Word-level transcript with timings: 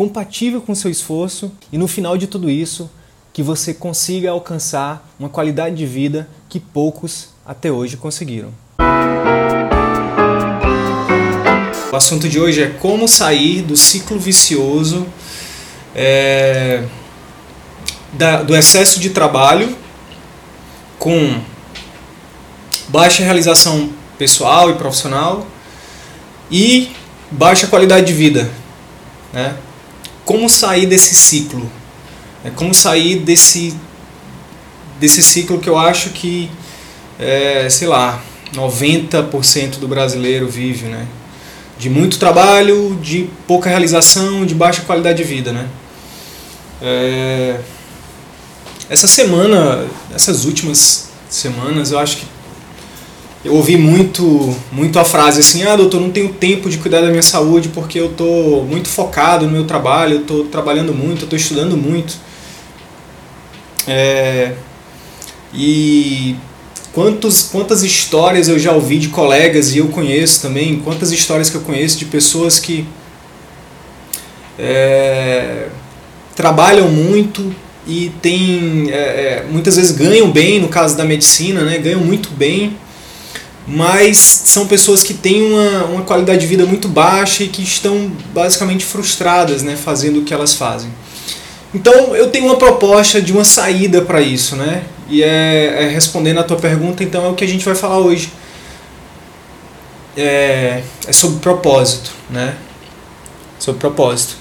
compatível 0.00 0.62
com 0.62 0.72
o 0.72 0.74
seu 0.74 0.90
esforço 0.90 1.52
e 1.70 1.76
no 1.76 1.86
final 1.86 2.16
de 2.16 2.26
tudo 2.26 2.48
isso 2.48 2.90
que 3.34 3.42
você 3.42 3.74
consiga 3.74 4.30
alcançar 4.30 5.06
uma 5.18 5.28
qualidade 5.28 5.76
de 5.76 5.84
vida 5.84 6.26
que 6.48 6.58
poucos 6.58 7.28
até 7.44 7.70
hoje 7.70 7.98
conseguiram. 7.98 8.48
O 11.92 11.94
assunto 11.94 12.30
de 12.30 12.40
hoje 12.40 12.62
é 12.62 12.68
como 12.70 13.06
sair 13.06 13.60
do 13.60 13.76
ciclo 13.76 14.18
vicioso 14.18 15.06
é, 15.94 16.82
da, 18.14 18.42
do 18.42 18.56
excesso 18.56 18.98
de 18.98 19.10
trabalho 19.10 19.76
com 20.98 21.42
baixa 22.88 23.22
realização 23.22 23.92
pessoal 24.16 24.70
e 24.70 24.76
profissional 24.76 25.46
e 26.50 26.90
baixa 27.30 27.66
qualidade 27.66 28.06
de 28.06 28.14
vida. 28.14 28.50
Né? 29.30 29.54
Como 30.30 30.48
sair 30.48 30.86
desse 30.86 31.12
ciclo? 31.16 31.68
É 32.44 32.50
como 32.50 32.72
sair 32.72 33.18
desse, 33.18 33.74
desse 35.00 35.24
ciclo 35.24 35.58
que 35.58 35.68
eu 35.68 35.76
acho 35.76 36.10
que, 36.10 36.48
é, 37.18 37.68
sei 37.68 37.88
lá, 37.88 38.22
90% 38.54 39.80
do 39.80 39.88
brasileiro 39.88 40.48
vive, 40.48 40.86
né? 40.86 41.08
de 41.76 41.90
muito 41.90 42.16
trabalho, 42.16 42.96
de 43.02 43.28
pouca 43.44 43.68
realização, 43.68 44.46
de 44.46 44.54
baixa 44.54 44.82
qualidade 44.82 45.18
de 45.18 45.24
vida, 45.24 45.52
né? 45.52 45.66
É... 46.80 47.58
Essa 48.88 49.08
semana, 49.08 49.84
essas 50.14 50.44
últimas 50.44 51.08
semanas, 51.28 51.90
eu 51.90 51.98
acho 51.98 52.18
que 52.18 52.26
eu 53.44 53.54
ouvi 53.54 53.76
muito, 53.76 54.54
muito 54.70 54.98
a 54.98 55.04
frase 55.04 55.40
assim: 55.40 55.62
ah, 55.62 55.76
doutor, 55.76 56.00
não 56.00 56.10
tenho 56.10 56.28
tempo 56.30 56.68
de 56.68 56.78
cuidar 56.78 57.00
da 57.00 57.08
minha 57.08 57.22
saúde 57.22 57.68
porque 57.68 57.98
eu 57.98 58.06
estou 58.06 58.64
muito 58.64 58.88
focado 58.88 59.46
no 59.46 59.52
meu 59.52 59.64
trabalho, 59.64 60.16
eu 60.16 60.20
estou 60.20 60.44
trabalhando 60.44 60.94
muito, 60.94 61.22
eu 61.22 61.24
estou 61.24 61.38
estudando 61.38 61.76
muito. 61.76 62.16
É... 63.86 64.52
E 65.52 66.36
Quantos, 66.92 67.42
quantas 67.42 67.84
histórias 67.84 68.48
eu 68.48 68.58
já 68.58 68.72
ouvi 68.72 68.98
de 68.98 69.08
colegas 69.08 69.74
e 69.74 69.78
eu 69.78 69.88
conheço 69.88 70.42
também, 70.42 70.80
quantas 70.80 71.12
histórias 71.12 71.48
que 71.48 71.56
eu 71.56 71.60
conheço 71.60 71.96
de 71.96 72.04
pessoas 72.04 72.58
que 72.58 72.84
é, 74.58 75.68
trabalham 76.34 76.88
muito 76.88 77.54
e 77.86 78.10
tem, 78.20 78.90
é, 78.90 78.94
é, 78.94 79.46
muitas 79.48 79.76
vezes 79.76 79.92
ganham 79.92 80.32
bem, 80.32 80.60
no 80.60 80.66
caso 80.66 80.96
da 80.96 81.04
medicina, 81.04 81.62
né, 81.62 81.78
ganham 81.78 82.00
muito 82.00 82.28
bem, 82.30 82.76
mas 83.66 84.16
são 84.16 84.66
pessoas 84.66 85.02
que 85.02 85.14
têm 85.14 85.42
uma, 85.52 85.84
uma 85.84 86.02
qualidade 86.02 86.40
de 86.40 86.46
vida 86.46 86.66
muito 86.66 86.88
baixa 86.88 87.44
e 87.44 87.48
que 87.48 87.62
estão 87.62 88.10
basicamente 88.32 88.84
frustradas 88.84 89.62
né, 89.62 89.76
fazendo 89.76 90.20
o 90.20 90.24
que 90.24 90.34
elas 90.34 90.54
fazem. 90.54 90.90
Então 91.72 92.16
eu 92.16 92.30
tenho 92.30 92.46
uma 92.46 92.56
proposta 92.56 93.20
de 93.22 93.32
uma 93.32 93.44
saída 93.44 94.02
para 94.02 94.20
isso, 94.20 94.56
né? 94.56 94.84
E 95.08 95.22
é, 95.22 95.84
é, 95.84 95.88
respondendo 95.88 96.38
a 96.38 96.44
tua 96.44 96.56
pergunta, 96.56 97.02
então 97.02 97.24
é 97.24 97.28
o 97.28 97.34
que 97.34 97.44
a 97.44 97.48
gente 97.48 97.64
vai 97.64 97.74
falar 97.74 97.98
hoje. 97.98 98.32
É, 100.16 100.82
é 101.06 101.12
sobre 101.12 101.38
propósito, 101.40 102.10
né? 102.28 102.56
Sobre 103.58 103.80
propósito. 103.80 104.36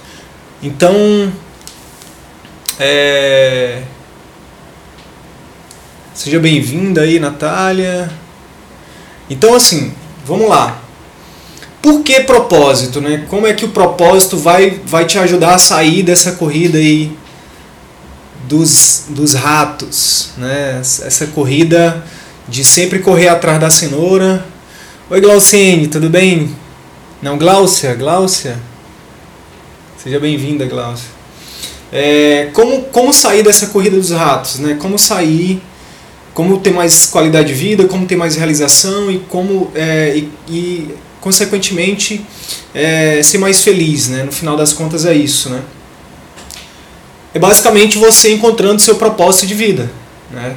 Então, 0.61 1.31
é, 2.79 3.83
seja 6.13 6.39
bem-vinda 6.39 7.01
aí, 7.01 7.19
Natália. 7.19 8.11
Então, 9.29 9.53
assim, 9.53 9.93
vamos 10.25 10.49
lá. 10.49 10.81
Por 11.81 12.01
que 12.01 12.21
propósito, 12.21 12.99
né? 12.99 13.25
Como 13.29 13.47
é 13.47 13.53
que 13.53 13.63
o 13.63 13.69
propósito 13.69 14.37
vai, 14.37 14.81
vai 14.85 15.05
te 15.05 15.17
ajudar 15.17 15.55
a 15.55 15.59
sair 15.59 16.03
dessa 16.03 16.33
corrida 16.33 16.77
aí 16.77 17.17
dos, 18.47 19.05
dos 19.09 19.33
ratos, 19.33 20.31
né? 20.37 20.79
Essa 20.81 21.27
corrida 21.27 22.03
de 22.47 22.65
sempre 22.65 22.99
correr 22.99 23.29
atrás 23.29 23.59
da 23.61 23.69
cenoura. 23.69 24.45
Oi 25.09 25.21
Glauciene, 25.21 25.87
tudo 25.87 26.09
bem? 26.09 26.55
Não, 27.21 27.37
Gláucia, 27.37 27.93
Gláucia. 27.93 28.59
Seja 29.97 30.19
bem-vinda, 30.19 30.65
Gláucia. 30.65 31.09
É, 31.91 32.49
como, 32.53 32.83
como 32.83 33.13
sair 33.13 33.43
dessa 33.43 33.67
corrida 33.67 33.97
dos 33.97 34.11
ratos, 34.11 34.59
né? 34.59 34.77
Como 34.79 34.97
sair, 34.97 35.61
como 36.39 36.57
ter 36.57 36.71
mais 36.71 37.05
qualidade 37.05 37.49
de 37.49 37.53
vida, 37.53 37.83
como 37.83 38.05
ter 38.05 38.15
mais 38.15 38.37
realização 38.37 39.11
e 39.11 39.19
como 39.27 39.69
é, 39.75 40.15
e, 40.15 40.31
e 40.47 40.95
consequentemente, 41.19 42.25
é, 42.73 43.21
ser 43.21 43.39
mais 43.39 43.61
feliz, 43.61 44.07
né? 44.07 44.23
No 44.23 44.31
final 44.31 44.55
das 44.55 44.71
contas 44.71 45.05
é 45.05 45.13
isso, 45.13 45.49
né? 45.49 45.61
É 47.33 47.39
basicamente 47.39 47.97
você 47.97 48.31
encontrando 48.31 48.79
seu 48.79 48.95
propósito 48.95 49.47
de 49.47 49.53
vida, 49.53 49.91
né? 50.31 50.55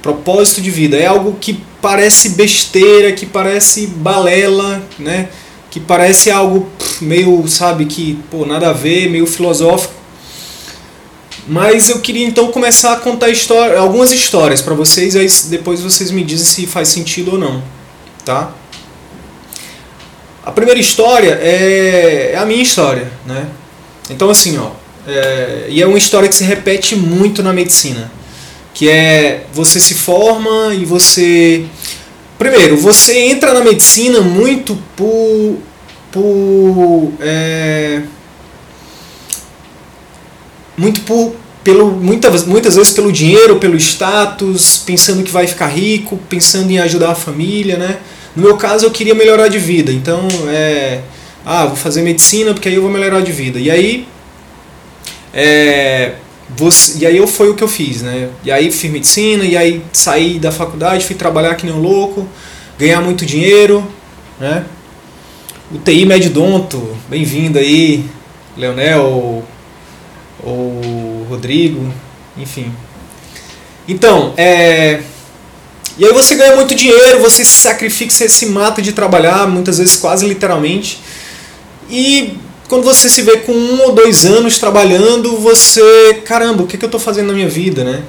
Propósito 0.00 0.62
de 0.62 0.70
vida 0.70 0.96
é 0.96 1.04
algo 1.04 1.36
que 1.38 1.60
parece 1.82 2.30
besteira, 2.30 3.12
que 3.12 3.26
parece 3.26 3.86
balela, 3.88 4.82
né? 4.98 5.28
Que 5.70 5.78
parece 5.78 6.30
algo 6.30 6.66
meio, 7.02 7.46
sabe, 7.46 7.84
que 7.84 8.18
pô, 8.30 8.46
nada 8.46 8.70
a 8.70 8.72
ver, 8.72 9.10
meio 9.10 9.26
filosófico. 9.26 9.95
Mas 11.48 11.88
eu 11.88 12.00
queria 12.00 12.26
então 12.26 12.50
começar 12.50 12.94
a 12.94 12.96
contar 12.96 13.28
algumas 13.78 14.10
histórias 14.10 14.60
para 14.60 14.74
vocês, 14.74 15.14
aí 15.14 15.28
depois 15.48 15.80
vocês 15.80 16.10
me 16.10 16.24
dizem 16.24 16.46
se 16.46 16.66
faz 16.66 16.88
sentido 16.88 17.32
ou 17.32 17.38
não, 17.38 17.62
tá? 18.24 18.52
A 20.44 20.50
primeira 20.50 20.80
história 20.80 21.38
é, 21.40 22.32
é 22.32 22.36
a 22.36 22.44
minha 22.44 22.62
história, 22.62 23.10
né? 23.24 23.46
Então 24.10 24.28
assim, 24.28 24.58
ó, 24.58 24.70
é, 25.06 25.66
e 25.68 25.80
é 25.80 25.86
uma 25.86 25.98
história 25.98 26.28
que 26.28 26.34
se 26.34 26.42
repete 26.42 26.96
muito 26.96 27.44
na 27.44 27.52
medicina, 27.52 28.10
que 28.74 28.88
é 28.88 29.46
você 29.52 29.78
se 29.78 29.94
forma 29.94 30.74
e 30.74 30.84
você 30.84 31.64
primeiro 32.36 32.76
você 32.76 33.18
entra 33.20 33.54
na 33.54 33.60
medicina 33.60 34.20
muito 34.20 34.76
por 34.96 35.58
por 36.10 37.12
é, 37.20 38.02
muito 40.76 41.00
por 41.02 41.34
pelo 41.64 41.90
muitas 41.90 42.44
muitas 42.46 42.76
vezes 42.76 42.92
pelo 42.92 43.10
dinheiro, 43.10 43.56
pelo 43.56 43.76
status, 43.76 44.76
pensando 44.86 45.24
que 45.24 45.32
vai 45.32 45.48
ficar 45.48 45.66
rico, 45.66 46.16
pensando 46.28 46.70
em 46.70 46.78
ajudar 46.78 47.10
a 47.10 47.14
família, 47.14 47.76
né? 47.76 47.98
No 48.36 48.42
meu 48.42 48.56
caso, 48.56 48.86
eu 48.86 48.90
queria 48.90 49.14
melhorar 49.14 49.48
de 49.48 49.58
vida, 49.58 49.90
então 49.90 50.28
é. 50.48 51.00
Ah, 51.44 51.66
vou 51.66 51.76
fazer 51.76 52.02
medicina 52.02 52.52
porque 52.52 52.68
aí 52.68 52.74
eu 52.74 52.82
vou 52.82 52.90
melhorar 52.90 53.20
de 53.20 53.32
vida. 53.32 53.58
E 53.58 53.70
aí. 53.70 54.06
É, 55.34 56.12
você, 56.56 56.98
e 56.98 57.06
aí 57.06 57.16
eu 57.16 57.26
foi 57.26 57.50
o 57.50 57.54
que 57.54 57.64
eu 57.64 57.68
fiz, 57.68 58.02
né? 58.02 58.28
E 58.44 58.52
aí 58.52 58.70
fiz 58.70 58.90
medicina, 58.90 59.44
e 59.44 59.56
aí 59.56 59.82
saí 59.92 60.38
da 60.38 60.52
faculdade, 60.52 61.04
fui 61.04 61.16
trabalhar 61.16 61.56
que 61.56 61.66
nem 61.66 61.74
um 61.74 61.80
louco, 61.80 62.28
ganhar 62.78 63.00
muito 63.00 63.26
dinheiro, 63.26 63.84
né? 64.38 64.64
O 65.72 65.78
TI 65.78 66.06
Medidonto, 66.06 66.96
bem-vindo 67.08 67.58
aí, 67.58 68.04
Leonel 68.56 69.44
ou, 70.46 71.26
Rodrigo, 71.28 71.92
enfim. 72.36 72.72
Então, 73.88 74.32
é, 74.36 75.02
e 75.98 76.04
aí 76.04 76.12
você 76.12 76.34
ganha 76.34 76.54
muito 76.54 76.74
dinheiro, 76.74 77.20
você 77.20 77.44
se 77.44 77.56
sacrifica, 77.56 78.12
você 78.12 78.28
se 78.28 78.46
mata 78.46 78.80
de 78.80 78.92
trabalhar, 78.92 79.48
muitas 79.48 79.78
vezes 79.78 79.96
quase 79.96 80.26
literalmente. 80.26 81.00
E 81.90 82.34
quando 82.68 82.84
você 82.84 83.08
se 83.08 83.22
vê 83.22 83.38
com 83.38 83.52
um 83.52 83.82
ou 83.82 83.92
dois 83.92 84.26
anos 84.26 84.58
trabalhando, 84.58 85.36
você, 85.36 86.22
caramba, 86.24 86.62
o 86.62 86.66
que, 86.66 86.76
é 86.76 86.78
que 86.78 86.84
eu 86.84 86.88
estou 86.88 87.00
fazendo 87.00 87.28
na 87.28 87.32
minha 87.32 87.48
vida, 87.48 87.82
né? 87.82 88.02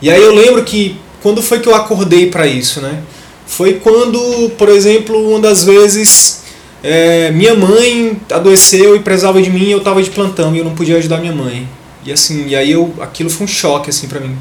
E 0.00 0.10
aí 0.10 0.20
eu 0.20 0.34
lembro 0.34 0.62
que 0.64 0.96
quando 1.22 1.40
foi 1.40 1.60
que 1.60 1.68
eu 1.68 1.74
acordei 1.74 2.30
para 2.30 2.46
isso, 2.46 2.80
né? 2.80 3.02
Foi 3.46 3.74
quando, 3.74 4.50
por 4.58 4.68
exemplo, 4.68 5.30
uma 5.30 5.40
das 5.40 5.64
vezes 5.64 6.41
é, 6.82 7.30
minha 7.30 7.54
mãe 7.54 8.20
adoeceu 8.30 8.96
e 8.96 9.00
precisava 9.00 9.40
de 9.40 9.50
mim, 9.50 9.70
eu 9.70 9.78
estava 9.78 10.02
de 10.02 10.10
plantão 10.10 10.54
e 10.54 10.58
eu 10.58 10.64
não 10.64 10.74
podia 10.74 10.96
ajudar 10.96 11.18
minha 11.18 11.32
mãe. 11.32 11.68
E 12.04 12.12
assim, 12.12 12.48
e 12.48 12.56
aí 12.56 12.72
eu, 12.72 12.92
aquilo 13.00 13.30
foi 13.30 13.44
um 13.44 13.48
choque 13.48 13.90
assim 13.90 14.08
para 14.08 14.20
mim. 14.20 14.36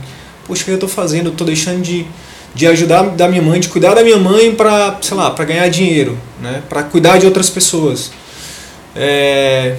Poxa, 0.47 0.61
o 0.61 0.65
que 0.65 0.71
eu 0.71 0.75
estou 0.75 0.89
fazendo? 0.89 1.27
Eu 1.27 1.31
estou 1.31 1.45
deixando 1.45 1.81
de 1.81 2.05
de 2.53 2.67
ajudar 2.67 3.03
da 3.11 3.29
minha 3.29 3.41
mãe, 3.41 3.61
de 3.61 3.69
cuidar 3.69 3.93
da 3.93 4.03
minha 4.03 4.17
mãe 4.17 4.53
para, 4.53 4.97
sei 5.01 5.15
lá, 5.15 5.31
para 5.31 5.45
ganhar 5.45 5.69
dinheiro, 5.69 6.17
né? 6.41 6.61
Para 6.67 6.83
cuidar 6.83 7.17
de 7.17 7.25
outras 7.25 7.49
pessoas. 7.49 8.11
É, 8.93 9.77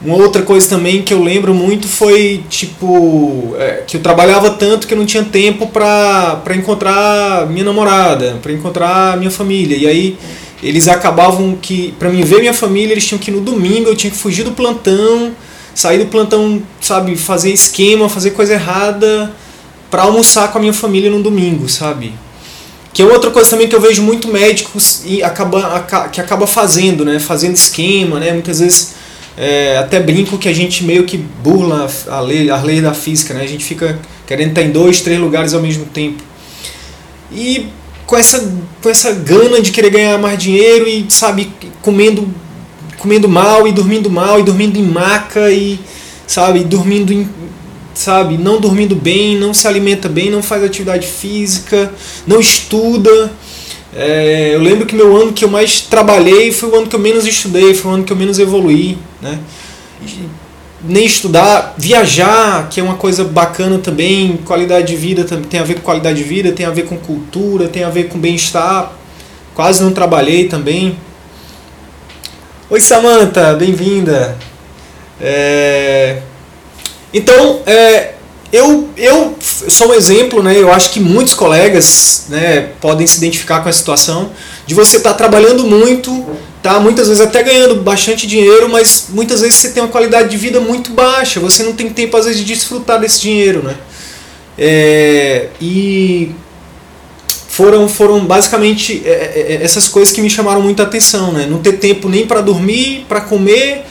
Uma 0.00 0.16
outra 0.16 0.42
coisa 0.42 0.68
também 0.68 1.02
que 1.02 1.12
eu 1.12 1.22
lembro 1.22 1.52
muito 1.52 1.88
foi, 1.88 2.42
tipo, 2.48 3.54
é, 3.58 3.82
que 3.86 3.96
eu 3.96 4.00
trabalhava 4.00 4.50
tanto 4.50 4.86
que 4.86 4.94
eu 4.94 4.98
não 4.98 5.06
tinha 5.06 5.24
tempo 5.24 5.66
pra 5.68 6.40
encontrar 6.56 7.46
minha 7.48 7.64
namorada, 7.64 8.38
pra 8.42 8.52
encontrar 8.52 9.16
minha 9.16 9.30
família. 9.30 9.76
E 9.76 9.86
aí 9.86 10.18
eles 10.62 10.88
acabavam 10.88 11.56
que, 11.60 11.94
pra 11.98 12.08
mim 12.08 12.22
ver 12.22 12.40
minha 12.40 12.54
família, 12.54 12.92
eles 12.92 13.06
tinham 13.06 13.18
que 13.18 13.30
ir 13.30 13.34
no 13.34 13.40
domingo, 13.40 13.88
eu 13.88 13.96
tinha 13.96 14.10
que 14.10 14.16
fugir 14.16 14.44
do 14.44 14.52
plantão, 14.52 15.32
sair 15.74 15.98
do 15.98 16.06
plantão, 16.06 16.62
sabe, 16.80 17.16
fazer 17.16 17.52
esquema, 17.52 18.08
fazer 18.08 18.32
coisa 18.32 18.54
errada 18.54 19.32
pra 19.90 20.02
almoçar 20.02 20.50
com 20.50 20.58
a 20.58 20.60
minha 20.60 20.72
família 20.72 21.10
no 21.10 21.22
domingo, 21.22 21.68
sabe? 21.68 22.12
Que 22.92 23.02
é 23.02 23.04
outra 23.04 23.30
coisa 23.30 23.50
também 23.50 23.68
que 23.68 23.76
eu 23.76 23.80
vejo 23.80 24.02
muito 24.02 24.28
médicos 24.28 25.02
e 25.04 25.22
acaba, 25.22 25.86
que 26.12 26.20
acaba 26.20 26.46
fazendo, 26.46 27.04
né? 27.04 27.20
Fazendo 27.20 27.54
esquema, 27.54 28.18
né? 28.18 28.32
Muitas 28.32 28.58
vezes 28.58 28.94
é, 29.36 29.78
até 29.78 30.00
brinco 30.00 30.36
que 30.36 30.48
a 30.48 30.52
gente 30.52 30.82
meio 30.82 31.04
que 31.04 31.16
burla 31.16 31.88
a 32.08 32.20
lei, 32.20 32.50
a 32.50 32.60
lei 32.60 32.80
da 32.80 32.92
física, 32.92 33.32
né? 33.32 33.44
A 33.44 33.46
gente 33.46 33.64
fica 33.64 33.96
querendo 34.26 34.48
estar 34.48 34.62
em 34.62 34.72
dois, 34.72 35.00
três 35.00 35.20
lugares 35.20 35.54
ao 35.54 35.62
mesmo 35.62 35.84
tempo. 35.84 36.22
E 37.30 37.68
com 38.08 38.16
essa, 38.16 38.52
com 38.82 38.88
essa 38.88 39.12
gana 39.12 39.60
de 39.60 39.70
querer 39.70 39.90
ganhar 39.90 40.18
mais 40.18 40.36
dinheiro 40.36 40.88
e, 40.88 41.06
sabe, 41.08 41.52
comendo, 41.80 42.28
comendo 42.98 43.28
mal 43.28 43.68
e 43.68 43.72
dormindo 43.72 44.10
mal 44.10 44.40
e 44.40 44.42
dormindo 44.42 44.78
em 44.78 44.82
maca 44.82 45.52
e, 45.52 45.78
sabe, 46.26 46.64
dormindo 46.64 47.12
em, 47.12 47.28
sabe, 47.94 48.36
não 48.36 48.60
dormindo 48.60 48.96
bem, 48.96 49.36
não 49.36 49.54
se 49.54 49.68
alimenta 49.68 50.08
bem, 50.08 50.28
não 50.28 50.42
faz 50.42 50.64
atividade 50.64 51.06
física, 51.06 51.92
não 52.26 52.40
estuda 52.40 53.30
é, 53.94 54.54
eu 54.54 54.60
lembro 54.60 54.86
que 54.86 54.94
meu 54.94 55.16
ano 55.16 55.32
que 55.32 55.44
eu 55.44 55.48
mais 55.48 55.80
trabalhei 55.80 56.52
foi 56.52 56.68
o 56.68 56.76
ano 56.76 56.86
que 56.86 56.94
eu 56.94 57.00
menos 57.00 57.26
estudei, 57.26 57.74
foi 57.74 57.90
o 57.90 57.94
ano 57.94 58.04
que 58.04 58.12
eu 58.12 58.16
menos 58.16 58.38
evoluí. 58.38 58.98
Né? 59.20 59.38
Nem 60.82 61.04
estudar, 61.04 61.74
viajar, 61.76 62.68
que 62.68 62.80
é 62.80 62.82
uma 62.82 62.94
coisa 62.94 63.24
bacana 63.24 63.78
também, 63.78 64.36
qualidade 64.44 64.86
de 64.86 64.96
vida 64.96 65.24
tem 65.24 65.58
a 65.58 65.64
ver 65.64 65.74
com 65.74 65.80
qualidade 65.80 66.18
de 66.18 66.24
vida, 66.24 66.52
tem 66.52 66.64
a 66.64 66.70
ver 66.70 66.84
com 66.84 66.96
cultura, 66.96 67.68
tem 67.68 67.84
a 67.84 67.90
ver 67.90 68.04
com 68.08 68.18
bem-estar. 68.18 68.92
Quase 69.54 69.82
não 69.82 69.92
trabalhei 69.92 70.48
também. 70.48 70.96
Oi 72.70 72.80
Samantha, 72.80 73.54
bem-vinda. 73.54 74.36
É... 75.20 76.18
Então, 77.12 77.60
é, 77.66 78.12
eu, 78.52 78.88
eu 78.96 79.36
sou 79.40 79.88
um 79.88 79.94
exemplo, 79.94 80.42
né? 80.42 80.56
Eu 80.56 80.72
acho 80.72 80.90
que 80.90 81.00
muitos 81.00 81.34
colegas 81.34 82.26
né, 82.28 82.70
podem 82.80 83.06
se 83.06 83.18
identificar 83.18 83.60
com 83.60 83.68
a 83.68 83.72
situação 83.72 84.30
de 84.66 84.74
você 84.74 84.98
estar 84.98 85.10
tá 85.10 85.16
trabalhando 85.16 85.64
muito, 85.64 86.26
tá? 86.68 86.78
Muitas 86.78 87.08
vezes 87.08 87.22
até 87.22 87.42
ganhando 87.42 87.76
bastante 87.76 88.26
dinheiro, 88.26 88.68
mas 88.68 89.06
muitas 89.08 89.40
vezes 89.40 89.56
você 89.56 89.70
tem 89.70 89.82
uma 89.82 89.88
qualidade 89.88 90.28
de 90.28 90.36
vida 90.36 90.60
muito 90.60 90.90
baixa. 90.90 91.40
Você 91.40 91.62
não 91.62 91.72
tem 91.72 91.88
tempo 91.88 92.14
às 92.14 92.26
vezes 92.26 92.40
de 92.40 92.44
desfrutar 92.44 93.00
desse 93.00 93.22
dinheiro, 93.22 93.62
né? 93.62 93.74
É, 94.58 95.48
e 95.62 96.30
foram 97.48 97.88
foram 97.88 98.26
basicamente 98.26 99.02
é, 99.06 99.10
é, 99.10 99.58
é 99.60 99.64
essas 99.64 99.88
coisas 99.88 100.12
que 100.12 100.20
me 100.20 100.28
chamaram 100.28 100.60
muita 100.60 100.82
atenção, 100.82 101.32
né? 101.32 101.46
Não 101.48 101.58
ter 101.58 101.78
tempo 101.78 102.06
nem 102.06 102.26
para 102.26 102.42
dormir, 102.42 103.06
para 103.08 103.22
comer 103.22 103.84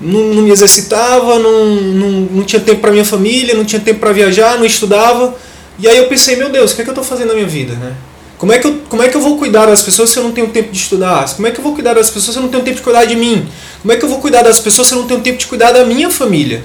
não, 0.00 0.20
não 0.32 0.42
me 0.42 0.52
exercitava, 0.52 1.36
não, 1.36 1.66
não, 1.74 2.10
não 2.30 2.44
tinha 2.44 2.60
tempo 2.60 2.80
para 2.80 2.92
minha 2.92 3.04
família, 3.04 3.54
não 3.54 3.64
tinha 3.64 3.80
tempo 3.80 3.98
para 3.98 4.12
viajar, 4.12 4.56
não 4.56 4.64
estudava. 4.64 5.34
E 5.80 5.88
aí 5.88 5.96
eu 5.96 6.06
pensei, 6.06 6.36
meu 6.36 6.48
Deus, 6.48 6.70
o 6.70 6.76
que 6.76 6.82
é 6.82 6.84
que 6.84 6.90
eu 6.90 6.94
estou 6.94 7.04
fazendo 7.04 7.28
na 7.28 7.34
minha 7.34 7.48
vida? 7.48 7.74
Né? 7.74 7.92
Como, 8.40 8.54
é 8.54 8.58
que 8.58 8.66
eu, 8.66 8.80
como 8.88 9.02
é 9.02 9.08
que 9.10 9.16
eu 9.18 9.20
vou 9.20 9.36
cuidar 9.36 9.66
das 9.66 9.82
pessoas 9.82 10.08
se 10.08 10.18
eu 10.18 10.22
não 10.22 10.32
tenho 10.32 10.48
tempo 10.48 10.72
de 10.72 10.78
estudar? 10.78 11.28
Como 11.34 11.46
é 11.46 11.50
que 11.50 11.60
eu 11.60 11.62
vou 11.62 11.74
cuidar 11.74 11.92
das 11.92 12.08
pessoas 12.08 12.32
se 12.32 12.38
eu 12.38 12.42
não 12.42 12.48
tenho 12.48 12.64
tempo 12.64 12.76
de 12.78 12.82
cuidar 12.82 13.04
de 13.04 13.14
mim? 13.14 13.46
Como 13.82 13.92
é 13.92 13.96
que 13.96 14.02
eu 14.02 14.08
vou 14.08 14.18
cuidar 14.18 14.40
das 14.40 14.58
pessoas 14.58 14.88
se 14.88 14.94
eu 14.94 14.98
não 15.00 15.06
tenho 15.06 15.20
tempo 15.20 15.36
de 15.36 15.46
cuidar 15.46 15.72
da 15.72 15.84
minha 15.84 16.08
família? 16.08 16.64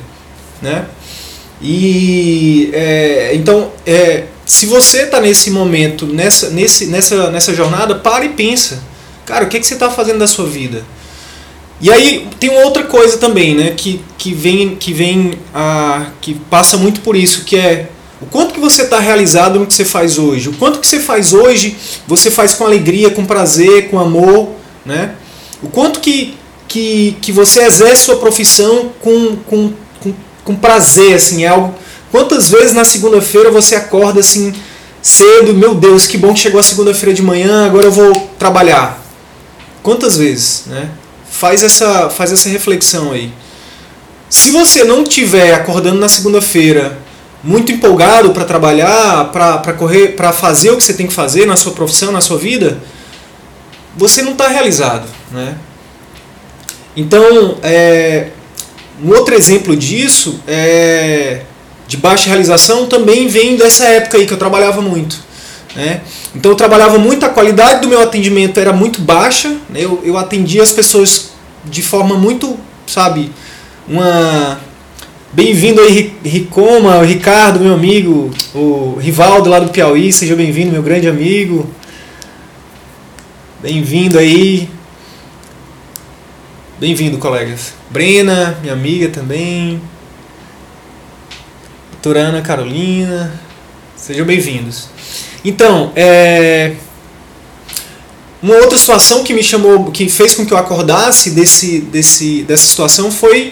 Né? 0.62 0.86
E 1.62 2.70
é, 2.72 3.32
então, 3.34 3.74
é, 3.86 4.24
se 4.46 4.66
você 4.68 5.02
está 5.02 5.20
nesse 5.20 5.52
momento, 5.52 6.06
nessa, 6.06 6.50
nesse, 6.50 6.86
nessa, 6.86 7.30
nessa 7.30 7.54
jornada, 7.54 7.96
para 7.96 8.24
e 8.24 8.30
pensa. 8.30 8.82
Cara, 9.26 9.44
o 9.44 9.50
que, 9.50 9.58
é 9.58 9.60
que 9.60 9.68
você 9.68 9.74
está 9.74 9.90
fazendo 9.90 10.20
da 10.20 10.28
sua 10.28 10.46
vida? 10.46 10.82
E 11.82 11.92
aí 11.92 12.26
tem 12.40 12.52
uma 12.52 12.62
outra 12.62 12.84
coisa 12.84 13.18
também, 13.18 13.54
né, 13.54 13.74
que, 13.76 14.00
que 14.18 14.34
vem 14.34 14.78
que 14.78 14.94
vem 14.94 15.34
a 15.54 16.08
que 16.22 16.36
passa 16.50 16.78
muito 16.78 17.02
por 17.02 17.18
isso, 17.18 17.44
que 17.44 17.58
é 17.58 17.90
o 18.26 18.30
quanto 18.32 18.54
que 18.54 18.60
você 18.60 18.82
está 18.82 19.00
realizado 19.00 19.60
no 19.60 19.68
que 19.68 19.74
você 19.74 19.86
faz 19.86 20.18
hoje. 20.18 20.50
O 20.50 20.54
quanto 20.54 20.80
que 20.80 20.88
você 20.88 21.00
faz 21.00 21.34
hoje, 21.34 21.78
você 22.08 22.32
faz 22.32 22.56
com 22.56 22.66
alegria, 22.66 23.12
com 23.12 23.26
prazer, 23.26 23.90
com 23.90 24.00
amor, 24.00 24.50
né? 24.86 25.14
O 25.62 25.68
quanto 25.68 26.00
que, 26.00 26.36
que, 26.68 27.16
que 27.22 27.32
você 27.32 27.64
exerce 27.64 28.04
sua 28.04 28.18
profissão 28.18 28.92
com, 29.02 29.36
com, 29.48 29.74
com, 30.02 30.14
com 30.44 30.56
prazer, 30.56 31.16
assim, 31.16 31.44
é 31.46 31.48
algo... 31.48 31.76
Quantas 32.12 32.50
vezes 32.50 32.74
na 32.74 32.86
segunda-feira 32.86 33.52
você 33.52 33.76
acorda 33.76 34.20
assim 34.22 34.54
cedo, 35.02 35.54
meu 35.54 35.76
Deus, 35.76 36.08
que 36.08 36.18
bom 36.18 36.34
que 36.34 36.40
chegou 36.40 36.60
a 36.60 36.64
segunda-feira 36.64 37.14
de 37.14 37.22
manhã, 37.22 37.66
agora 37.66 37.86
eu 37.86 37.92
vou 37.92 38.30
trabalhar. 38.40 39.04
Quantas 39.84 40.18
vezes, 40.18 40.64
né? 40.68 40.90
faz 41.30 41.64
essa, 41.64 42.10
faz 42.10 42.32
essa 42.32 42.48
reflexão 42.50 43.12
aí. 43.12 43.32
Se 44.30 44.52
você 44.52 44.84
não 44.84 45.04
tiver 45.04 45.54
acordando 45.54 46.00
na 46.00 46.10
segunda-feira 46.10 46.98
muito 47.46 47.72
empolgado 47.72 48.32
para 48.32 48.44
trabalhar, 48.44 49.32
para 49.32 49.74
correr, 49.74 50.16
para 50.16 50.34
fazer 50.34 50.72
o 50.72 50.78
que 50.78 50.84
você 50.84 50.94
tem 50.94 51.08
que 51.08 51.14
fazer 51.14 51.46
na 51.46 51.56
sua 51.56 51.72
profissão, 51.72 52.12
na 52.12 52.20
sua 52.20 52.38
vida, 52.38 52.80
você 53.96 54.22
não 54.22 54.32
está 54.34 54.48
realizado, 54.48 55.08
né? 55.32 55.56
Então, 56.98 57.58
é, 57.62 58.30
um 59.04 59.10
outro 59.10 59.36
exemplo 59.36 59.76
disso 59.76 60.40
é 60.48 61.42
de 61.88 61.98
baixa 61.98 62.30
realização 62.30 62.88
também 62.88 63.28
vem 63.28 63.56
dessa 63.56 63.86
época 63.86 64.18
aí 64.18 64.26
que 64.26 64.34
eu 64.34 64.38
trabalhava 64.38 64.82
muito. 64.82 65.24
Né? 65.76 66.02
Então 66.34 66.52
eu 66.52 66.56
trabalhava 66.56 66.98
muito, 66.98 67.26
a 67.26 67.30
qualidade 67.30 67.82
do 67.82 67.88
meu 67.88 68.02
atendimento 68.02 68.60
era 68.60 68.72
muito 68.72 69.02
baixa, 69.02 69.50
né? 69.70 69.82
eu, 69.82 70.02
eu 70.04 70.18
atendia 70.18 70.64
as 70.64 70.72
pessoas 70.72 71.32
de 71.66 71.82
forma 71.82 72.16
muito, 72.16 72.58
sabe, 72.88 73.32
uma. 73.88 74.60
Bem-vindo 75.36 75.82
aí, 75.82 76.16
Ricoma, 76.24 77.00
o 77.00 77.04
Ricardo, 77.04 77.60
meu 77.60 77.74
amigo, 77.74 78.32
o 78.54 78.96
Rivaldo 78.98 79.50
lá 79.50 79.60
do 79.60 79.70
Piauí, 79.70 80.14
seja 80.14 80.34
bem-vindo, 80.34 80.72
meu 80.72 80.82
grande 80.82 81.10
amigo. 81.10 81.70
Bem-vindo 83.62 84.18
aí. 84.18 84.70
Bem-vindo, 86.80 87.18
colegas. 87.18 87.74
Brena, 87.90 88.58
minha 88.62 88.72
amiga 88.72 89.10
também. 89.10 89.82
Turana 92.02 92.42
Carolina. 92.42 93.38
Sejam 93.98 94.26
bem-vindos. 94.26 94.88
Então, 95.44 95.92
é, 95.98 96.76
uma 98.42 98.56
outra 98.56 98.78
situação 98.78 99.22
que 99.22 99.34
me 99.34 99.44
chamou, 99.44 99.92
que 99.92 100.08
fez 100.08 100.34
com 100.34 100.46
que 100.46 100.54
eu 100.54 100.58
acordasse 100.58 101.32
desse, 101.32 101.82
desse, 101.82 102.44
dessa 102.44 102.66
situação 102.66 103.12
foi 103.12 103.52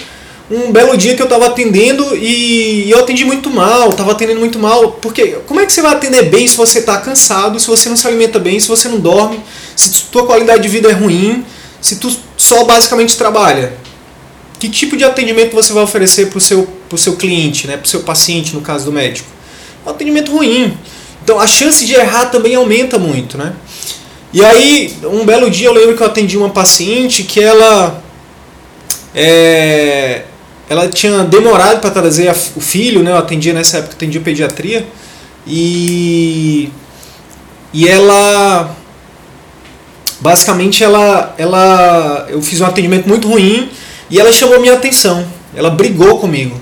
um 0.53 0.71
belo 0.71 0.95
dia 0.95 1.15
que 1.15 1.21
eu 1.21 1.25
estava 1.25 1.47
atendendo 1.47 2.15
e 2.15 2.89
eu 2.89 2.99
atendi 2.99 3.25
muito 3.25 3.49
mal, 3.49 3.89
estava 3.89 4.11
atendendo 4.11 4.39
muito 4.39 4.59
mal, 4.59 4.91
porque 4.93 5.37
como 5.47 5.59
é 5.59 5.65
que 5.65 5.73
você 5.73 5.81
vai 5.81 5.93
atender 5.93 6.29
bem 6.29 6.47
se 6.47 6.55
você 6.55 6.79
está 6.79 6.99
cansado, 6.99 7.59
se 7.59 7.65
você 7.65 7.89
não 7.89 7.95
se 7.95 8.07
alimenta 8.07 8.37
bem, 8.37 8.59
se 8.59 8.67
você 8.67 8.87
não 8.87 8.99
dorme, 8.99 9.39
se 9.75 10.03
tua 10.11 10.27
qualidade 10.27 10.61
de 10.61 10.69
vida 10.69 10.89
é 10.89 10.93
ruim, 10.93 11.43
se 11.81 11.95
tu 11.95 12.15
só 12.37 12.63
basicamente 12.65 13.17
trabalha? 13.17 13.73
Que 14.59 14.69
tipo 14.69 14.95
de 14.95 15.03
atendimento 15.03 15.55
você 15.55 15.73
vai 15.73 15.83
oferecer 15.83 16.29
para 16.29 16.37
o 16.37 16.41
seu, 16.41 16.67
pro 16.87 16.97
seu 16.99 17.15
cliente, 17.15 17.65
né, 17.65 17.75
para 17.75 17.85
o 17.85 17.89
seu 17.89 18.01
paciente, 18.01 18.53
no 18.53 18.61
caso 18.61 18.85
do 18.85 18.91
médico? 18.91 19.27
Um 19.85 19.89
atendimento 19.89 20.31
ruim. 20.31 20.77
Então 21.23 21.39
a 21.39 21.47
chance 21.47 21.83
de 21.83 21.93
errar 21.95 22.27
também 22.27 22.53
aumenta 22.53 22.99
muito, 22.99 23.37
né? 23.37 23.53
E 24.31 24.43
aí, 24.43 24.95
um 25.03 25.25
belo 25.25 25.49
dia 25.49 25.67
eu 25.67 25.73
lembro 25.73 25.95
que 25.95 26.01
eu 26.01 26.07
atendi 26.07 26.37
uma 26.37 26.49
paciente 26.49 27.23
que 27.23 27.39
ela 27.39 28.03
é, 29.13 30.23
ela 30.73 30.89
tinha 30.89 31.23
demorado 31.23 31.79
para 31.79 31.91
trazer 31.91 32.27
a, 32.27 32.31
o 32.31 32.59
filho, 32.59 33.03
né? 33.03 33.11
Eu 33.11 33.17
atendia 33.17 33.53
nessa 33.53 33.77
época, 33.77 33.93
atendia 33.93 34.19
pediatria 34.19 34.85
e 35.47 36.69
e 37.73 37.87
ela 37.87 38.75
basicamente 40.19 40.83
ela 40.83 41.33
ela 41.37 42.27
eu 42.29 42.41
fiz 42.41 42.59
um 42.59 42.65
atendimento 42.65 43.07
muito 43.07 43.27
ruim 43.27 43.69
e 44.09 44.19
ela 44.19 44.31
chamou 44.31 44.59
minha 44.59 44.73
atenção. 44.73 45.25
Ela 45.55 45.69
brigou 45.69 46.17
comigo. 46.17 46.59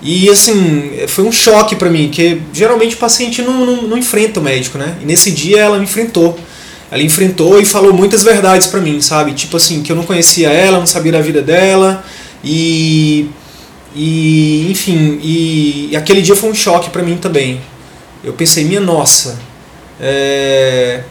E 0.00 0.28
assim, 0.30 0.92
foi 1.08 1.24
um 1.24 1.32
choque 1.32 1.74
para 1.74 1.88
mim, 1.88 2.10
que 2.10 2.40
geralmente 2.52 2.94
o 2.94 2.98
paciente 2.98 3.42
não, 3.42 3.64
não, 3.64 3.82
não, 3.82 3.98
enfrenta 3.98 4.38
o 4.38 4.42
médico, 4.42 4.76
né? 4.76 4.96
E 5.02 5.06
nesse 5.06 5.30
dia 5.30 5.60
ela 5.60 5.78
me 5.78 5.84
enfrentou. 5.84 6.38
Ela 6.90 7.02
enfrentou 7.02 7.58
e 7.58 7.64
falou 7.64 7.92
muitas 7.92 8.22
verdades 8.22 8.66
para 8.66 8.80
mim, 8.80 9.00
sabe? 9.00 9.32
Tipo 9.32 9.56
assim, 9.56 9.82
que 9.82 9.90
eu 9.90 9.96
não 9.96 10.04
conhecia 10.04 10.50
ela, 10.50 10.78
não 10.78 10.86
sabia 10.86 11.10
da 11.10 11.20
vida 11.20 11.40
dela. 11.40 12.04
E. 12.44 13.30
E, 13.96 14.72
enfim, 14.72 15.20
e, 15.22 15.90
e 15.92 15.96
aquele 15.96 16.20
dia 16.20 16.34
foi 16.34 16.50
um 16.50 16.54
choque 16.54 16.90
para 16.90 17.00
mim 17.00 17.16
também. 17.16 17.60
Eu 18.24 18.32
pensei, 18.32 18.64
minha 18.64 18.80
nossa, 18.80 19.38
é, 20.00 21.04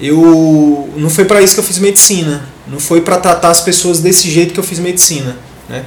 eu 0.00 0.88
não 0.96 1.10
foi 1.10 1.26
para 1.26 1.42
isso 1.42 1.54
que 1.54 1.60
eu 1.60 1.64
fiz 1.64 1.78
medicina, 1.78 2.48
não 2.66 2.80
foi 2.80 3.02
para 3.02 3.18
tratar 3.18 3.50
as 3.50 3.60
pessoas 3.60 4.00
desse 4.00 4.30
jeito 4.30 4.54
que 4.54 4.60
eu 4.60 4.64
fiz 4.64 4.78
medicina, 4.78 5.36
né? 5.68 5.84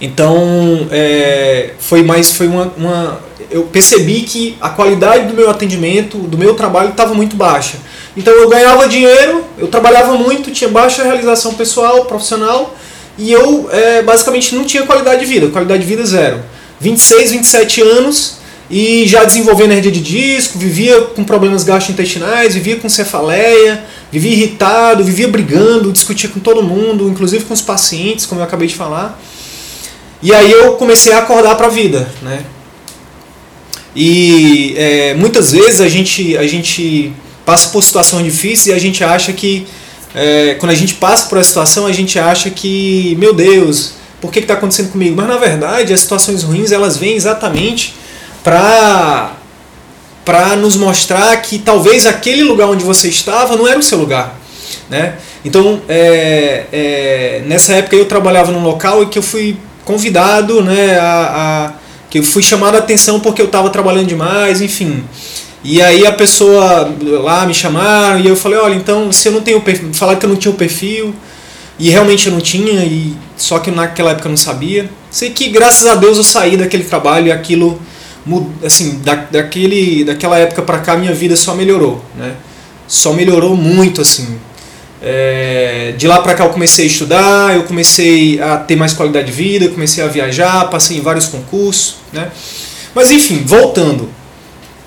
Então, 0.00 0.88
é, 0.90 1.74
foi 1.78 2.02
mais 2.02 2.32
foi 2.32 2.48
uma, 2.48 2.72
uma, 2.76 3.20
eu 3.52 3.62
percebi 3.64 4.22
que 4.22 4.56
a 4.60 4.70
qualidade 4.70 5.28
do 5.28 5.34
meu 5.34 5.48
atendimento, 5.48 6.18
do 6.18 6.36
meu 6.36 6.54
trabalho 6.54 6.88
estava 6.88 7.14
muito 7.14 7.36
baixa. 7.36 7.76
Então 8.16 8.32
eu 8.32 8.48
ganhava 8.48 8.88
dinheiro, 8.88 9.44
eu 9.56 9.68
trabalhava 9.68 10.14
muito, 10.14 10.50
tinha 10.50 10.68
baixa 10.68 11.04
realização 11.04 11.54
pessoal, 11.54 12.06
profissional, 12.06 12.74
e 13.18 13.30
eu 13.32 13.68
é, 13.70 14.02
basicamente 14.02 14.54
não 14.54 14.64
tinha 14.64 14.84
qualidade 14.84 15.20
de 15.20 15.26
vida, 15.26 15.48
qualidade 15.48 15.82
de 15.82 15.88
vida 15.88 16.04
zero. 16.04 16.42
26, 16.80 17.32
27 17.32 17.80
anos 17.82 18.42
e 18.70 19.06
já 19.06 19.24
desenvolvendo 19.24 19.72
hernia 19.72 19.92
de 19.92 20.00
disco, 20.00 20.58
vivia 20.58 21.02
com 21.02 21.22
problemas 21.22 21.62
gastrointestinais, 21.62 22.54
vivia 22.54 22.76
com 22.76 22.88
cefaleia, 22.88 23.84
vivia 24.10 24.32
irritado, 24.32 25.04
vivia 25.04 25.28
brigando, 25.28 25.92
discutia 25.92 26.30
com 26.30 26.40
todo 26.40 26.62
mundo, 26.62 27.08
inclusive 27.08 27.44
com 27.44 27.52
os 27.52 27.60
pacientes, 27.60 28.24
como 28.24 28.40
eu 28.40 28.44
acabei 28.44 28.66
de 28.66 28.74
falar. 28.74 29.20
E 30.22 30.32
aí 30.32 30.50
eu 30.50 30.72
comecei 30.74 31.12
a 31.12 31.18
acordar 31.18 31.54
para 31.56 31.66
a 31.66 31.70
vida, 31.70 32.10
né? 32.22 32.44
E 33.94 34.72
é, 34.76 35.14
muitas 35.14 35.52
vezes 35.52 35.80
a 35.80 35.88
gente, 35.88 36.36
a 36.38 36.46
gente 36.46 37.12
passa 37.44 37.68
por 37.68 37.82
situações 37.82 38.24
difíceis 38.24 38.68
e 38.68 38.72
a 38.72 38.78
gente 38.78 39.04
acha 39.04 39.32
que, 39.32 39.66
é, 40.14 40.56
quando 40.58 40.72
a 40.72 40.74
gente 40.74 40.94
passa 40.94 41.28
por 41.28 41.38
essa 41.38 41.48
situação, 41.48 41.86
a 41.86 41.92
gente 41.92 42.18
acha 42.18 42.50
que, 42.50 43.16
meu 43.18 43.32
Deus, 43.32 43.94
por 44.20 44.30
que 44.30 44.38
está 44.38 44.54
acontecendo 44.54 44.90
comigo? 44.90 45.16
Mas 45.16 45.28
na 45.28 45.36
verdade, 45.36 45.92
as 45.92 46.00
situações 46.00 46.42
ruins 46.42 46.70
elas 46.70 46.96
vêm 46.96 47.14
exatamente 47.14 47.94
para 48.44 49.32
para 50.24 50.54
nos 50.54 50.76
mostrar 50.76 51.36
que 51.38 51.58
talvez 51.58 52.06
aquele 52.06 52.44
lugar 52.44 52.68
onde 52.68 52.84
você 52.84 53.08
estava 53.08 53.56
não 53.56 53.66
era 53.66 53.76
o 53.76 53.82
seu 53.82 53.98
lugar, 53.98 54.38
né? 54.88 55.14
Então, 55.44 55.82
é, 55.88 56.66
é, 56.72 57.42
nessa 57.46 57.72
época 57.72 57.96
eu 57.96 58.04
trabalhava 58.04 58.52
num 58.52 58.62
local 58.62 59.02
e 59.02 59.06
que 59.06 59.18
eu 59.18 59.22
fui 59.22 59.56
convidado, 59.84 60.62
né, 60.62 60.96
a, 60.96 61.72
a 61.72 61.72
que 62.08 62.18
eu 62.18 62.22
fui 62.22 62.42
chamado 62.42 62.76
a 62.76 62.78
atenção 62.78 63.18
porque 63.18 63.42
eu 63.42 63.46
estava 63.46 63.68
trabalhando 63.70 64.06
demais, 64.06 64.60
enfim. 64.60 65.02
E 65.64 65.80
aí 65.80 66.04
a 66.06 66.12
pessoa 66.12 66.92
lá 67.22 67.46
me 67.46 67.54
chamaram 67.54 68.18
e 68.18 68.26
eu 68.26 68.34
falei, 68.34 68.58
olha, 68.58 68.74
então 68.74 69.12
se 69.12 69.28
eu 69.28 69.32
não 69.32 69.42
tenho 69.42 69.60
perfil, 69.60 69.94
falaram 69.94 70.18
que 70.18 70.26
eu 70.26 70.30
não 70.30 70.36
tinha 70.36 70.52
o 70.52 70.56
perfil 70.56 71.14
e 71.78 71.88
realmente 71.88 72.26
eu 72.26 72.32
não 72.32 72.40
tinha 72.40 72.84
e 72.84 73.16
só 73.36 73.60
que 73.60 73.70
naquela 73.70 74.10
época 74.10 74.26
eu 74.26 74.30
não 74.30 74.36
sabia. 74.36 74.90
Sei 75.10 75.30
que 75.30 75.48
graças 75.48 75.86
a 75.86 75.94
Deus 75.94 76.16
eu 76.18 76.24
saí 76.24 76.56
daquele 76.56 76.84
trabalho 76.84 77.28
e 77.28 77.32
aquilo 77.32 77.80
assim, 78.64 79.00
da, 79.00 79.14
daquele 79.14 80.04
daquela 80.04 80.38
época 80.38 80.62
para 80.62 80.78
cá 80.78 80.96
minha 80.96 81.14
vida 81.14 81.36
só 81.36 81.54
melhorou, 81.54 82.04
né? 82.16 82.34
Só 82.88 83.12
melhorou 83.12 83.56
muito 83.56 84.00
assim. 84.00 84.38
É, 85.00 85.94
de 85.96 86.06
lá 86.06 86.20
para 86.22 86.34
cá 86.34 86.44
eu 86.44 86.50
comecei 86.50 86.84
a 86.84 86.88
estudar, 86.88 87.54
eu 87.56 87.64
comecei 87.64 88.40
a 88.40 88.56
ter 88.56 88.76
mais 88.76 88.92
qualidade 88.92 89.26
de 89.26 89.32
vida, 89.32 89.68
comecei 89.68 90.02
a 90.02 90.08
viajar, 90.08 90.70
passei 90.70 90.98
em 90.98 91.00
vários 91.00 91.26
concursos, 91.26 91.96
né? 92.12 92.30
Mas 92.94 93.10
enfim, 93.12 93.42
voltando. 93.44 94.08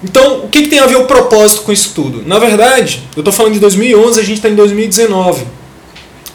Então, 0.06 0.46
o 0.46 0.50
que, 0.50 0.62
que 0.62 0.70
tem 0.70 0.78
a 0.78 0.86
ver 0.86 0.98
o 0.98 1.06
propósito 1.06 1.64
com 1.64 1.72
isso 1.72 1.92
tudo? 1.96 2.22
Na 2.28 2.38
verdade, 2.38 3.02
eu 3.16 3.22
estou 3.22 3.34
falando 3.34 3.54
de 3.54 3.60
2011, 3.60 4.20
a 4.20 4.24
gente 4.24 4.38
está 4.38 4.48
em 4.48 4.54
2019. 4.54 5.44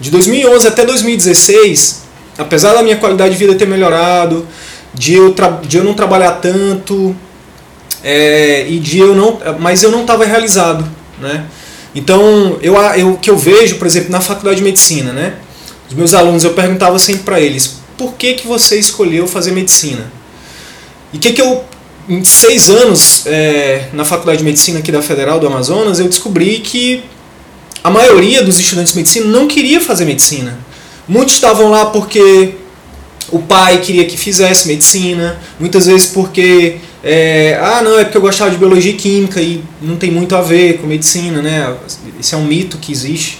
De 0.00 0.10
2011 0.10 0.66
até 0.66 0.84
2016, 0.84 2.02
apesar 2.36 2.74
da 2.74 2.82
minha 2.82 2.96
qualidade 2.96 3.30
de 3.30 3.38
vida 3.38 3.54
ter 3.54 3.68
melhorado, 3.68 4.44
de 4.92 5.14
eu, 5.14 5.32
de 5.62 5.76
eu 5.76 5.84
não 5.84 5.94
trabalhar 5.94 6.32
tanto, 6.32 7.14
é, 8.02 8.66
e 8.68 8.80
de 8.80 8.98
eu 8.98 9.14
não, 9.14 9.38
mas 9.60 9.84
eu 9.84 9.92
não 9.92 10.00
estava 10.00 10.24
realizado, 10.24 10.84
né? 11.20 11.44
Então, 11.94 12.58
eu, 12.60 12.74
eu, 12.96 13.18
que 13.18 13.30
eu 13.30 13.38
vejo, 13.38 13.76
por 13.76 13.86
exemplo, 13.86 14.10
na 14.10 14.20
faculdade 14.20 14.56
de 14.56 14.64
medicina, 14.64 15.12
né? 15.12 15.34
Os 15.88 15.94
meus 15.94 16.12
alunos, 16.12 16.42
eu 16.42 16.54
perguntava 16.54 16.98
sempre 16.98 17.22
para 17.22 17.40
eles, 17.40 17.78
por 17.96 18.14
que, 18.14 18.34
que 18.34 18.48
você 18.48 18.80
escolheu 18.80 19.28
fazer 19.28 19.52
medicina? 19.52 20.10
E 21.12 21.18
o 21.18 21.20
que, 21.20 21.32
que 21.32 21.40
eu, 21.40 21.64
em 22.08 22.24
seis 22.24 22.70
anos 22.70 23.24
é, 23.26 23.88
na 23.92 24.04
faculdade 24.04 24.38
de 24.38 24.44
medicina 24.44 24.78
aqui 24.78 24.90
da 24.90 25.02
Federal 25.02 25.38
do 25.38 25.46
Amazonas, 25.46 25.98
eu 25.98 26.08
descobri 26.08 26.60
que 26.60 27.02
a 27.82 27.90
maioria 27.90 28.42
dos 28.42 28.58
estudantes 28.58 28.92
de 28.92 28.98
medicina 28.98 29.26
não 29.26 29.46
queria 29.46 29.80
fazer 29.80 30.04
medicina. 30.04 30.58
Muitos 31.08 31.34
estavam 31.34 31.70
lá 31.70 31.86
porque 31.86 32.54
o 33.30 33.38
pai 33.40 33.80
queria 33.80 34.04
que 34.04 34.16
fizesse 34.16 34.66
medicina, 34.66 35.38
muitas 35.58 35.86
vezes 35.86 36.06
porque 36.06 36.76
é, 37.02 37.58
ah, 37.62 37.80
não, 37.82 37.98
é 37.98 38.04
porque 38.04 38.18
eu 38.18 38.22
gostava 38.22 38.50
de 38.50 38.58
biologia 38.58 38.92
e 38.92 38.96
química 38.96 39.40
e 39.40 39.62
não 39.80 39.96
tem 39.96 40.10
muito 40.10 40.36
a 40.36 40.42
ver 40.42 40.78
com 40.78 40.86
medicina, 40.86 41.40
né? 41.40 41.74
Esse 42.18 42.34
é 42.34 42.38
um 42.38 42.44
mito 42.44 42.76
que 42.76 42.92
existe. 42.92 43.38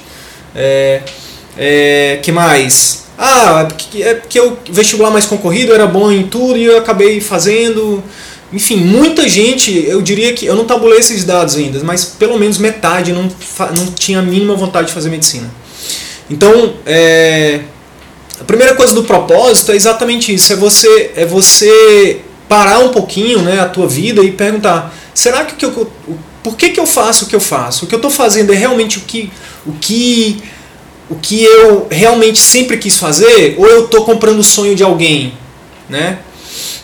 É, 0.54 1.02
é, 1.58 2.18
que 2.22 2.32
mais? 2.32 3.04
Ah, 3.18 3.60
é 3.60 3.64
porque, 3.64 4.02
é 4.02 4.14
porque 4.14 4.40
o 4.40 4.56
vestibular 4.70 5.10
mais 5.10 5.26
concorrido 5.26 5.74
era 5.74 5.86
bom 5.86 6.10
em 6.10 6.26
tudo 6.26 6.56
e 6.56 6.64
eu 6.64 6.78
acabei 6.78 7.20
fazendo. 7.20 8.02
Enfim, 8.52 8.76
muita 8.78 9.28
gente, 9.28 9.72
eu 9.86 10.02
diria 10.02 10.32
que. 10.32 10.44
Eu 10.44 10.56
não 10.56 10.64
tabulei 10.64 10.98
esses 10.98 11.24
dados 11.24 11.56
ainda, 11.56 11.80
mas 11.84 12.04
pelo 12.04 12.38
menos 12.38 12.58
metade 12.58 13.12
não, 13.12 13.30
não 13.76 13.86
tinha 13.92 14.18
a 14.18 14.22
mínima 14.22 14.54
vontade 14.54 14.88
de 14.88 14.92
fazer 14.92 15.08
medicina. 15.08 15.48
Então, 16.28 16.74
é, 16.84 17.60
a 18.40 18.44
primeira 18.44 18.74
coisa 18.74 18.94
do 18.94 19.04
propósito 19.04 19.70
é 19.72 19.76
exatamente 19.76 20.34
isso: 20.34 20.52
é 20.52 20.56
você, 20.56 21.12
é 21.14 21.24
você 21.24 22.20
parar 22.48 22.80
um 22.80 22.88
pouquinho 22.88 23.40
né, 23.42 23.60
a 23.60 23.66
tua 23.66 23.86
vida 23.86 24.22
e 24.22 24.32
perguntar: 24.32 24.92
será 25.14 25.44
que 25.44 25.54
o 25.54 25.56
que 25.56 25.64
eu, 25.64 25.92
por 26.42 26.56
que, 26.56 26.70
que 26.70 26.80
eu 26.80 26.86
faço 26.86 27.26
o 27.26 27.28
que 27.28 27.36
eu 27.36 27.40
faço? 27.40 27.84
O 27.84 27.88
que 27.88 27.94
eu 27.94 27.98
estou 27.98 28.10
fazendo 28.10 28.52
é 28.52 28.56
realmente 28.56 28.98
o 28.98 29.02
que, 29.02 29.30
o 29.64 29.72
que 29.72 30.42
o 31.08 31.16
que 31.16 31.42
eu 31.42 31.88
realmente 31.90 32.38
sempre 32.38 32.78
quis 32.78 32.96
fazer 32.96 33.56
ou 33.58 33.66
eu 33.66 33.84
estou 33.84 34.04
comprando 34.04 34.38
o 34.38 34.44
sonho 34.44 34.76
de 34.76 34.82
alguém, 34.84 35.34
né? 35.88 36.20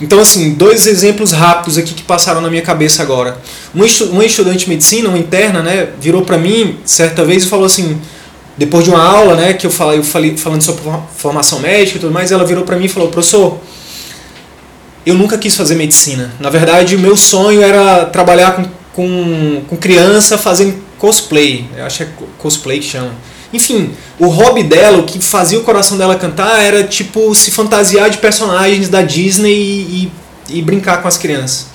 Então 0.00 0.20
assim, 0.20 0.52
dois 0.54 0.86
exemplos 0.86 1.32
rápidos 1.32 1.78
aqui 1.78 1.94
que 1.94 2.02
passaram 2.02 2.40
na 2.40 2.50
minha 2.50 2.62
cabeça 2.62 3.02
agora. 3.02 3.38
Um 3.74 3.84
estudante 4.22 4.64
de 4.64 4.68
medicina, 4.68 5.08
uma 5.08 5.18
interna, 5.18 5.62
né, 5.62 5.88
virou 6.00 6.22
para 6.22 6.36
mim 6.36 6.78
certa 6.84 7.24
vez 7.24 7.44
e 7.44 7.46
falou 7.46 7.64
assim, 7.64 7.98
depois 8.56 8.84
de 8.84 8.90
uma 8.90 9.02
aula, 9.02 9.34
né, 9.34 9.52
que 9.52 9.66
eu 9.66 9.70
falei, 9.70 9.98
eu 9.98 10.04
falei 10.04 10.36
falando 10.36 10.62
sobre 10.62 10.82
formação 11.16 11.60
médica 11.60 11.98
e 11.98 12.00
tudo 12.00 12.12
mais, 12.12 12.32
ela 12.32 12.44
virou 12.44 12.64
para 12.64 12.76
mim 12.76 12.86
e 12.86 12.88
falou: 12.88 13.08
"Professor, 13.08 13.58
eu 15.04 15.14
nunca 15.14 15.38
quis 15.38 15.54
fazer 15.54 15.76
medicina. 15.76 16.32
Na 16.40 16.50
verdade, 16.50 16.96
o 16.96 16.98
meu 16.98 17.16
sonho 17.16 17.62
era 17.62 18.06
trabalhar 18.06 18.56
com, 18.56 18.64
com, 18.92 19.62
com 19.68 19.76
criança 19.76 20.36
fazendo 20.36 20.82
cosplay. 20.98 21.68
Eu 21.76 21.84
acho 21.84 21.98
que 21.98 22.02
é 22.04 22.08
cosplay 22.38 22.80
que 22.80 22.86
chama. 22.86 23.12
Enfim, 23.52 23.92
o 24.18 24.26
hobby 24.26 24.62
dela, 24.62 24.98
o 24.98 25.04
que 25.04 25.18
fazia 25.20 25.58
o 25.58 25.62
coração 25.62 25.96
dela 25.96 26.16
cantar 26.16 26.60
era 26.60 26.84
tipo 26.84 27.34
se 27.34 27.50
fantasiar 27.50 28.10
de 28.10 28.18
personagens 28.18 28.88
da 28.88 29.02
Disney 29.02 29.54
e, 29.54 30.10
e, 30.50 30.58
e 30.58 30.62
brincar 30.62 31.00
com 31.00 31.08
as 31.08 31.16
crianças. 31.16 31.66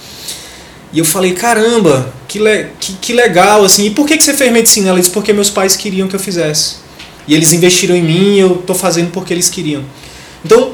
E 0.93 0.99
eu 0.99 1.05
falei, 1.05 1.33
caramba, 1.33 2.13
que, 2.27 2.37
le 2.39 2.67
que, 2.79 2.93
que, 2.93 3.13
legal, 3.13 3.63
assim, 3.63 3.85
e 3.85 3.89
por 3.91 4.05
que, 4.05 4.17
que 4.17 4.23
você 4.23 4.33
fez 4.33 4.51
medicina? 4.51 4.89
Ela 4.89 4.99
disse, 4.99 5.11
porque 5.11 5.31
meus 5.31 5.49
pais 5.49 5.75
queriam 5.75 6.07
que 6.07 6.15
eu 6.15 6.19
fizesse. 6.19 6.75
E 7.27 7.33
eles 7.33 7.53
investiram 7.53 7.95
em 7.95 8.03
mim 8.03 8.35
e 8.35 8.39
eu 8.39 8.57
tô 8.57 8.73
fazendo 8.73 9.11
porque 9.11 9.33
eles 9.33 9.49
queriam. 9.49 9.83
Então, 10.43 10.73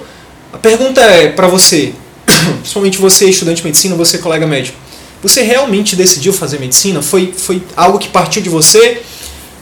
a 0.51 0.57
pergunta 0.57 1.01
é 1.01 1.29
para 1.29 1.47
você, 1.47 1.93
principalmente 2.61 2.97
você, 2.97 3.29
estudante 3.29 3.57
de 3.57 3.65
medicina, 3.65 3.95
você, 3.95 4.17
colega 4.17 4.47
médico, 4.47 4.77
você 5.21 5.41
realmente 5.43 5.95
decidiu 5.95 6.33
fazer 6.33 6.59
medicina? 6.59 7.01
Foi, 7.01 7.33
foi 7.35 7.61
algo 7.75 7.99
que 7.99 8.07
partiu 8.07 8.41
de 8.41 8.49
você? 8.49 9.01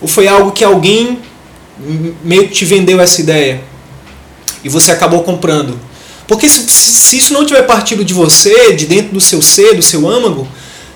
Ou 0.05 0.07
foi 0.07 0.27
algo 0.27 0.51
que 0.51 0.63
alguém 0.63 1.17
meio 2.23 2.43
que 2.47 2.53
te 2.53 2.63
vendeu 2.63 3.01
essa 3.01 3.19
ideia? 3.19 3.59
E 4.63 4.69
você 4.69 4.91
acabou 4.91 5.23
comprando? 5.23 5.79
Porque 6.27 6.47
se, 6.47 6.61
se 6.69 7.17
isso 7.17 7.33
não 7.33 7.43
tiver 7.43 7.63
partido 7.63 8.05
de 8.05 8.13
você, 8.13 8.73
de 8.73 8.85
dentro 8.85 9.15
do 9.15 9.19
seu 9.19 9.41
ser, 9.41 9.73
do 9.73 9.81
seu 9.81 10.07
âmago, 10.07 10.47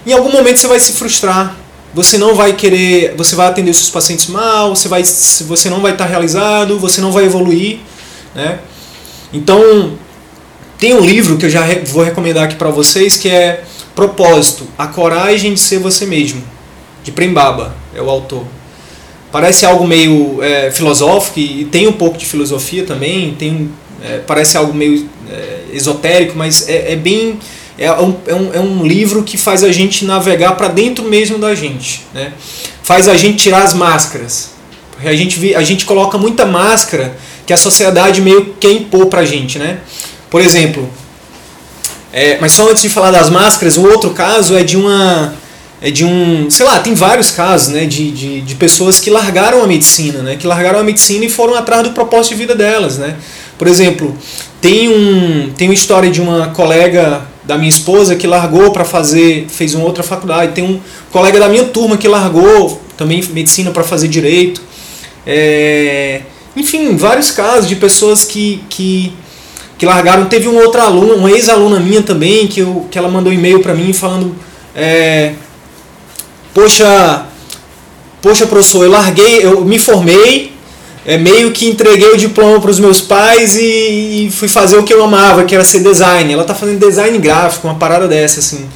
em 0.06 0.14
algum 0.14 0.32
momento 0.32 0.60
você 0.60 0.68
vai 0.68 0.80
se 0.80 0.94
frustrar. 0.94 1.58
Você 1.92 2.20
não 2.20 2.36
vai 2.36 2.54
querer, 2.54 3.16
você 3.18 3.36
vai 3.36 3.48
atender 3.48 3.72
os 3.72 3.78
seus 3.78 3.90
pacientes 3.90 4.28
mal, 4.28 4.76
você, 4.76 4.88
vai, 4.88 5.02
você 5.04 5.72
não 5.72 5.82
vai 5.82 5.94
estar 5.94 6.06
realizado, 6.06 6.78
você 6.78 7.02
não 7.02 7.12
vai 7.12 7.26
evoluir. 7.26 7.80
Né? 8.36 8.60
Então, 9.34 9.98
tem 10.78 10.94
um 10.94 11.02
livro 11.02 11.36
que 11.36 11.48
eu 11.48 11.50
já 11.50 11.66
vou 11.88 12.04
recomendar 12.04 12.44
aqui 12.44 12.58
para 12.58 12.70
vocês 12.70 13.18
que 13.18 13.28
é 13.28 13.64
Propósito, 13.96 14.68
a 14.78 14.86
coragem 14.86 15.56
de 15.56 15.60
ser 15.60 15.80
você 15.80 16.06
mesmo, 16.06 16.44
de 17.04 17.12
Prembaba, 17.12 17.76
é 17.96 18.00
o 18.00 18.08
autor. 18.08 18.46
Parece 19.32 19.66
algo 19.66 19.88
meio 19.88 20.42
é, 20.42 20.72
filosófico 20.72 21.40
e 21.40 21.66
tem 21.66 21.88
um 21.88 21.94
pouco 21.94 22.18
de 22.18 22.26
filosofia 22.26 22.84
também, 22.84 23.36
tem, 23.38 23.70
é, 24.04 24.20
parece 24.26 24.58
algo 24.58 24.74
meio 24.74 25.08
é, 25.30 25.66
esotérico, 25.72 26.36
mas 26.36 26.68
é, 26.68 26.94
é 26.94 26.96
bem 26.96 27.40
é 27.78 27.92
um, 27.94 28.16
é, 28.28 28.36
um, 28.36 28.54
é 28.56 28.60
um 28.60 28.86
livro 28.86 29.24
que 29.24 29.38
faz 29.38 29.64
a 29.64 29.72
gente 29.72 30.04
navegar 30.04 30.54
para 30.58 30.68
dentro 30.68 31.06
mesmo 31.06 31.38
da 31.38 31.56
gente, 31.56 32.02
né? 32.14 32.34
faz 32.90 33.08
a 33.08 33.16
gente 33.16 33.38
tirar 33.38 33.62
as 33.62 33.76
máscaras. 33.76 34.50
A 35.06 35.14
gente, 35.14 35.54
a 35.54 35.62
gente 35.62 35.86
coloca 35.86 36.18
muita 36.18 36.44
máscara 36.44 37.16
que 37.46 37.54
a 37.54 37.58
sociedade 37.58 38.20
meio 38.20 38.56
quer 38.60 38.72
impor 38.72 39.06
para 39.06 39.22
a 39.22 39.26
gente, 39.26 39.60
né? 39.60 39.78
Por 40.28 40.42
exemplo, 40.42 40.90
é, 42.12 42.40
mas 42.42 42.52
só 42.54 42.68
antes 42.68 42.82
de 42.82 42.90
falar 42.90 43.12
das 43.12 43.30
máscaras, 43.30 43.78
o 43.78 43.88
outro 43.88 44.10
caso 44.10 44.58
é 44.58 44.64
de 44.64 44.76
uma. 44.76 45.36
É 45.82 45.90
de 45.90 46.04
um. 46.04 46.50
Sei 46.50 46.66
lá, 46.66 46.80
tem 46.80 46.94
vários 46.94 47.32
casos 47.32 47.70
né, 47.70 47.86
de, 47.86 48.12
de, 48.12 48.42
de 48.42 48.56
pessoas 48.56 49.00
que 49.00 49.10
largaram 49.10 49.64
a 49.64 49.68
medicina, 49.68 50.22
né? 50.22 50.36
Que 50.36 50.46
largaram 50.46 50.80
a 50.80 50.84
medicina 50.84 51.24
e 51.24 51.30
foram 51.30 51.56
atrás 51.56 51.84
do 51.84 51.92
propósito 51.92 52.34
de 52.34 52.36
vida 52.36 52.54
delas. 52.54 52.98
Né? 52.98 53.16
Por 53.58 53.68
exemplo, 53.68 54.16
tem 54.60 54.90
um 54.90 55.52
tem 55.56 55.70
uma 55.70 55.74
história 55.74 56.12
de 56.12 56.22
uma 56.22 56.48
colega 56.48 57.22
da 57.46 57.58
minha 57.58 57.70
esposa 57.70 58.16
que 58.16 58.28
largou 58.28 58.72
para 58.72 58.84
fazer 58.84 59.48
fez 59.48 59.74
uma 59.74 59.86
outra 59.86 60.04
faculdade. 60.04 60.52
Tem 60.52 60.64
um 60.64 60.80
colega 61.12 61.40
da 61.40 61.48
minha 61.48 61.64
turma 61.64 61.98
que 61.98 62.08
largou 62.08 62.82
também 62.98 63.24
medicina 63.32 63.72
para 63.72 63.84
fazer 63.84 64.10
direito. 64.10 64.62
É, 65.26 66.22
enfim, 66.56 66.96
vários 66.98 67.32
casos 67.32 67.70
de 67.70 67.76
pessoas 67.76 68.26
que, 68.26 68.62
que, 68.70 69.14
que 69.78 69.86
largaram. 69.86 70.26
Teve 70.26 70.48
um 70.50 70.58
outro 70.58 70.82
aluno, 70.82 71.16
uma 71.16 71.32
ex-aluna 71.32 71.80
minha 71.80 72.02
também, 72.02 72.48
que, 72.48 72.60
eu, 72.60 72.88
que 72.92 72.98
ela 72.98 73.08
mandou 73.08 73.32
um 73.32 73.36
e-mail 73.36 73.62
para 73.62 73.74
mim 73.74 73.94
falando: 73.94 74.36
é, 74.76 75.34
Poxa, 76.54 77.26
poxa, 78.22 78.46
professor, 78.48 78.84
eu 78.84 78.92
larguei, 78.92 79.46
eu 79.46 79.64
me 79.64 79.78
formei, 79.78 80.52
é, 81.06 81.18
meio 81.18 81.52
que 81.52 81.68
entreguei 81.68 82.10
o 82.10 82.18
diploma 82.18 82.60
para 82.60 82.72
os 82.72 82.80
meus 82.80 83.02
pais 83.02 83.56
e, 83.56 84.28
e, 84.28 84.32
fui 84.32 84.48
fazer 84.48 84.78
o 84.78 84.84
que 84.84 84.94
eu 84.94 85.04
amava, 85.04 85.44
que 85.44 85.56
era 85.56 85.64
ser 85.64 85.82
design. 85.82 86.32
Ela 86.32 86.44
tá 86.44 86.54
fazendo 86.54 86.80
design 86.80 87.18
gráfico, 87.18 87.68
uma 87.68 87.76
parada 87.76 88.08
dessa, 88.08 88.40
assim. 88.40 88.68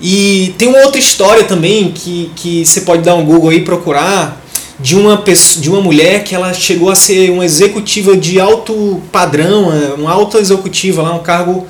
E 0.00 0.54
tem 0.58 0.68
uma 0.68 0.80
outra 0.80 0.98
história 0.98 1.44
também 1.44 1.92
que, 1.92 2.30
que 2.34 2.64
você 2.64 2.80
pode 2.80 3.02
dar 3.02 3.14
um 3.14 3.24
Google 3.24 3.50
aí 3.50 3.60
procurar 3.60 4.40
de 4.80 4.96
uma 4.96 5.18
pessoa, 5.18 5.62
de 5.62 5.70
uma 5.70 5.80
mulher 5.80 6.24
que 6.24 6.34
ela 6.34 6.52
chegou 6.52 6.90
a 6.90 6.94
ser 6.94 7.30
uma 7.30 7.44
executiva 7.44 8.16
de 8.16 8.40
alto 8.40 9.00
padrão, 9.12 9.72
é, 9.72 9.94
uma 9.94 10.10
alta 10.10 10.38
executiva 10.38 11.02
lá, 11.02 11.14
um 11.14 11.20
cargo 11.20 11.66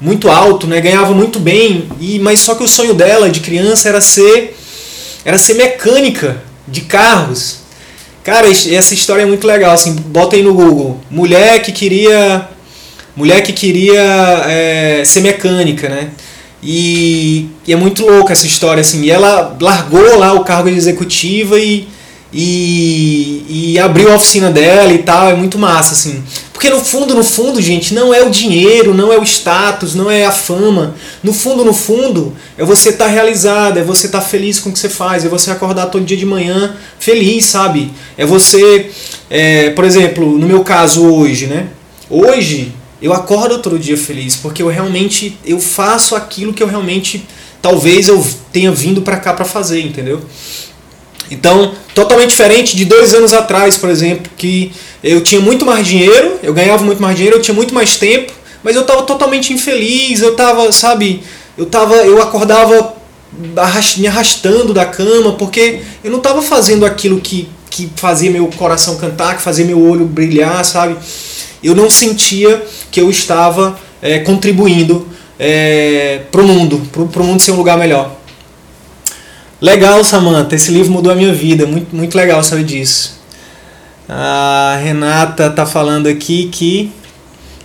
muito 0.00 0.28
alto, 0.28 0.66
né? 0.66 0.80
Ganhava 0.80 1.14
muito 1.14 1.38
bem, 1.38 1.88
e 2.00 2.18
mas 2.18 2.40
só 2.40 2.54
que 2.54 2.64
o 2.64 2.68
sonho 2.68 2.92
dela 2.92 3.30
de 3.30 3.40
criança 3.40 3.88
era 3.88 4.00
ser 4.00 4.56
era 5.26 5.38
ser 5.38 5.54
mecânica 5.54 6.40
de 6.68 6.82
carros. 6.82 7.58
Cara, 8.22 8.48
essa 8.48 8.94
história 8.94 9.22
é 9.22 9.26
muito 9.26 9.44
legal, 9.44 9.72
assim, 9.72 9.92
bota 9.92 10.36
aí 10.36 10.42
no 10.42 10.54
Google. 10.54 11.00
Mulher 11.10 11.60
que 11.62 11.72
queria 11.72 12.48
mulher 13.16 13.42
que 13.42 13.52
queria 13.52 14.44
é, 14.46 15.02
ser 15.04 15.22
mecânica, 15.22 15.88
né? 15.88 16.10
E, 16.62 17.48
e, 17.66 17.72
é 17.72 17.76
muito 17.76 18.06
louca 18.06 18.32
essa 18.32 18.46
história, 18.46 18.80
assim. 18.80 19.02
E 19.02 19.10
ela 19.10 19.56
largou 19.60 20.16
lá 20.16 20.32
o 20.32 20.44
cargo 20.44 20.70
de 20.70 20.76
executiva 20.76 21.58
e, 21.58 21.88
e, 22.32 23.72
e 23.72 23.78
abriu 23.80 24.12
a 24.12 24.16
oficina 24.16 24.50
dela 24.50 24.92
e 24.92 24.98
tal. 24.98 25.30
É 25.30 25.34
muito 25.34 25.58
massa, 25.58 25.94
assim. 25.94 26.22
Porque 26.66 26.78
no 26.78 26.84
fundo, 26.84 27.14
no 27.14 27.22
fundo, 27.22 27.62
gente, 27.62 27.94
não 27.94 28.12
é 28.12 28.24
o 28.24 28.28
dinheiro, 28.28 28.92
não 28.92 29.12
é 29.12 29.16
o 29.16 29.22
status, 29.22 29.94
não 29.94 30.10
é 30.10 30.24
a 30.24 30.32
fama. 30.32 30.96
No 31.22 31.32
fundo, 31.32 31.64
no 31.64 31.72
fundo, 31.72 32.34
é 32.58 32.64
você 32.64 32.88
estar 32.88 33.04
tá 33.04 33.10
realizado, 33.10 33.78
é 33.78 33.84
você 33.84 34.06
estar 34.06 34.20
tá 34.20 34.24
feliz 34.24 34.58
com 34.58 34.70
o 34.70 34.72
que 34.72 34.78
você 34.80 34.88
faz, 34.88 35.24
é 35.24 35.28
você 35.28 35.52
acordar 35.52 35.86
todo 35.86 36.04
dia 36.04 36.16
de 36.16 36.26
manhã 36.26 36.74
feliz, 36.98 37.44
sabe? 37.44 37.92
É 38.18 38.26
você, 38.26 38.90
é, 39.30 39.70
por 39.70 39.84
exemplo, 39.84 40.36
no 40.36 40.44
meu 40.44 40.64
caso 40.64 41.06
hoje, 41.06 41.46
né? 41.46 41.68
Hoje 42.10 42.72
eu 43.00 43.12
acordo 43.12 43.58
todo 43.58 43.78
dia 43.78 43.96
feliz 43.96 44.34
porque 44.34 44.60
eu 44.60 44.66
realmente 44.66 45.38
eu 45.44 45.60
faço 45.60 46.16
aquilo 46.16 46.52
que 46.52 46.64
eu 46.64 46.66
realmente 46.66 47.24
talvez 47.62 48.08
eu 48.08 48.26
tenha 48.52 48.72
vindo 48.72 49.02
para 49.02 49.18
cá 49.18 49.32
para 49.32 49.44
fazer, 49.44 49.82
entendeu? 49.82 50.20
Então, 51.30 51.74
totalmente 51.94 52.30
diferente 52.30 52.76
de 52.76 52.84
dois 52.84 53.14
anos 53.14 53.32
atrás, 53.32 53.76
por 53.76 53.90
exemplo, 53.90 54.30
que 54.36 54.72
eu 55.02 55.20
tinha 55.22 55.40
muito 55.40 55.64
mais 55.64 55.86
dinheiro, 55.86 56.38
eu 56.42 56.52
ganhava 56.52 56.84
muito 56.84 57.02
mais 57.02 57.16
dinheiro, 57.16 57.36
eu 57.36 57.42
tinha 57.42 57.54
muito 57.54 57.74
mais 57.74 57.96
tempo, 57.96 58.32
mas 58.62 58.76
eu 58.76 58.82
estava 58.82 59.02
totalmente 59.02 59.52
infeliz, 59.52 60.20
eu 60.20 60.32
estava, 60.32 60.70
sabe, 60.72 61.22
eu 61.56 61.66
tava, 61.66 61.94
eu 61.96 62.22
acordava 62.22 62.94
me 63.96 64.06
arrastando 64.06 64.72
da 64.72 64.86
cama 64.86 65.32
porque 65.32 65.80
eu 66.02 66.10
não 66.10 66.18
estava 66.18 66.40
fazendo 66.40 66.86
aquilo 66.86 67.20
que, 67.20 67.48
que 67.68 67.90
fazia 67.96 68.30
meu 68.30 68.46
coração 68.56 68.96
cantar, 68.96 69.36
que 69.36 69.42
fazia 69.42 69.64
meu 69.64 69.80
olho 69.80 70.04
brilhar, 70.04 70.64
sabe? 70.64 70.96
Eu 71.62 71.74
não 71.74 71.90
sentia 71.90 72.64
que 72.90 73.00
eu 73.00 73.10
estava 73.10 73.78
é, 74.00 74.20
contribuindo 74.20 75.06
é, 75.38 76.22
para 76.30 76.40
o 76.40 76.44
mundo, 76.44 76.80
para 76.90 77.22
o 77.22 77.24
mundo 77.24 77.42
ser 77.42 77.52
um 77.52 77.56
lugar 77.56 77.76
melhor. 77.76 78.15
Legal, 79.60 80.04
Samantha, 80.04 80.54
esse 80.54 80.70
livro 80.70 80.92
mudou 80.92 81.10
a 81.10 81.14
minha 81.14 81.32
vida, 81.32 81.64
muito, 81.64 81.94
muito 81.96 82.14
legal 82.14 82.42
saber 82.42 82.64
disso. 82.64 83.18
A 84.08 84.78
Renata 84.82 85.48
tá 85.48 85.64
falando 85.64 86.06
aqui 86.06 86.48
que 86.52 86.92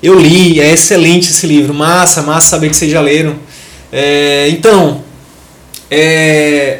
eu 0.01 0.17
li, 0.17 0.59
é 0.59 0.71
excelente 0.71 1.29
esse 1.29 1.45
livro, 1.45 1.73
massa, 1.73 2.21
massa 2.21 2.49
saber 2.49 2.69
que 2.69 2.77
vocês 2.77 2.89
já 2.89 3.01
leram. 3.01 3.35
É, 3.91 4.47
então, 4.49 5.03
é, 5.89 6.79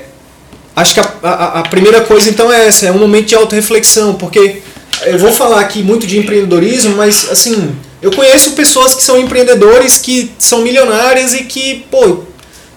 acho 0.76 0.94
que 0.94 1.00
a, 1.02 1.14
a, 1.22 1.60
a, 1.60 1.64
primeira 1.64 2.02
coisa 2.02 2.30
então 2.30 2.52
é 2.52 2.68
essa, 2.68 2.88
é 2.88 2.92
um 2.92 2.98
momento 2.98 3.28
de 3.28 3.36
autorreflexão, 3.36 4.16
porque 4.16 4.62
eu 5.06 5.20
vou 5.20 5.32
falar 5.32 5.60
aqui 5.60 5.84
muito 5.84 6.08
de 6.08 6.18
empreendedorismo, 6.18 6.96
mas 6.96 7.30
assim, 7.30 7.76
eu 8.02 8.12
conheço 8.12 8.52
pessoas 8.52 8.96
que 8.96 9.04
são 9.04 9.20
empreendedores 9.20 9.98
que 9.98 10.32
são 10.40 10.62
milionárias 10.62 11.34
e 11.34 11.44
que, 11.44 11.86
pô, 11.92 12.24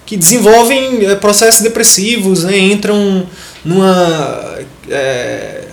que 0.05 0.15
desenvolvem 0.15 1.05
é, 1.05 1.15
processos 1.15 1.61
depressivos, 1.61 2.43
né? 2.43 2.57
Entram 2.57 3.25
numa. 3.63 4.59
É, 4.89 5.63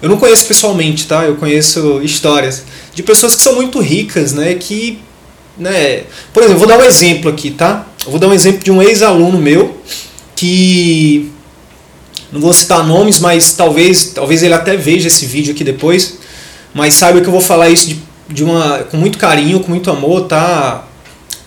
eu 0.00 0.08
não 0.08 0.16
conheço 0.16 0.46
pessoalmente, 0.46 1.06
tá? 1.06 1.24
Eu 1.24 1.36
conheço 1.36 2.00
histórias 2.02 2.64
de 2.94 3.02
pessoas 3.02 3.34
que 3.34 3.42
são 3.42 3.54
muito 3.54 3.80
ricas, 3.80 4.32
né? 4.32 4.54
Que. 4.54 4.98
Né? 5.58 6.04
Por 6.32 6.42
exemplo, 6.42 6.60
vou 6.60 6.68
dar 6.68 6.78
um 6.78 6.84
exemplo 6.84 7.30
aqui, 7.30 7.50
tá? 7.50 7.86
Eu 8.04 8.10
vou 8.10 8.18
dar 8.18 8.28
um 8.28 8.34
exemplo 8.34 8.64
de 8.64 8.70
um 8.70 8.80
ex-aluno 8.80 9.38
meu 9.38 9.76
que. 10.34 11.30
Não 12.32 12.40
vou 12.40 12.54
citar 12.54 12.86
nomes, 12.86 13.20
mas 13.20 13.52
talvez, 13.52 14.06
talvez 14.06 14.42
ele 14.42 14.54
até 14.54 14.74
veja 14.74 15.08
esse 15.08 15.26
vídeo 15.26 15.52
aqui 15.52 15.62
depois. 15.62 16.18
Mas 16.72 16.94
saiba 16.94 17.20
que 17.20 17.26
eu 17.26 17.32
vou 17.32 17.42
falar 17.42 17.68
isso 17.68 17.86
de 17.88 18.00
de 18.32 18.42
uma 18.42 18.78
com 18.84 18.96
muito 18.96 19.18
carinho, 19.18 19.60
com 19.60 19.70
muito 19.70 19.90
amor, 19.90 20.22
tá? 20.22 20.86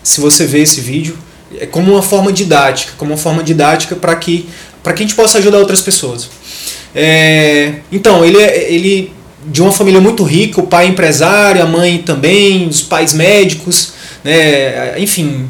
Se 0.02 0.20
você 0.20 0.46
ver 0.46 0.60
esse 0.60 0.80
vídeo, 0.80 1.18
como 1.70 1.92
uma 1.92 2.02
forma 2.02 2.32
didática, 2.32 2.92
como 2.96 3.12
uma 3.12 3.18
forma 3.18 3.42
didática 3.42 3.96
para 3.96 4.14
que 4.16 4.48
para 4.82 4.92
que 4.92 5.02
a 5.02 5.06
gente 5.06 5.16
possa 5.16 5.38
ajudar 5.38 5.58
outras 5.58 5.80
pessoas. 5.80 6.28
É, 6.94 7.80
então 7.90 8.24
ele 8.24 8.38
é, 8.38 8.72
ele 8.72 9.12
de 9.46 9.62
uma 9.62 9.72
família 9.72 10.00
muito 10.00 10.24
rica, 10.24 10.60
o 10.60 10.66
pai 10.66 10.86
é 10.86 10.88
empresário, 10.88 11.62
a 11.62 11.66
mãe 11.66 11.98
também, 11.98 12.68
os 12.68 12.82
pais 12.82 13.12
médicos, 13.12 13.92
né? 14.24 14.98
Enfim, 14.98 15.48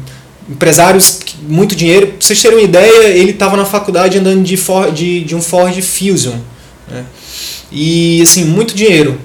empresários 0.49 1.19
muito 1.41 1.75
dinheiro. 1.75 2.07
Pra 2.07 2.17
vocês 2.19 2.41
terem 2.41 2.57
uma 2.57 2.63
ideia, 2.63 3.09
ele 3.09 3.31
estava 3.31 3.57
na 3.57 3.65
faculdade 3.65 4.17
andando 4.17 4.43
de, 4.43 4.57
Ford, 4.57 4.93
de, 4.93 5.23
de 5.23 5.35
um 5.35 5.41
Ford 5.41 5.79
Fusion. 5.81 6.35
Né? 6.89 7.05
E 7.71 8.21
assim, 8.21 8.45
muito 8.45 8.75
dinheiro. 8.75 9.19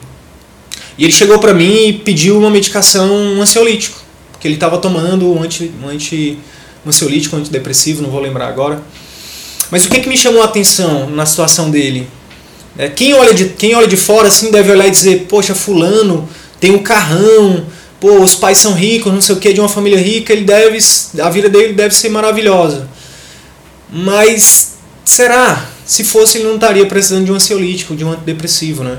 E 0.98 1.04
ele 1.04 1.12
chegou 1.12 1.38
para 1.38 1.54
mim 1.54 1.88
e 1.88 1.92
pediu 1.92 2.38
uma 2.38 2.50
medicação, 2.50 3.10
um 3.10 3.40
ansiolítico, 3.42 4.00
que 4.40 4.46
ele 4.46 4.54
estava 4.54 4.78
tomando 4.78 5.32
um, 5.32 5.42
anti, 5.42 5.70
um, 5.82 5.88
anti, 5.88 6.38
ansiolítico, 6.86 7.36
antidepressivo, 7.36 8.02
não 8.02 8.10
vou 8.10 8.20
lembrar 8.20 8.48
agora. 8.48 8.82
Mas 9.70 9.86
o 9.86 9.88
que, 9.88 10.00
que 10.00 10.08
me 10.08 10.16
chamou 10.16 10.42
a 10.42 10.46
atenção 10.46 11.08
na 11.08 11.24
situação 11.24 11.70
dele? 11.70 12.08
É, 12.76 12.88
quem, 12.88 13.14
olha 13.14 13.34
de, 13.34 13.50
quem 13.50 13.74
olha 13.74 13.86
de 13.86 13.96
fora 13.96 14.28
assim 14.28 14.50
deve 14.50 14.70
olhar 14.70 14.86
e 14.86 14.90
dizer, 14.90 15.26
poxa, 15.28 15.54
fulano 15.54 16.28
tem 16.60 16.70
um 16.70 16.78
carrão, 16.78 17.66
pô, 18.00 18.20
os 18.20 18.34
pais 18.34 18.58
são 18.58 18.72
ricos, 18.72 19.12
não 19.12 19.20
sei 19.20 19.34
o 19.34 19.38
que, 19.38 19.52
de 19.52 19.60
uma 19.60 19.68
família 19.68 19.98
rica, 19.98 20.32
ele 20.32 20.44
deve, 20.44 20.78
a 21.20 21.28
vida 21.28 21.48
dele 21.48 21.72
deve 21.72 21.94
ser 21.94 22.08
maravilhosa. 22.08 22.88
Mas 23.90 24.74
será? 25.04 25.68
Se 25.84 26.04
fosse, 26.04 26.38
ele 26.38 26.46
não 26.46 26.54
estaria 26.54 26.86
precisando 26.86 27.24
de 27.24 27.32
um 27.32 27.34
ansiolítico, 27.34 27.94
de 27.94 28.04
um 28.04 28.12
antidepressivo, 28.12 28.84
né? 28.84 28.98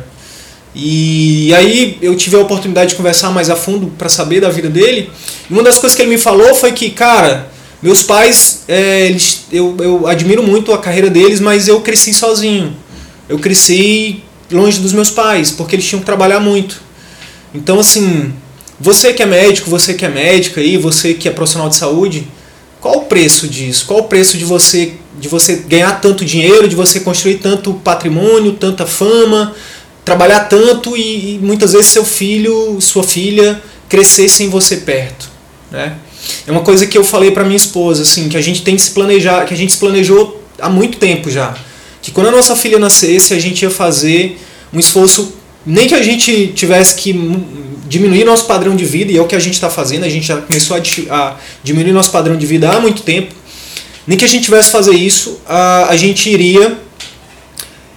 E 0.76 1.54
aí 1.54 1.98
eu 2.02 2.16
tive 2.16 2.36
a 2.36 2.40
oportunidade 2.40 2.92
de 2.92 2.96
conversar 2.96 3.32
mais 3.32 3.50
a 3.50 3.56
fundo 3.56 3.88
para 3.98 4.10
saber 4.10 4.42
da 4.42 4.50
vida 4.50 4.70
dele. 4.70 5.10
E 5.50 5.54
uma 5.54 5.64
das 5.64 5.78
coisas 5.78 5.96
que 5.96 6.02
ele 6.02 6.12
me 6.12 6.18
falou 6.18 6.54
foi 6.56 6.72
que, 6.72 6.90
cara, 6.90 7.53
meus 7.84 8.02
pais, 8.02 8.64
é, 8.68 9.08
eles, 9.08 9.46
eu, 9.52 9.76
eu 9.80 10.08
admiro 10.08 10.42
muito 10.42 10.72
a 10.72 10.78
carreira 10.78 11.10
deles, 11.10 11.42
mas 11.42 11.68
eu 11.68 11.82
cresci 11.82 12.14
sozinho. 12.14 12.74
Eu 13.28 13.38
cresci 13.38 14.24
longe 14.50 14.80
dos 14.80 14.94
meus 14.94 15.12
pais, 15.12 15.52
porque 15.52 15.76
eles 15.76 15.86
tinham 15.86 16.00
que 16.00 16.06
trabalhar 16.06 16.40
muito. 16.40 16.82
Então, 17.54 17.80
assim, 17.80 18.34
você 18.80 19.12
que 19.12 19.22
é 19.22 19.26
médico, 19.26 19.70
você 19.70 19.94
que 19.94 20.06
é 20.06 20.10
médica 20.10 20.62
aí, 20.62 20.78
você 20.78 21.14
que 21.14 21.28
é 21.28 21.32
profissional 21.32 21.68
de 21.68 21.76
saúde, 21.76 22.26
qual 22.80 23.00
o 23.00 23.06
preço 23.06 23.50
disso? 23.50 23.86
Qual 23.86 24.00
o 24.00 24.04
preço 24.04 24.38
de 24.38 24.46
você 24.46 24.94
de 25.20 25.28
você 25.28 25.58
ganhar 25.68 26.02
tanto 26.02 26.26
dinheiro, 26.26 26.68
de 26.68 26.76
você 26.76 27.00
construir 27.00 27.36
tanto 27.36 27.74
patrimônio, 27.76 28.54
tanta 28.54 28.86
fama, 28.86 29.54
trabalhar 30.04 30.46
tanto 30.46 30.98
e, 30.98 31.36
e, 31.36 31.40
muitas 31.40 31.74
vezes 31.74 31.88
seu 31.88 32.04
filho, 32.04 32.82
sua 32.82 33.04
filha 33.04 33.62
crescer 33.88 34.28
sem 34.28 34.50
você 34.50 34.78
perto, 34.78 35.30
né? 35.72 35.98
É 36.48 36.52
uma 36.52 36.62
coisa 36.62 36.86
que 36.88 36.98
eu 36.98 37.04
falei 37.04 37.32
para 37.32 37.44
minha 37.44 37.58
esposa, 37.58 38.04
assim, 38.04 38.30
que 38.30 38.38
a 38.38 38.42
gente 38.42 38.62
tem 38.62 38.76
que 38.76 38.82
se 38.82 38.92
planejar, 38.92 39.46
que 39.46 39.54
a 39.54 39.58
gente 39.58 39.74
se 39.74 39.78
planejou 39.78 40.42
há 40.60 40.70
muito 40.70 40.98
tempo 40.98 41.30
já, 41.30 41.56
que 42.02 42.12
quando 42.12 42.28
a 42.28 42.32
nossa 42.32 42.56
filha 42.56 42.80
nascesse 42.80 43.34
a 43.34 43.40
gente 43.40 43.62
ia 43.64 43.70
fazer 43.70 44.40
um 44.72 44.80
esforço, 44.80 45.34
nem 45.66 45.88
que 45.88 45.96
a 45.96 46.02
gente 46.02 46.48
tivesse 46.56 46.96
que 46.96 47.14
diminuir 47.88 48.24
nosso 48.26 48.46
padrão 48.46 48.76
de 48.76 48.86
vida 48.86 49.12
e 49.12 49.18
é 49.18 49.22
o 49.22 49.28
que 49.28 49.36
a 49.36 49.40
gente 49.40 49.54
está 49.54 49.70
fazendo, 49.70 50.04
a 50.04 50.10
gente 50.10 50.28
já 50.28 50.38
começou 50.38 50.78
a, 50.78 50.82
a 51.16 51.36
diminuir 51.64 51.94
nosso 51.94 52.12
padrão 52.12 52.38
de 52.38 52.46
vida 52.46 52.70
há 52.70 52.80
muito 52.80 53.02
tempo, 53.04 53.34
nem 54.06 54.18
que 54.18 54.26
a 54.26 54.28
gente 54.28 54.46
tivesse 54.46 54.72
fazer 54.72 54.96
isso, 54.96 55.40
a, 55.46 55.88
a 55.90 55.96
gente 55.96 56.30
iria 56.30 56.78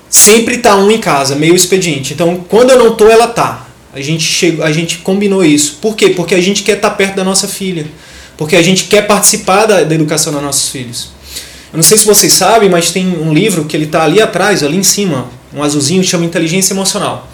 sempre 0.09 0.59
tá 0.59 0.77
um 0.77 0.91
em 0.91 0.99
casa, 0.99 1.35
meio 1.35 1.55
expediente. 1.55 2.15
Então, 2.15 2.45
quando 2.49 2.71
eu 2.71 2.79
não 2.79 2.95
tô, 2.95 3.09
ela 3.09 3.27
tá. 3.27 3.67
A 3.93 4.01
gente, 4.01 4.25
chegou, 4.25 4.65
a 4.65 4.73
gente 4.73 4.99
combinou 4.99 5.45
isso. 5.45 5.79
Por 5.81 5.97
quê? 5.97 6.11
Porque 6.11 6.35
a 6.35 6.41
gente 6.41 6.63
quer 6.63 6.77
estar 6.77 6.91
perto 6.91 7.17
da 7.17 7.25
nossa 7.25 7.49
filha. 7.49 7.87
Porque 8.37 8.57
a 8.57 8.63
gente 8.63 8.85
quer 8.85 9.07
participar 9.07 9.67
da, 9.67 9.83
da 9.83 9.95
educação 9.95 10.33
dos 10.33 10.43
nossos 10.43 10.69
filhos. 10.69 11.09
Eu 11.73 11.77
não 11.77 11.83
sei 11.83 11.99
se 11.99 12.07
vocês 12.07 12.33
sabem, 12.33 12.69
mas 12.69 12.91
tem 12.91 13.07
um 13.19 13.33
livro 13.33 13.65
que 13.65 13.77
ele 13.77 13.87
está 13.87 14.05
ali 14.05 14.21
atrás, 14.21 14.63
ali 14.63 14.77
em 14.77 14.83
cima, 14.83 15.29
um 15.53 15.63
azulzinho, 15.63 16.03
chama 16.05 16.25
Inteligência 16.25 16.73
Emocional. 16.73 17.29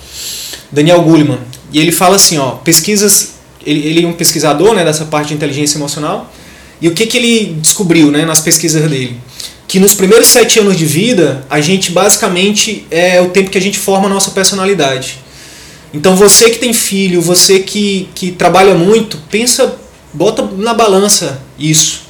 Daniel 0.72 1.02
Goleman. 1.02 1.38
E 1.72 1.78
ele 1.78 1.92
fala 1.92 2.16
assim, 2.16 2.38
ó, 2.38 2.52
pesquisas, 2.52 3.34
ele, 3.64 3.86
ele 3.86 4.04
é 4.04 4.08
um 4.08 4.14
pesquisador 4.14 4.74
né, 4.74 4.84
dessa 4.84 5.04
parte 5.04 5.28
de 5.28 5.34
inteligência 5.34 5.76
emocional, 5.76 6.32
e 6.80 6.88
o 6.88 6.92
que, 6.92 7.06
que 7.06 7.16
ele 7.16 7.56
descobriu 7.60 8.10
né, 8.10 8.24
nas 8.24 8.40
pesquisas 8.40 8.82
dele? 8.88 9.20
Que 9.68 9.78
nos 9.78 9.94
primeiros 9.94 10.28
sete 10.28 10.58
anos 10.58 10.76
de 10.76 10.84
vida, 10.84 11.46
a 11.48 11.60
gente 11.60 11.92
basicamente 11.92 12.86
é 12.90 13.20
o 13.20 13.28
tempo 13.28 13.50
que 13.50 13.58
a 13.58 13.60
gente 13.60 13.78
forma 13.78 14.06
a 14.06 14.10
nossa 14.10 14.32
personalidade. 14.32 15.18
Então 15.94 16.16
você 16.16 16.50
que 16.50 16.58
tem 16.58 16.72
filho, 16.72 17.22
você 17.22 17.60
que, 17.60 18.08
que 18.14 18.32
trabalha 18.32 18.74
muito, 18.74 19.18
pensa, 19.30 19.76
bota 20.12 20.48
na 20.56 20.74
balança 20.74 21.40
isso. 21.58 22.02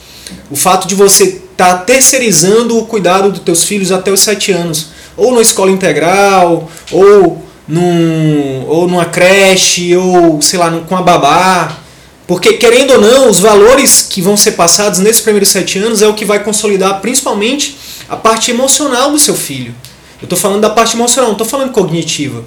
O 0.51 0.57
fato 0.57 0.87
de 0.89 0.95
você 0.95 1.25
estar 1.25 1.79
tá 1.79 1.79
terceirizando 1.79 2.79
o 2.79 2.87
cuidado 2.87 3.31
dos 3.31 3.41
teus 3.41 3.65
filhos 3.65 3.93
até 3.93 4.11
os 4.11 4.21
sete 4.21 4.53
anos, 4.53 4.89
ou 5.17 5.35
na 5.35 5.43
escola 5.43 5.71
integral, 5.71 6.71
ou 6.91 7.45
num, 7.69 8.65
ou 8.67 8.89
numa 8.89 9.05
creche, 9.05 9.97
ou 9.97 10.41
sei 10.41 10.59
lá, 10.59 10.71
com 10.89 10.97
a 10.97 11.03
babá. 11.03 11.79
Porque, 12.27 12.55
querendo 12.55 12.93
ou 12.93 13.01
não, 13.01 13.29
os 13.29 13.41
valores 13.41 14.07
que 14.09 14.23
vão 14.23 14.37
ser 14.37 14.53
passados 14.53 15.01
nesses 15.01 15.21
primeiros 15.21 15.51
sete 15.51 15.79
anos 15.79 16.03
é 16.03 16.09
o 16.09 16.15
que 16.15 16.25
vai 16.25 16.43
consolidar 16.43 17.01
principalmente 17.01 17.77
a 18.09 18.17
parte 18.17 18.51
emocional 18.51 19.11
do 19.11 19.19
seu 19.19 19.35
filho. 19.35 19.75
Eu 20.21 20.27
estou 20.27 20.39
falando 20.39 20.61
da 20.61 20.71
parte 20.71 20.97
emocional, 20.97 21.31
não 21.31 21.35
estou 21.35 21.47
falando 21.47 21.73
cognitiva. 21.73 22.45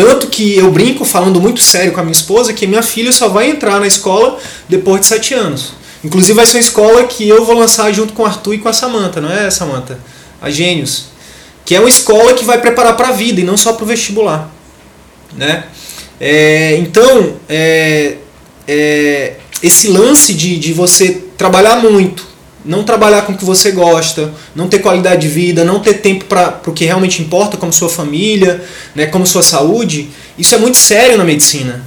Tanto 0.00 0.28
que 0.28 0.56
eu 0.56 0.70
brinco 0.70 1.04
falando 1.04 1.38
muito 1.38 1.60
sério 1.60 1.92
com 1.92 2.00
a 2.00 2.02
minha 2.02 2.14
esposa 2.14 2.54
que 2.54 2.66
minha 2.66 2.82
filha 2.82 3.12
só 3.12 3.28
vai 3.28 3.50
entrar 3.50 3.78
na 3.78 3.86
escola 3.86 4.38
depois 4.66 5.02
de 5.02 5.06
sete 5.06 5.34
anos. 5.34 5.74
Inclusive 6.02 6.32
vai 6.32 6.46
ser 6.46 6.56
uma 6.56 6.62
escola 6.62 7.04
que 7.04 7.28
eu 7.28 7.44
vou 7.44 7.54
lançar 7.54 7.92
junto 7.92 8.14
com 8.14 8.22
o 8.22 8.24
Arthur 8.24 8.54
e 8.54 8.58
com 8.60 8.70
a 8.70 8.72
Samanta, 8.72 9.20
não 9.20 9.30
é, 9.30 9.50
Samanta? 9.50 10.00
A 10.40 10.48
Gênios. 10.48 11.08
Que 11.66 11.74
é 11.74 11.80
uma 11.80 11.88
escola 11.90 12.32
que 12.32 12.46
vai 12.46 12.58
preparar 12.58 12.96
para 12.96 13.08
a 13.08 13.12
vida 13.12 13.42
e 13.42 13.44
não 13.44 13.58
só 13.58 13.74
para 13.74 13.84
o 13.84 13.86
vestibular. 13.86 14.50
Né? 15.36 15.64
É, 16.18 16.76
então, 16.78 17.36
é, 17.46 18.16
é, 18.66 19.34
esse 19.62 19.88
lance 19.88 20.32
de, 20.32 20.58
de 20.58 20.72
você 20.72 21.24
trabalhar 21.36 21.76
muito, 21.76 22.26
não 22.64 22.84
trabalhar 22.84 23.22
com 23.22 23.32
o 23.32 23.36
que 23.36 23.44
você 23.44 23.70
gosta, 23.70 24.32
não 24.54 24.68
ter 24.68 24.80
qualidade 24.80 25.22
de 25.22 25.28
vida, 25.28 25.64
não 25.64 25.80
ter 25.80 25.94
tempo 25.94 26.24
para 26.26 26.60
o 26.66 26.72
que 26.72 26.84
realmente 26.84 27.22
importa, 27.22 27.56
como 27.56 27.72
sua 27.72 27.88
família, 27.88 28.62
né, 28.94 29.06
como 29.06 29.26
sua 29.26 29.42
saúde, 29.42 30.10
isso 30.38 30.54
é 30.54 30.58
muito 30.58 30.76
sério 30.76 31.16
na 31.16 31.24
medicina. 31.24 31.84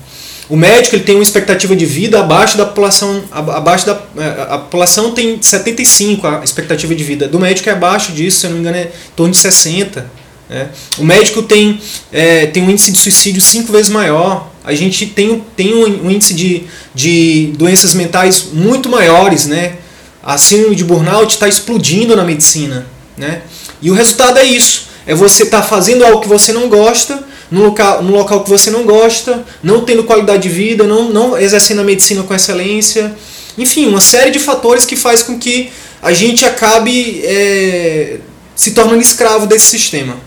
O 0.49 0.57
médico 0.57 0.95
ele 0.95 1.03
tem 1.03 1.15
uma 1.15 1.23
expectativa 1.23 1.75
de 1.75 1.85
vida 1.85 2.19
abaixo 2.19 2.57
da 2.57 2.65
população, 2.65 3.23
abaixo 3.31 3.85
da 3.85 3.99
é, 4.17 4.53
a 4.53 4.57
população 4.57 5.11
tem 5.11 5.41
75 5.41 6.27
a 6.27 6.43
expectativa 6.43 6.93
de 6.93 7.03
vida. 7.03 7.27
Do 7.27 7.39
médico 7.39 7.69
é 7.69 7.71
abaixo 7.71 8.11
disso, 8.11 8.39
se 8.39 8.45
eu 8.45 8.49
não 8.49 8.57
me 8.57 8.61
engano 8.61 8.77
é 8.77 8.83
em 8.83 9.15
torno 9.15 9.31
de 9.31 9.39
60. 9.39 10.05
Né? 10.49 10.69
O 10.97 11.03
médico 11.03 11.41
tem, 11.41 11.79
é, 12.11 12.45
tem 12.47 12.61
um 12.61 12.69
índice 12.69 12.91
de 12.91 12.99
suicídio 12.99 13.41
cinco 13.41 13.71
vezes 13.71 13.89
maior. 13.89 14.51
A 14.63 14.73
gente 14.73 15.05
tem, 15.07 15.43
tem 15.55 15.73
um, 15.73 16.07
um 16.07 16.11
índice 16.11 16.33
de, 16.33 16.63
de 16.93 17.53
doenças 17.57 17.93
mentais 17.93 18.47
muito 18.53 18.89
maiores, 18.89 19.45
né? 19.45 19.77
A 20.23 20.37
síndrome 20.37 20.75
de 20.75 20.83
burnout 20.83 21.33
está 21.33 21.47
explodindo 21.47 22.15
na 22.15 22.23
medicina. 22.23 22.87
Né? 23.17 23.41
E 23.81 23.91
o 23.91 23.93
resultado 23.93 24.39
é 24.39 24.43
isso. 24.43 24.87
É 25.05 25.13
você 25.13 25.43
estar 25.43 25.61
tá 25.61 25.67
fazendo 25.67 26.05
algo 26.05 26.21
que 26.21 26.27
você 26.27 26.53
não 26.53 26.69
gosta, 26.69 27.23
no 27.51 27.61
local, 27.61 28.01
no 28.01 28.13
local 28.13 28.43
que 28.43 28.49
você 28.49 28.71
não 28.71 28.83
gosta, 28.83 29.45
não 29.61 29.83
tendo 29.83 30.03
qualidade 30.05 30.43
de 30.43 30.49
vida, 30.49 30.85
não, 30.85 31.09
não 31.09 31.37
exercendo 31.37 31.81
a 31.81 31.83
medicina 31.83 32.23
com 32.23 32.33
excelência. 32.33 33.13
Enfim, 33.57 33.85
uma 33.85 34.01
série 34.01 34.31
de 34.31 34.39
fatores 34.39 34.85
que 34.85 34.95
faz 34.95 35.21
com 35.21 35.37
que 35.37 35.71
a 36.01 36.13
gente 36.13 36.45
acabe 36.45 37.21
é, 37.23 38.19
se 38.55 38.71
tornando 38.71 39.01
escravo 39.01 39.45
desse 39.45 39.65
sistema. 39.65 40.17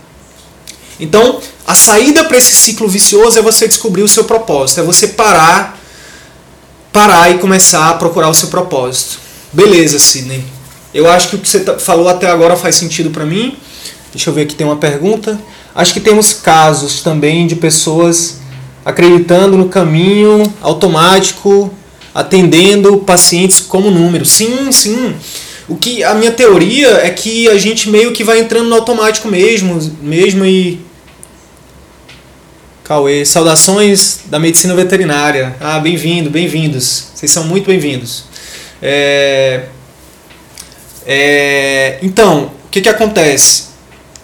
Então, 0.99 1.39
a 1.65 1.75
saída 1.75 2.23
para 2.23 2.37
esse 2.37 2.55
ciclo 2.55 2.87
vicioso 2.87 3.37
é 3.37 3.41
você 3.41 3.67
descobrir 3.67 4.03
o 4.03 4.07
seu 4.07 4.23
propósito, 4.23 4.79
é 4.79 4.83
você 4.83 5.09
parar, 5.09 5.79
parar 6.91 7.29
e 7.29 7.37
começar 7.39 7.89
a 7.89 7.93
procurar 7.95 8.29
o 8.29 8.33
seu 8.33 8.47
propósito. 8.47 9.26
Beleza, 9.57 9.97
Sidney. 9.97 10.43
Eu 10.93 11.09
acho 11.09 11.29
que 11.29 11.35
o 11.35 11.39
que 11.39 11.49
você 11.49 11.61
tá, 11.61 11.79
falou 11.79 12.07
até 12.07 12.29
agora 12.29 12.55
faz 12.55 12.75
sentido 12.75 13.09
para 13.09 13.25
mim. 13.25 13.57
Deixa 14.13 14.29
eu 14.29 14.33
ver 14.35 14.43
aqui, 14.43 14.53
tem 14.53 14.67
uma 14.67 14.75
pergunta. 14.75 15.39
Acho 15.73 15.95
que 15.95 15.99
temos 15.99 16.31
casos 16.31 17.01
também 17.01 17.47
de 17.47 17.55
pessoas 17.55 18.37
acreditando 18.85 19.57
no 19.57 19.67
caminho 19.67 20.43
automático, 20.61 21.73
atendendo 22.13 22.99
pacientes 22.99 23.59
como 23.59 23.89
número. 23.89 24.27
Sim, 24.27 24.71
sim. 24.71 25.15
O 25.67 25.75
que 25.75 26.03
a 26.03 26.13
minha 26.13 26.31
teoria 26.31 26.89
é 26.89 27.09
que 27.09 27.49
a 27.49 27.57
gente 27.57 27.89
meio 27.89 28.11
que 28.11 28.23
vai 28.23 28.39
entrando 28.39 28.69
no 28.69 28.75
automático 28.75 29.27
mesmo, 29.27 29.79
mesmo 30.03 30.45
e 30.45 30.79
Cauê, 32.83 33.25
saudações 33.25 34.19
da 34.27 34.37
medicina 34.37 34.75
veterinária. 34.75 35.55
Ah, 35.59 35.79
bem-vindo, 35.79 36.29
bem-vindos. 36.29 37.07
Vocês 37.15 37.31
são 37.31 37.45
muito 37.45 37.65
bem-vindos. 37.65 38.26
É, 38.81 39.63
é, 41.05 41.99
então, 42.01 42.51
o 42.65 42.69
que, 42.69 42.81
que 42.81 42.89
acontece? 42.89 43.67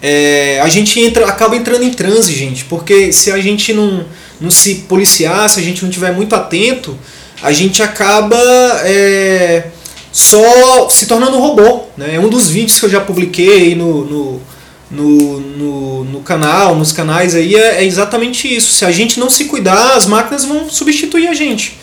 É, 0.02 0.60
a 0.62 0.68
gente 0.68 1.00
entra, 1.00 1.26
acaba 1.26 1.56
entrando 1.56 1.82
em 1.82 1.90
transe, 1.90 2.34
gente, 2.34 2.66
porque 2.66 3.10
se 3.10 3.32
a 3.32 3.38
gente 3.38 3.72
não, 3.72 4.04
não 4.38 4.50
se 4.50 4.74
policiar, 4.86 5.48
se 5.48 5.58
a 5.58 5.62
gente 5.62 5.82
não 5.82 5.90
tiver 5.90 6.12
muito 6.12 6.34
atento, 6.34 6.98
a 7.42 7.52
gente 7.52 7.82
acaba 7.82 8.36
é, 8.84 9.68
só 10.12 10.88
se 10.90 11.06
tornando 11.06 11.38
um 11.38 11.40
robô. 11.40 11.84
Né? 11.96 12.16
É 12.16 12.20
um 12.20 12.28
dos 12.28 12.50
vídeos 12.50 12.78
que 12.78 12.84
eu 12.84 12.90
já 12.90 13.00
publiquei 13.00 13.74
no, 13.74 14.04
no, 14.04 14.42
no, 14.90 15.40
no, 15.40 16.04
no 16.04 16.20
canal, 16.20 16.76
nos 16.76 16.92
canais 16.92 17.34
aí, 17.34 17.54
é, 17.54 17.82
é 17.82 17.84
exatamente 17.84 18.54
isso. 18.54 18.74
Se 18.74 18.84
a 18.84 18.92
gente 18.92 19.18
não 19.18 19.30
se 19.30 19.46
cuidar, 19.46 19.94
as 19.94 20.06
máquinas 20.06 20.44
vão 20.44 20.68
substituir 20.68 21.28
a 21.28 21.34
gente. 21.34 21.78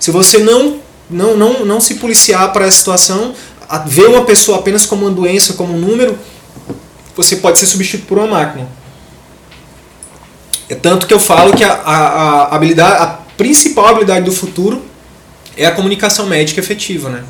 Se 0.00 0.10
você 0.10 0.38
não 0.38 0.85
não, 1.08 1.36
não, 1.36 1.64
não 1.64 1.80
se 1.80 1.94
policiar 1.96 2.52
para 2.52 2.66
essa 2.66 2.78
situação, 2.78 3.34
ver 3.86 4.06
uma 4.06 4.24
pessoa 4.24 4.58
apenas 4.58 4.86
como 4.86 5.06
uma 5.06 5.14
doença, 5.14 5.54
como 5.54 5.74
um 5.74 5.78
número, 5.78 6.18
você 7.16 7.36
pode 7.36 7.58
ser 7.58 7.66
substituído 7.66 8.06
por 8.06 8.18
uma 8.18 8.26
máquina. 8.26 8.68
É 10.68 10.74
tanto 10.74 11.06
que 11.06 11.14
eu 11.14 11.20
falo 11.20 11.56
que 11.56 11.64
a, 11.64 11.72
a, 11.72 11.96
a, 11.96 12.56
habilidade, 12.56 13.02
a 13.02 13.06
principal 13.36 13.86
habilidade 13.86 14.24
do 14.24 14.32
futuro 14.32 14.82
é 15.56 15.64
a 15.64 15.72
comunicação 15.72 16.26
médica 16.26 16.60
efetiva, 16.60 17.08
né? 17.08 17.24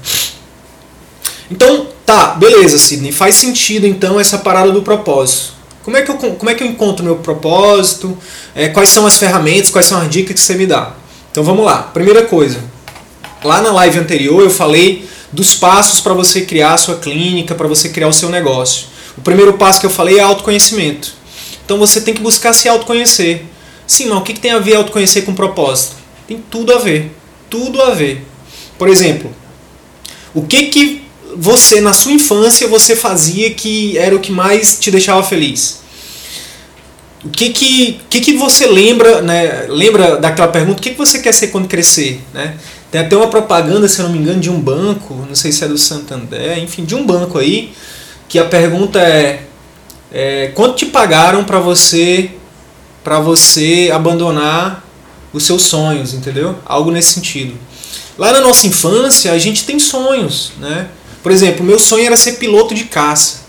Então, 1.51 1.87
tá, 2.05 2.35
beleza, 2.35 2.79
Sidney, 2.79 3.12
faz 3.12 3.37
sentido 3.37 3.87
então 3.87 4.19
essa 4.19 4.39
parada 4.39 4.73
do 4.73 4.83
propósito. 4.83 5.55
Como 5.85 5.97
é 5.97 6.03
que 6.03 6.11
eu, 6.11 6.17
como 6.17 6.51
é 6.51 6.55
que 6.55 6.65
eu 6.65 6.67
encontro 6.67 7.05
meu 7.05 7.17
propósito? 7.17 8.19
É, 8.55 8.69
quais 8.69 8.89
são 8.89 9.07
as 9.07 9.19
ferramentas, 9.19 9.71
quais 9.71 9.87
são 9.87 10.01
as 10.01 10.11
dicas 10.11 10.35
que 10.35 10.41
você 10.41 10.55
me 10.55 10.67
dá? 10.67 10.95
Então 11.31 11.45
vamos 11.45 11.65
lá. 11.65 11.83
Primeira 11.83 12.23
coisa, 12.25 12.59
Lá 13.47 13.61
na 13.61 13.71
live 13.71 14.01
anterior 14.01 14.43
eu 14.43 14.51
falei 14.51 15.09
dos 15.33 15.55
passos 15.55 16.01
para 16.01 16.13
você 16.13 16.41
criar 16.41 16.75
a 16.75 16.77
sua 16.77 16.97
clínica, 16.97 17.55
para 17.55 17.69
você 17.69 17.91
criar 17.91 18.09
o 18.09 18.13
seu 18.13 18.29
negócio. 18.29 18.87
O 19.17 19.21
primeiro 19.21 19.53
passo 19.53 19.79
que 19.79 19.87
eu 19.87 19.91
falei 19.91 20.19
é 20.19 20.23
autoconhecimento. 20.23 21.15
Então 21.65 21.79
você 21.79 22.01
tem 22.01 22.13
que 22.13 22.21
buscar 22.21 22.53
se 22.53 22.69
autoconhecer. 22.69 23.45
Sim, 23.87 24.07
mas 24.07 24.19
o 24.19 24.23
que, 24.23 24.35
tem 24.35 24.51
a 24.51 24.59
ver 24.59 24.75
autoconhecer 24.75 25.25
com 25.25 25.33
propósito? 25.33 25.95
Tem 26.27 26.43
tudo 26.51 26.75
a 26.75 26.79
ver. 26.79 27.13
Tudo 27.49 27.81
a 27.81 27.91
ver. 27.91 28.27
Por 28.77 28.89
exemplo, 28.89 29.33
o 30.35 30.43
que 30.43 30.65
que 30.65 31.03
você 31.37 31.81
na 31.81 31.93
sua 31.93 32.13
infância 32.13 32.67
você 32.67 32.97
fazia 32.97 33.51
que 33.51 33.97
era 33.97 34.17
o 34.17 34.19
que 34.19 34.33
mais 34.33 34.81
te 34.81 34.91
deixava 34.91 35.23
feliz? 35.23 35.81
O 37.25 37.29
que 37.29 37.51
que, 37.51 38.01
que, 38.11 38.21
que 38.21 38.33
você 38.33 38.67
lembra, 38.67 39.23
né? 39.23 39.67
Lembra 39.69 40.17
daquela 40.17 40.49
pergunta, 40.49 40.79
o 40.79 40.83
que, 40.83 40.91
que 40.91 40.99
você 40.99 41.21
quer 41.21 41.33
ser 41.33 41.49
quando 41.49 41.69
crescer? 41.69 42.21
Né? 42.35 42.57
Tem 42.90 43.01
até 43.01 43.16
uma 43.16 43.29
propaganda, 43.29 43.88
se 43.88 44.01
eu 44.01 44.05
não 44.05 44.12
me 44.12 44.18
engano, 44.18 44.40
de 44.40 44.49
um 44.49 44.61
banco, 44.61 45.14
não 45.29 45.35
sei 45.35 45.51
se 45.51 45.64
é 45.64 45.68
do 45.68 45.77
Santander, 45.77 46.59
enfim, 46.59 46.85
de 46.85 46.94
um 46.94 47.05
banco 47.05 47.38
aí, 47.38 47.72
que 48.29 48.38
a 48.38 48.44
pergunta 48.44 49.01
é, 49.01 49.42
é 50.12 50.53
quanto 50.55 50.77
te 50.77 50.87
pagaram 50.87 51.44
para 51.44 51.59
você 51.59 52.31
para 53.03 53.20
você 53.20 53.88
abandonar 53.94 54.85
os 55.33 55.44
seus 55.44 55.62
sonhos, 55.62 56.12
entendeu? 56.12 56.57
Algo 56.64 56.90
nesse 56.90 57.12
sentido. 57.12 57.55
Lá 58.18 58.33
na 58.33 58.40
nossa 58.40 58.66
infância, 58.66 59.31
a 59.31 59.38
gente 59.38 59.64
tem 59.64 59.79
sonhos, 59.79 60.53
né? 60.59 60.88
Por 61.22 61.31
exemplo, 61.31 61.64
meu 61.64 61.79
sonho 61.79 62.05
era 62.05 62.16
ser 62.16 62.33
piloto 62.33 62.75
de 62.75 62.85
caça, 62.85 63.42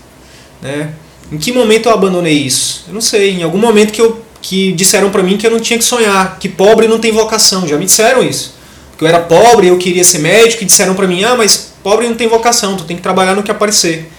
né? 0.62 0.92
Em 1.32 1.38
que 1.38 1.50
momento 1.52 1.88
eu 1.88 1.92
abandonei 1.92 2.34
isso? 2.34 2.84
Eu 2.86 2.94
não 2.94 3.00
sei. 3.00 3.32
Em 3.32 3.42
algum 3.42 3.58
momento 3.58 3.92
que 3.92 4.00
eu 4.00 4.22
que 4.40 4.70
disseram 4.72 5.10
para 5.10 5.22
mim 5.22 5.36
que 5.36 5.44
eu 5.44 5.50
não 5.50 5.58
tinha 5.58 5.76
que 5.76 5.84
sonhar, 5.84 6.38
que 6.38 6.48
pobre 6.48 6.86
não 6.86 7.00
tem 7.00 7.10
vocação. 7.10 7.66
Já 7.66 7.76
me 7.76 7.84
disseram 7.84 8.22
isso 8.22 8.57
que 8.98 9.04
eu 9.04 9.08
era 9.08 9.20
pobre 9.20 9.68
eu 9.68 9.78
queria 9.78 10.04
ser 10.04 10.18
médico 10.18 10.64
e 10.64 10.66
disseram 10.66 10.94
para 10.94 11.06
mim: 11.06 11.24
"Ah, 11.24 11.36
mas 11.36 11.72
pobre 11.82 12.06
não 12.08 12.16
tem 12.16 12.28
vocação, 12.28 12.76
tu 12.76 12.84
tem 12.84 12.96
que 12.96 13.02
trabalhar 13.02 13.34
no 13.34 13.42
que 13.42 13.50
aparecer". 13.50 14.10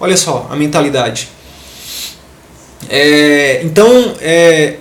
Olha 0.00 0.16
só 0.16 0.48
a 0.50 0.56
mentalidade. 0.56 1.28
É, 2.88 3.60
então, 3.62 4.14
é, 4.20 4.76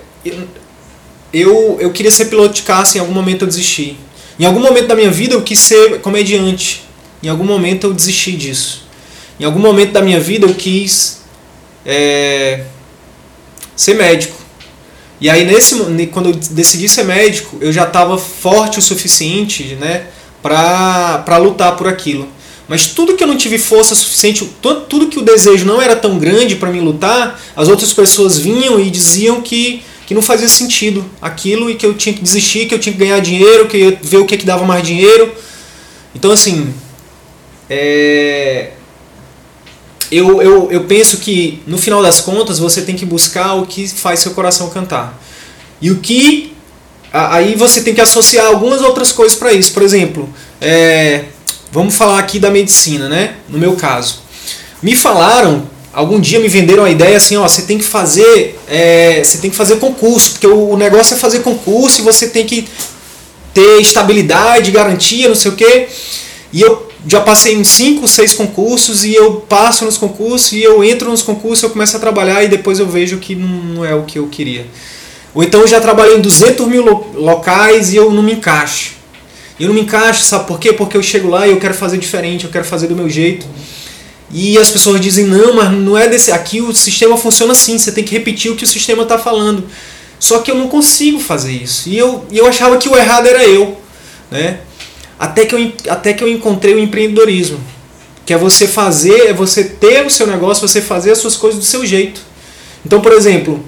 eu, 1.34 1.78
eu 1.80 1.92
queria 1.92 2.12
ser 2.12 2.26
piloto 2.26 2.54
de 2.54 2.62
caça, 2.64 2.98
em 2.98 3.02
algum 3.02 3.14
momento 3.14 3.44
eu 3.44 3.48
desisti. 3.48 3.98
Em 4.40 4.46
algum 4.46 4.60
momento 4.60 4.88
da 4.88 4.96
minha 4.96 5.12
vida 5.12 5.34
eu 5.36 5.42
quis 5.42 5.60
ser 5.60 6.00
comediante. 6.02 6.84
Em 7.22 7.30
algum 7.30 7.44
momento 7.44 7.88
eu 7.88 7.94
desisti 7.94 8.34
disso. 8.34 8.84
Em 9.40 9.46
algum 9.46 9.60
momento 9.60 9.92
da 9.92 10.02
minha 10.02 10.20
vida 10.20 10.46
eu 10.46 10.54
quis 10.54 11.22
é, 11.86 12.66
ser 13.76 13.96
médico. 13.96 14.43
E 15.24 15.30
aí 15.30 15.46
nesse 15.46 15.74
quando 16.12 16.32
eu 16.32 16.36
decidi 16.52 16.90
ser 16.90 17.06
médico, 17.06 17.58
eu 17.62 17.72
já 17.72 17.84
estava 17.84 18.18
forte 18.18 18.78
o 18.78 18.82
suficiente, 18.82 19.78
né, 19.80 20.08
para 20.42 21.38
lutar 21.38 21.78
por 21.78 21.88
aquilo. 21.88 22.28
Mas 22.68 22.88
tudo 22.88 23.16
que 23.16 23.24
eu 23.24 23.28
não 23.28 23.38
tive 23.38 23.58
força 23.58 23.96
suficiente, 23.96 24.46
tudo 24.62 25.08
que 25.08 25.18
o 25.18 25.22
desejo 25.22 25.66
não 25.66 25.82
era 25.82 25.96
tão 25.96 26.20
grande 26.20 26.58
para 26.58 26.70
mim 26.70 26.82
lutar, 26.82 27.40
as 27.56 27.70
outras 27.70 27.94
pessoas 27.94 28.38
vinham 28.38 28.78
e 28.82 28.90
diziam 28.90 29.42
que, 29.42 29.82
que 30.06 30.14
não 30.14 30.22
fazia 30.22 30.50
sentido 30.50 31.06
aquilo 31.22 31.70
e 31.70 31.76
que 31.76 31.86
eu 31.86 31.94
tinha 31.94 32.14
que 32.14 32.22
desistir, 32.22 32.68
que 32.68 32.76
eu 32.76 32.80
tinha 32.80 32.92
que 32.92 33.00
ganhar 33.00 33.22
dinheiro, 33.22 33.70
que 33.70 33.78
eu 33.78 33.92
ia 33.92 34.00
ver 34.04 34.18
o 34.18 34.26
que, 34.26 34.36
que 34.36 34.46
dava 34.46 34.66
mais 34.66 34.86
dinheiro. 34.86 35.34
Então, 36.14 36.32
assim, 36.34 36.74
é, 37.70 38.72
eu, 40.16 40.42
eu, 40.42 40.72
eu 40.72 40.84
penso 40.84 41.18
que 41.18 41.62
no 41.66 41.78
final 41.78 42.02
das 42.04 42.22
contas 42.22 42.60
você 42.60 42.82
tem 42.82 42.96
que 42.96 43.06
buscar 43.06 43.56
o 43.56 43.66
que 43.66 43.88
faz 43.88 44.20
seu 44.20 44.32
coração 44.32 44.70
cantar. 44.70 45.20
E 45.82 45.90
o 45.90 46.00
que. 46.00 46.54
Aí 47.12 47.56
você 47.56 47.82
tem 47.82 47.94
que 47.94 48.02
associar 48.02 48.48
algumas 48.48 48.82
outras 48.82 49.12
coisas 49.12 49.38
para 49.38 49.52
isso. 49.54 49.72
Por 49.74 49.84
exemplo, 49.84 50.30
é, 50.62 51.26
vamos 51.72 51.96
falar 51.96 52.20
aqui 52.20 52.40
da 52.40 52.50
medicina, 52.50 53.10
né? 53.10 53.36
No 53.50 53.58
meu 53.58 53.76
caso. 53.76 54.22
Me 54.82 54.96
falaram, 54.96 55.68
algum 55.92 56.20
dia 56.20 56.40
me 56.40 56.48
venderam 56.48 56.84
a 56.84 56.92
ideia 56.92 57.18
assim, 57.18 57.36
ó, 57.38 57.48
você 57.48 57.64
tem 57.64 57.78
que 57.78 57.84
fazer. 57.84 58.60
É, 58.68 59.24
você 59.24 59.40
tem 59.40 59.50
que 59.50 59.56
fazer 59.56 59.78
concurso, 59.78 60.32
porque 60.32 60.48
o, 60.48 60.78
negócio 60.78 61.16
é 61.16 61.18
fazer 61.18 61.40
concurso 61.40 62.02
e 62.02 62.04
você 62.04 62.28
tem 62.30 62.46
que 62.46 62.68
ter 63.54 63.82
estabilidade, 63.82 64.72
garantia, 64.72 65.28
não 65.28 65.36
sei 65.36 65.52
o 65.52 65.56
quê. 65.56 65.88
E 66.52 66.62
eu 66.62 66.93
já 67.06 67.20
passei 67.20 67.54
em 67.54 67.64
5, 67.64 68.08
6 68.08 68.34
concursos 68.34 69.04
e 69.04 69.14
eu 69.14 69.36
passo 69.42 69.84
nos 69.84 69.98
concursos 69.98 70.54
e 70.54 70.64
eu 70.64 70.84
entro 70.84 71.10
nos 71.10 71.22
concursos, 71.22 71.64
eu 71.64 71.70
começo 71.70 71.98
a 71.98 72.00
trabalhar 72.00 72.44
e 72.44 72.48
depois 72.48 72.80
eu 72.80 72.88
vejo 72.88 73.18
que 73.18 73.36
não 73.36 73.84
é 73.84 73.94
o 73.94 74.04
que 74.04 74.18
eu 74.18 74.28
queria. 74.28 74.66
Ou 75.34 75.44
então 75.44 75.62
eu 75.62 75.68
já 75.68 75.82
trabalhei 75.82 76.16
em 76.16 76.22
200 76.22 76.66
mil 76.68 76.84
locais 77.16 77.92
e 77.92 77.98
eu 77.98 78.12
não 78.12 78.24
me 78.24 78.34
encaixo. 78.34 78.94
Eu 79.60 79.68
não 79.68 79.76
me 79.76 79.82
encaixo, 79.82 80.24
sabe 80.24 80.48
por 80.48 80.60
quê? 80.60 80.72
Porque 80.72 80.96
eu 80.96 81.04
chego 81.04 81.30
lá 81.30 81.48
e 81.48 81.52
eu 81.52 81.60
quero 81.60 81.74
fazer 81.74 81.98
diferente, 81.98 82.46
eu 82.46 82.52
quero 82.52 82.66
fazer 82.66 82.88
do 82.88 82.96
meu 82.96 83.10
jeito. 83.10 83.46
E 84.32 84.58
as 84.58 84.72
pessoas 84.72 85.00
dizem, 85.00 85.26
não, 85.26 85.54
mas 85.54 85.72
não 85.72 85.98
é 85.98 86.08
desse. 86.08 86.32
Aqui 86.32 86.62
o 86.62 86.74
sistema 86.74 87.18
funciona 87.18 87.52
assim, 87.52 87.78
você 87.78 87.92
tem 87.92 88.04
que 88.04 88.14
repetir 88.14 88.52
o 88.52 88.56
que 88.56 88.64
o 88.64 88.68
sistema 88.68 89.04
está 89.04 89.18
falando. 89.18 89.66
Só 90.20 90.40
que 90.40 90.50
eu 90.50 90.56
não 90.56 90.68
consigo 90.68 91.20
fazer 91.20 91.52
isso. 91.52 91.90
E 91.90 91.98
eu, 91.98 92.26
eu 92.32 92.48
achava 92.48 92.78
que 92.78 92.90
o 92.90 92.98
errado 92.98 93.28
era 93.28 93.46
eu. 93.46 93.78
Né? 94.32 94.60
Até 95.24 95.46
que, 95.46 95.56
eu, 95.56 95.72
até 95.90 96.12
que 96.12 96.22
eu 96.22 96.28
encontrei 96.28 96.76
o 96.76 96.80
empreendedorismo. 96.80 97.58
Que 98.26 98.34
é 98.34 98.38
você 98.38 98.68
fazer, 98.68 99.28
é 99.28 99.34
você 99.34 99.64
ter 99.64 100.06
o 100.06 100.10
seu 100.10 100.28
negócio, 100.28 100.68
você 100.68 100.82
fazer 100.82 101.12
as 101.12 101.20
suas 101.20 101.38
coisas 101.38 101.58
do 101.58 101.66
seu 101.66 101.86
jeito. 101.86 102.20
Então, 102.86 103.00
por 103.00 103.14
exemplo, 103.14 103.64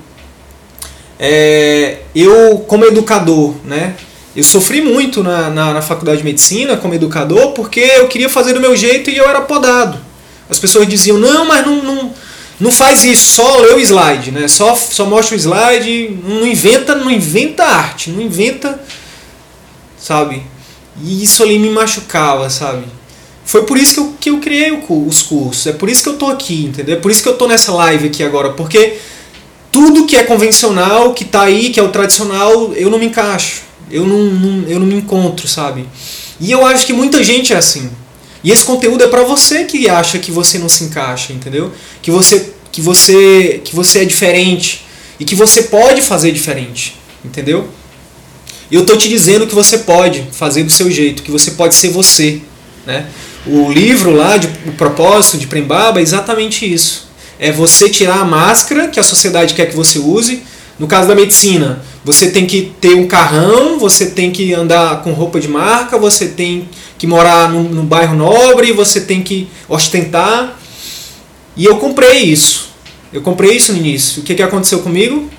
é, 1.18 2.00
eu 2.14 2.58
como 2.68 2.84
educador, 2.84 3.54
né? 3.64 3.96
Eu 4.36 4.44
sofri 4.44 4.82
muito 4.82 5.24
na, 5.24 5.50
na, 5.50 5.74
na, 5.76 5.82
faculdade 5.82 6.18
de 6.18 6.26
medicina 6.26 6.76
como 6.76 6.94
educador 6.94 7.54
porque 7.54 7.80
eu 7.80 8.10
queria 8.10 8.28
fazer 8.28 8.52
do 8.52 8.60
meu 8.60 8.76
jeito 8.76 9.10
e 9.10 9.16
eu 9.16 9.24
era 9.24 9.40
podado. 9.40 9.98
As 10.50 10.60
pessoas 10.60 10.86
diziam, 10.90 11.18
não, 11.18 11.46
mas 11.46 11.66
não, 11.66 11.82
não, 11.82 12.14
não 12.60 12.70
faz 12.70 13.06
isso, 13.06 13.28
só 13.36 13.60
lê 13.60 13.76
o 13.76 13.80
slide, 13.80 14.30
né? 14.30 14.50
Só, 14.50 14.76
só 14.76 15.06
mostra 15.06 15.38
o 15.38 15.40
slide, 15.40 16.20
não 16.22 16.46
inventa, 16.46 16.96
não 16.96 17.10
inventa 17.10 17.64
arte, 17.64 18.10
não 18.10 18.22
inventa, 18.22 18.78
sabe? 19.98 20.44
E 21.04 21.24
isso 21.24 21.44
ali 21.44 21.60
me 21.60 21.70
machucava, 21.70 22.50
sabe? 22.50 22.86
Foi 23.46 23.64
por 23.64 23.78
isso 23.78 23.94
que 23.94 24.00
eu, 24.00 24.14
que 24.20 24.30
eu 24.30 24.40
criei 24.40 24.72
os 24.72 25.22
cursos. 25.22 25.68
É 25.68 25.74
por 25.74 25.88
isso 25.88 26.04
que 26.04 26.10
eu 26.10 26.18
tô 26.18 26.28
aqui, 26.28 26.66
entendeu? 26.66 26.96
É 26.96 27.00
por 27.00 27.12
isso 27.12 27.22
que 27.22 27.30
eu 27.30 27.38
tô 27.38 27.48
nessa 27.48 27.72
live 27.74 28.08
aqui 28.08 28.24
agora. 28.24 28.52
Porque 28.52 28.98
tudo 29.72 30.06
que 30.06 30.16
é 30.16 30.24
convencional, 30.24 31.14
que 31.14 31.26
tá 31.26 31.44
aí, 31.44 31.70
que 31.70 31.80
é 31.80 31.84
o 31.84 31.90
tradicional, 31.90 32.74
eu 32.74 32.90
não 32.90 32.98
me 32.98 33.06
encaixo. 33.06 33.62
Eu 33.92 34.08
não, 34.08 34.18
não 34.18 34.68
eu 34.68 34.80
não 34.80 34.88
me 34.88 34.96
encontro, 34.96 35.48
sabe? 35.48 35.86
E 36.40 36.52
eu 36.52 36.66
acho 36.66 36.86
que 36.88 36.94
muita 36.94 37.24
gente 37.24 37.54
é 37.54 37.58
assim. 37.58 37.90
E 38.44 38.52
esse 38.52 38.64
conteúdo 38.66 39.04
é 39.04 39.08
para 39.08 39.24
você 39.24 39.64
que 39.66 39.88
acha 39.88 40.18
que 40.18 40.32
você 40.32 40.58
não 40.58 40.70
se 40.70 40.84
encaixa, 40.84 41.34
entendeu? 41.34 41.72
Que 42.02 42.10
você 42.10 42.54
que 42.72 42.82
você 42.82 43.62
que 43.64 43.76
você 43.76 44.00
é 44.00 44.06
diferente 44.06 44.86
e 45.20 45.26
que 45.26 45.36
você 45.36 45.64
pode 45.64 46.02
fazer 46.02 46.32
diferente, 46.32 46.98
entendeu? 47.24 47.68
Eu 48.72 48.82
estou 48.82 48.98
te 48.98 49.08
dizendo 49.08 49.46
que 49.46 49.54
você 49.54 49.80
pode 49.80 50.28
fazer 50.32 50.64
do 50.64 50.72
seu 50.72 50.90
jeito, 50.90 51.22
que 51.22 51.32
você 51.32 51.52
pode 51.52 51.76
ser 51.76 51.90
você. 51.90 52.42
Né? 52.86 53.06
O 53.46 53.72
livro 53.72 54.12
lá, 54.12 54.38
de, 54.38 54.48
o 54.68 54.72
propósito 54.72 55.38
de 55.38 55.48
Prembaba 55.48 56.00
é 56.00 56.04
exatamente 56.04 56.72
isso. 56.72 57.08
É 57.40 57.52
você 57.52 57.90
tirar 57.90 58.20
a 58.20 58.26
máscara 58.26 58.88
que 58.88 59.00
a 59.00 59.04
sociedade 59.04 59.54
quer 59.54 59.68
que 59.68 59.76
você 59.76 60.00
use. 60.00 60.42
No 60.80 60.88
caso 60.88 61.08
da 61.08 61.16
medicina, 61.16 61.82
você 62.04 62.32
tem 62.32 62.46
que 62.46 62.74
ter 62.82 62.96
um 62.96 63.08
carrão, 63.08 63.80
você 63.80 64.08
tem 64.08 64.32
que 64.32 64.54
andar 64.54 65.04
com 65.04 65.12
roupa 65.14 65.40
de 65.40 65.48
marca, 65.48 65.98
você 65.98 66.28
tem 66.28 66.68
que 66.98 67.08
morar 67.08 67.50
num, 67.50 67.64
num 67.64 67.86
bairro 67.86 68.16
nobre, 68.16 68.74
você 68.74 69.02
tem 69.02 69.22
que 69.22 69.48
ostentar. 69.70 70.60
E 71.56 71.66
eu 71.66 71.78
comprei 71.78 72.24
isso. 72.24 72.70
Eu 73.14 73.22
comprei 73.22 73.56
isso 73.56 73.72
no 73.72 73.78
início. 73.78 74.22
O 74.22 74.26
que, 74.26 74.36
que 74.36 74.44
aconteceu 74.44 74.80
comigo? 74.80 75.30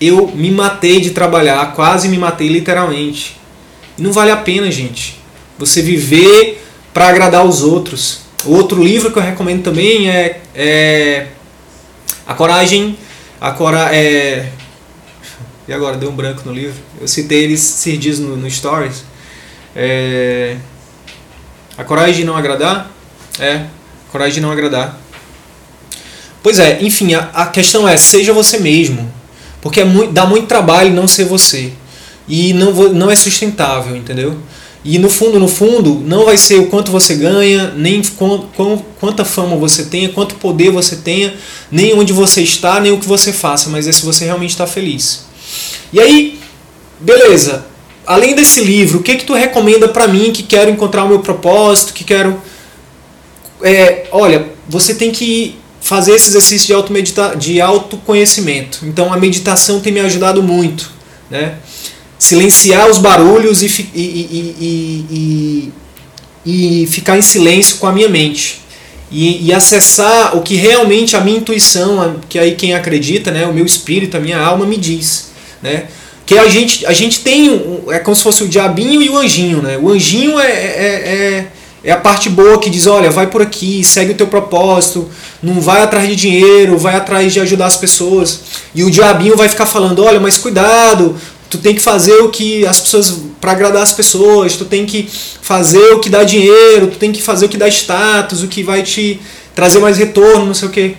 Eu 0.00 0.28
me 0.28 0.50
matei 0.50 1.00
de 1.00 1.10
trabalhar, 1.10 1.74
quase 1.74 2.08
me 2.08 2.16
matei 2.16 2.48
literalmente. 2.48 3.38
E 3.98 4.02
não 4.02 4.12
vale 4.12 4.30
a 4.30 4.36
pena, 4.36 4.70
gente. 4.70 5.20
Você 5.58 5.82
viver 5.82 6.64
para 6.94 7.08
agradar 7.08 7.44
os 7.44 7.62
outros. 7.62 8.20
Outro 8.46 8.82
livro 8.82 9.12
que 9.12 9.18
eu 9.18 9.22
recomendo 9.22 9.62
também 9.62 10.08
é, 10.08 10.40
é 10.54 11.26
A 12.26 12.32
Coragem. 12.32 12.96
A 13.38 13.52
Cora, 13.52 13.94
é, 13.94 14.50
e 15.68 15.72
agora 15.72 15.96
deu 15.96 16.08
um 16.10 16.16
branco 16.16 16.42
no 16.46 16.52
livro. 16.52 16.80
Eu 16.98 17.06
citei 17.06 17.44
ele 17.44 17.54
esses 17.54 17.98
dias 17.98 18.18
no, 18.18 18.36
no 18.36 18.50
Stories. 18.50 19.04
É, 19.76 20.56
a 21.76 21.84
Coragem 21.84 22.16
de 22.16 22.24
Não 22.24 22.36
Agradar. 22.36 22.90
É, 23.38 23.64
Coragem 24.10 24.34
de 24.34 24.40
Não 24.40 24.50
Agradar. 24.50 24.98
Pois 26.42 26.58
é, 26.58 26.82
enfim, 26.82 27.12
a, 27.12 27.30
a 27.34 27.46
questão 27.46 27.86
é: 27.86 27.98
seja 27.98 28.32
você 28.32 28.58
mesmo 28.58 29.19
porque 29.60 29.80
é 29.80 29.84
muito, 29.84 30.12
dá 30.12 30.26
muito 30.26 30.46
trabalho 30.46 30.92
não 30.94 31.06
ser 31.06 31.24
você. 31.24 31.72
E 32.28 32.52
não, 32.52 32.72
não 32.92 33.10
é 33.10 33.16
sustentável, 33.16 33.96
entendeu? 33.96 34.36
E 34.84 34.98
no 34.98 35.10
fundo, 35.10 35.38
no 35.38 35.48
fundo, 35.48 36.02
não 36.06 36.24
vai 36.24 36.38
ser 36.38 36.58
o 36.58 36.66
quanto 36.66 36.90
você 36.90 37.14
ganha, 37.14 37.72
nem 37.76 38.02
com, 38.02 38.46
com, 38.56 38.78
quanta 38.98 39.24
fama 39.24 39.56
você 39.56 39.84
tenha, 39.84 40.08
quanto 40.08 40.36
poder 40.36 40.70
você 40.70 40.96
tenha, 40.96 41.34
nem 41.70 41.92
onde 41.92 42.12
você 42.12 42.42
está, 42.42 42.80
nem 42.80 42.90
o 42.90 42.98
que 42.98 43.06
você 43.06 43.32
faça, 43.32 43.68
mas 43.68 43.86
é 43.86 43.92
se 43.92 44.04
você 44.04 44.24
realmente 44.24 44.50
está 44.50 44.66
feliz. 44.66 45.26
E 45.92 46.00
aí, 46.00 46.38
beleza. 46.98 47.66
Além 48.06 48.34
desse 48.34 48.62
livro, 48.62 49.00
o 49.00 49.02
que 49.02 49.16
que 49.16 49.24
tu 49.24 49.34
recomenda 49.34 49.86
para 49.86 50.08
mim 50.08 50.32
que 50.32 50.42
quero 50.42 50.70
encontrar 50.70 51.04
o 51.04 51.08
meu 51.08 51.20
propósito, 51.20 51.92
que 51.92 52.02
quero 52.02 52.40
é, 53.62 54.06
olha, 54.10 54.46
você 54.68 54.94
tem 54.94 55.10
que 55.10 55.56
fazer 55.90 56.14
esse 56.14 56.28
exercício 56.28 56.68
de, 56.68 56.72
auto 56.72 56.92
de 57.36 57.60
autoconhecimento. 57.60 58.78
Então 58.84 59.12
a 59.12 59.16
meditação 59.16 59.80
tem 59.80 59.92
me 59.92 59.98
ajudado 59.98 60.40
muito. 60.40 60.88
Né? 61.28 61.54
Silenciar 62.16 62.88
os 62.88 62.98
barulhos 62.98 63.60
e, 63.60 63.66
e, 63.92 65.02
e, 65.10 65.72
e, 66.46 66.86
ficar 66.86 67.18
em 67.18 67.22
silêncio 67.22 67.78
com 67.78 67.88
a 67.88 67.92
minha 67.92 68.08
mente. 68.08 68.60
E, 69.10 69.52
acessar 69.52 70.36
o 70.36 70.42
que 70.42 70.54
realmente 70.54 71.16
a 71.16 71.20
minha 71.20 71.38
intuição, 71.38 72.20
que 72.28 72.38
aí 72.38 72.54
quem 72.54 72.72
acredita, 72.72 73.32
né, 73.32 73.44
o 73.46 73.52
meu 73.52 73.66
espírito, 73.66 74.16
a 74.16 74.20
minha 74.20 74.38
alma 74.38 74.64
me 74.64 74.76
diz. 74.76 75.32
Né? 75.60 75.88
Que 76.24 76.38
a 76.38 76.48
gente, 76.48 76.86
a 76.86 76.92
gente 76.92 77.18
tem, 77.18 77.82
é 77.88 77.98
como 77.98 78.14
se 78.14 78.22
fosse 78.22 78.44
o 78.44 78.48
diabinho 78.48 79.02
e 79.02 79.08
o 79.08 79.16
anjinho. 79.16 79.60
Né? 79.60 79.76
O 79.76 79.88
anjinho 79.88 80.38
é, 80.38 80.52
é, 80.52 80.86
é 80.86 81.46
é 81.82 81.92
a 81.92 81.96
parte 81.96 82.28
boa 82.28 82.58
que 82.58 82.68
diz, 82.68 82.86
olha, 82.86 83.10
vai 83.10 83.26
por 83.26 83.40
aqui, 83.40 83.82
segue 83.82 84.12
o 84.12 84.14
teu 84.14 84.26
propósito, 84.26 85.08
não 85.42 85.60
vai 85.60 85.82
atrás 85.82 86.06
de 86.06 86.14
dinheiro, 86.14 86.76
vai 86.76 86.94
atrás 86.94 87.32
de 87.32 87.40
ajudar 87.40 87.66
as 87.66 87.76
pessoas. 87.76 88.40
E 88.74 88.84
o 88.84 88.90
diabinho 88.90 89.36
vai 89.36 89.48
ficar 89.48 89.66
falando, 89.66 90.04
olha, 90.04 90.20
mas 90.20 90.36
cuidado, 90.36 91.16
tu 91.48 91.56
tem 91.56 91.74
que 91.74 91.80
fazer 91.80 92.16
o 92.20 92.28
que 92.28 92.66
as 92.66 92.80
pessoas 92.80 93.18
para 93.40 93.52
agradar 93.52 93.82
as 93.82 93.92
pessoas, 93.92 94.56
tu 94.56 94.66
tem 94.66 94.84
que 94.84 95.08
fazer 95.40 95.94
o 95.94 96.00
que 96.00 96.10
dá 96.10 96.22
dinheiro, 96.22 96.88
tu 96.88 96.98
tem 96.98 97.10
que 97.10 97.22
fazer 97.22 97.46
o 97.46 97.48
que 97.48 97.56
dá 97.56 97.66
status, 97.66 98.42
o 98.42 98.48
que 98.48 98.62
vai 98.62 98.82
te 98.82 99.18
trazer 99.54 99.78
mais 99.78 99.96
retorno, 99.96 100.46
não 100.46 100.54
sei 100.54 100.68
o 100.68 100.70
quê. 100.70 100.94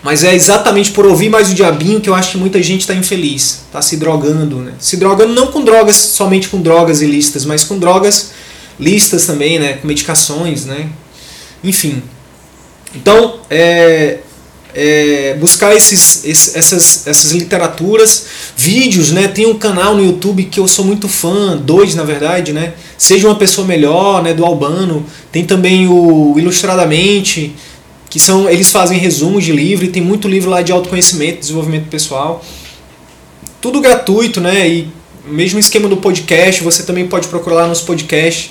Mas 0.00 0.22
é 0.22 0.34
exatamente 0.34 0.92
por 0.92 1.06
ouvir 1.06 1.28
mais 1.28 1.50
o 1.50 1.54
diabinho 1.54 2.00
que 2.00 2.08
eu 2.08 2.14
acho 2.14 2.32
que 2.32 2.36
muita 2.36 2.62
gente 2.62 2.82
está 2.82 2.94
infeliz, 2.94 3.62
está 3.66 3.82
se 3.82 3.96
drogando, 3.96 4.58
né? 4.58 4.74
Se 4.78 4.96
drogando 4.96 5.32
não 5.32 5.48
com 5.48 5.64
drogas, 5.64 5.96
somente 5.96 6.48
com 6.48 6.60
drogas 6.60 7.00
ilícitas, 7.00 7.44
mas 7.44 7.64
com 7.64 7.78
drogas 7.78 8.30
listas 8.78 9.26
também, 9.26 9.58
né, 9.58 9.74
com 9.74 9.86
medicações, 9.86 10.64
né, 10.64 10.88
enfim. 11.62 12.02
Então, 12.94 13.40
é, 13.50 14.18
é, 14.74 15.36
buscar 15.38 15.74
esses, 15.74 16.24
esses, 16.24 16.56
essas, 16.56 17.06
essas 17.06 17.30
literaturas, 17.30 18.26
vídeos, 18.56 19.12
né? 19.12 19.28
Tem 19.28 19.46
um 19.46 19.54
canal 19.54 19.94
no 19.94 20.04
YouTube 20.04 20.44
que 20.44 20.58
eu 20.58 20.66
sou 20.66 20.84
muito 20.84 21.08
fã, 21.08 21.56
dois 21.56 21.94
na 21.94 22.02
verdade, 22.02 22.52
né? 22.52 22.74
Seja 22.98 23.28
uma 23.28 23.36
pessoa 23.36 23.66
melhor, 23.66 24.22
né? 24.22 24.34
Do 24.34 24.44
Albano. 24.44 25.06
Tem 25.30 25.44
também 25.44 25.86
o 25.86 26.34
Ilustradamente, 26.36 27.54
que 28.10 28.18
são 28.18 28.48
eles 28.50 28.70
fazem 28.70 28.98
resumos 28.98 29.44
de 29.44 29.52
livro 29.52 29.84
e 29.84 29.88
tem 29.88 30.02
muito 30.02 30.26
livro 30.26 30.50
lá 30.50 30.60
de 30.60 30.72
autoconhecimento, 30.72 31.40
desenvolvimento 31.40 31.88
pessoal. 31.88 32.44
Tudo 33.60 33.80
gratuito, 33.80 34.40
né? 34.40 34.68
E 34.68 34.88
mesmo 35.26 35.58
esquema 35.58 35.88
do 35.88 35.96
podcast, 35.96 36.62
você 36.62 36.82
também 36.82 37.06
pode 37.06 37.28
procurar 37.28 37.62
lá 37.62 37.66
nos 37.68 37.80
podcasts 37.80 38.50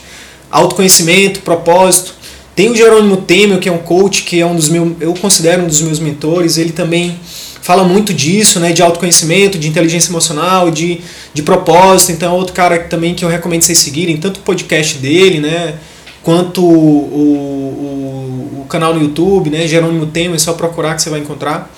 autoconhecimento, 0.54 1.40
propósito. 1.42 2.14
Tem 2.56 2.70
o 2.70 2.76
Jerônimo 2.76 3.18
Temer, 3.18 3.58
que 3.58 3.68
é 3.68 3.72
um 3.72 3.80
coach, 3.80 4.22
que 4.22 4.40
é 4.40 4.46
um 4.46 4.56
dos 4.56 4.70
meus, 4.70 4.92
eu 5.02 5.14
considero 5.16 5.64
um 5.64 5.68
dos 5.68 5.82
meus 5.82 6.00
mentores. 6.00 6.58
Ele 6.58 6.72
também 6.72 7.18
fala 7.60 7.84
muito 7.84 8.14
disso, 8.14 8.60
né, 8.60 8.72
de 8.72 8.84
autoconhecimento, 8.84 9.58
de 9.58 9.68
inteligência 9.68 10.12
emocional, 10.12 10.70
de, 10.70 11.02
de 11.34 11.42
propósito. 11.42 12.12
Então 12.12 12.32
é 12.32 12.38
outro 12.38 12.54
cara 12.54 12.78
também 12.82 13.16
que 13.16 13.26
eu 13.26 13.30
recomendo 13.30 13.64
vocês 13.64 13.80
seguirem, 13.80 14.18
tanto 14.18 14.38
o 14.38 14.42
podcast 14.42 15.00
dele, 15.00 15.40
né, 15.40 15.74
quanto 16.22 16.64
o, 16.64 16.70
o, 16.70 18.62
o 18.62 18.66
canal 18.70 18.94
no 18.94 19.02
YouTube, 19.02 19.50
né, 19.50 19.68
Jerônimo 19.68 20.06
Temer, 20.06 20.36
é 20.36 20.38
só 20.38 20.54
procurar 20.54 20.96
que 20.96 21.02
você 21.02 21.10
vai 21.10 21.22
encontrar. 21.22 21.74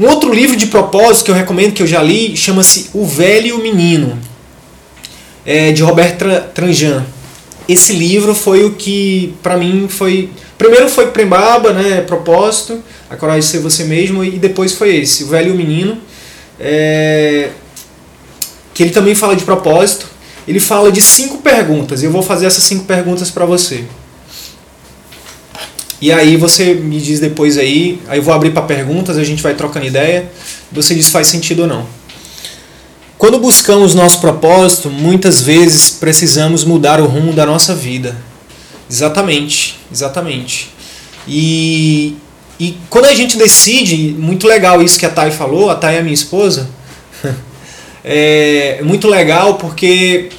Um 0.00 0.06
outro 0.06 0.34
livro 0.34 0.56
de 0.56 0.66
propósito 0.66 1.26
que 1.26 1.30
eu 1.30 1.34
recomendo, 1.34 1.74
que 1.74 1.82
eu 1.82 1.86
já 1.86 2.02
li, 2.02 2.36
chama-se 2.36 2.90
O 2.92 3.06
Velho 3.06 3.46
e 3.46 3.52
o 3.52 3.58
Menino, 3.58 4.18
é 5.46 5.70
de 5.70 5.82
Roberto 5.82 6.24
Tranjan 6.54 7.04
esse 7.72 7.92
livro 7.92 8.34
foi 8.34 8.64
o 8.64 8.72
que 8.72 9.34
para 9.42 9.56
mim 9.56 9.86
foi 9.88 10.30
primeiro 10.56 10.88
foi 10.88 11.08
Prembaba, 11.08 11.72
né, 11.72 12.02
propósito, 12.02 12.82
a 13.08 13.16
coragem 13.16 13.40
de 13.40 13.46
ser 13.46 13.58
você 13.58 13.84
mesmo 13.84 14.22
e 14.24 14.38
depois 14.38 14.72
foi 14.72 14.96
esse, 14.96 15.24
o 15.24 15.28
velho 15.28 15.54
menino, 15.54 15.98
é, 16.58 17.50
que 18.74 18.82
ele 18.82 18.90
também 18.90 19.14
fala 19.14 19.34
de 19.34 19.44
propósito. 19.44 20.06
Ele 20.48 20.58
fala 20.58 20.90
de 20.90 21.00
cinco 21.00 21.38
perguntas. 21.38 22.02
E 22.02 22.06
eu 22.06 22.10
vou 22.10 22.22
fazer 22.22 22.46
essas 22.46 22.64
cinco 22.64 22.84
perguntas 22.84 23.30
para 23.30 23.44
você. 23.44 23.84
E 26.00 26.10
aí 26.10 26.36
você 26.36 26.74
me 26.74 26.98
diz 26.98 27.20
depois 27.20 27.58
aí, 27.58 28.00
aí 28.08 28.18
eu 28.18 28.22
vou 28.22 28.32
abrir 28.32 28.50
para 28.50 28.62
perguntas, 28.62 29.18
a 29.18 29.22
gente 29.22 29.42
vai 29.42 29.54
trocando 29.54 29.86
ideia. 29.86 30.30
Você 30.72 30.94
diz 30.94 31.06
se 31.06 31.12
faz 31.12 31.26
sentido 31.26 31.62
ou 31.62 31.68
não. 31.68 31.86
Quando 33.20 33.38
buscamos 33.38 33.94
nosso 33.94 34.18
propósito, 34.18 34.88
muitas 34.88 35.42
vezes 35.42 35.90
precisamos 35.90 36.64
mudar 36.64 37.02
o 37.02 37.06
rumo 37.06 37.34
da 37.34 37.44
nossa 37.44 37.74
vida. 37.74 38.16
Exatamente, 38.90 39.78
exatamente. 39.92 40.70
E, 41.28 42.16
e 42.58 42.78
quando 42.88 43.04
a 43.04 43.14
gente 43.14 43.36
decide, 43.36 44.16
muito 44.18 44.46
legal 44.46 44.80
isso 44.80 44.98
que 44.98 45.04
a 45.04 45.10
Thay 45.10 45.32
falou, 45.32 45.68
a 45.68 45.74
Thay 45.74 45.96
é 45.96 46.00
minha 46.00 46.14
esposa, 46.14 46.70
é 48.02 48.80
muito 48.84 49.06
legal 49.06 49.56
porque 49.56 50.30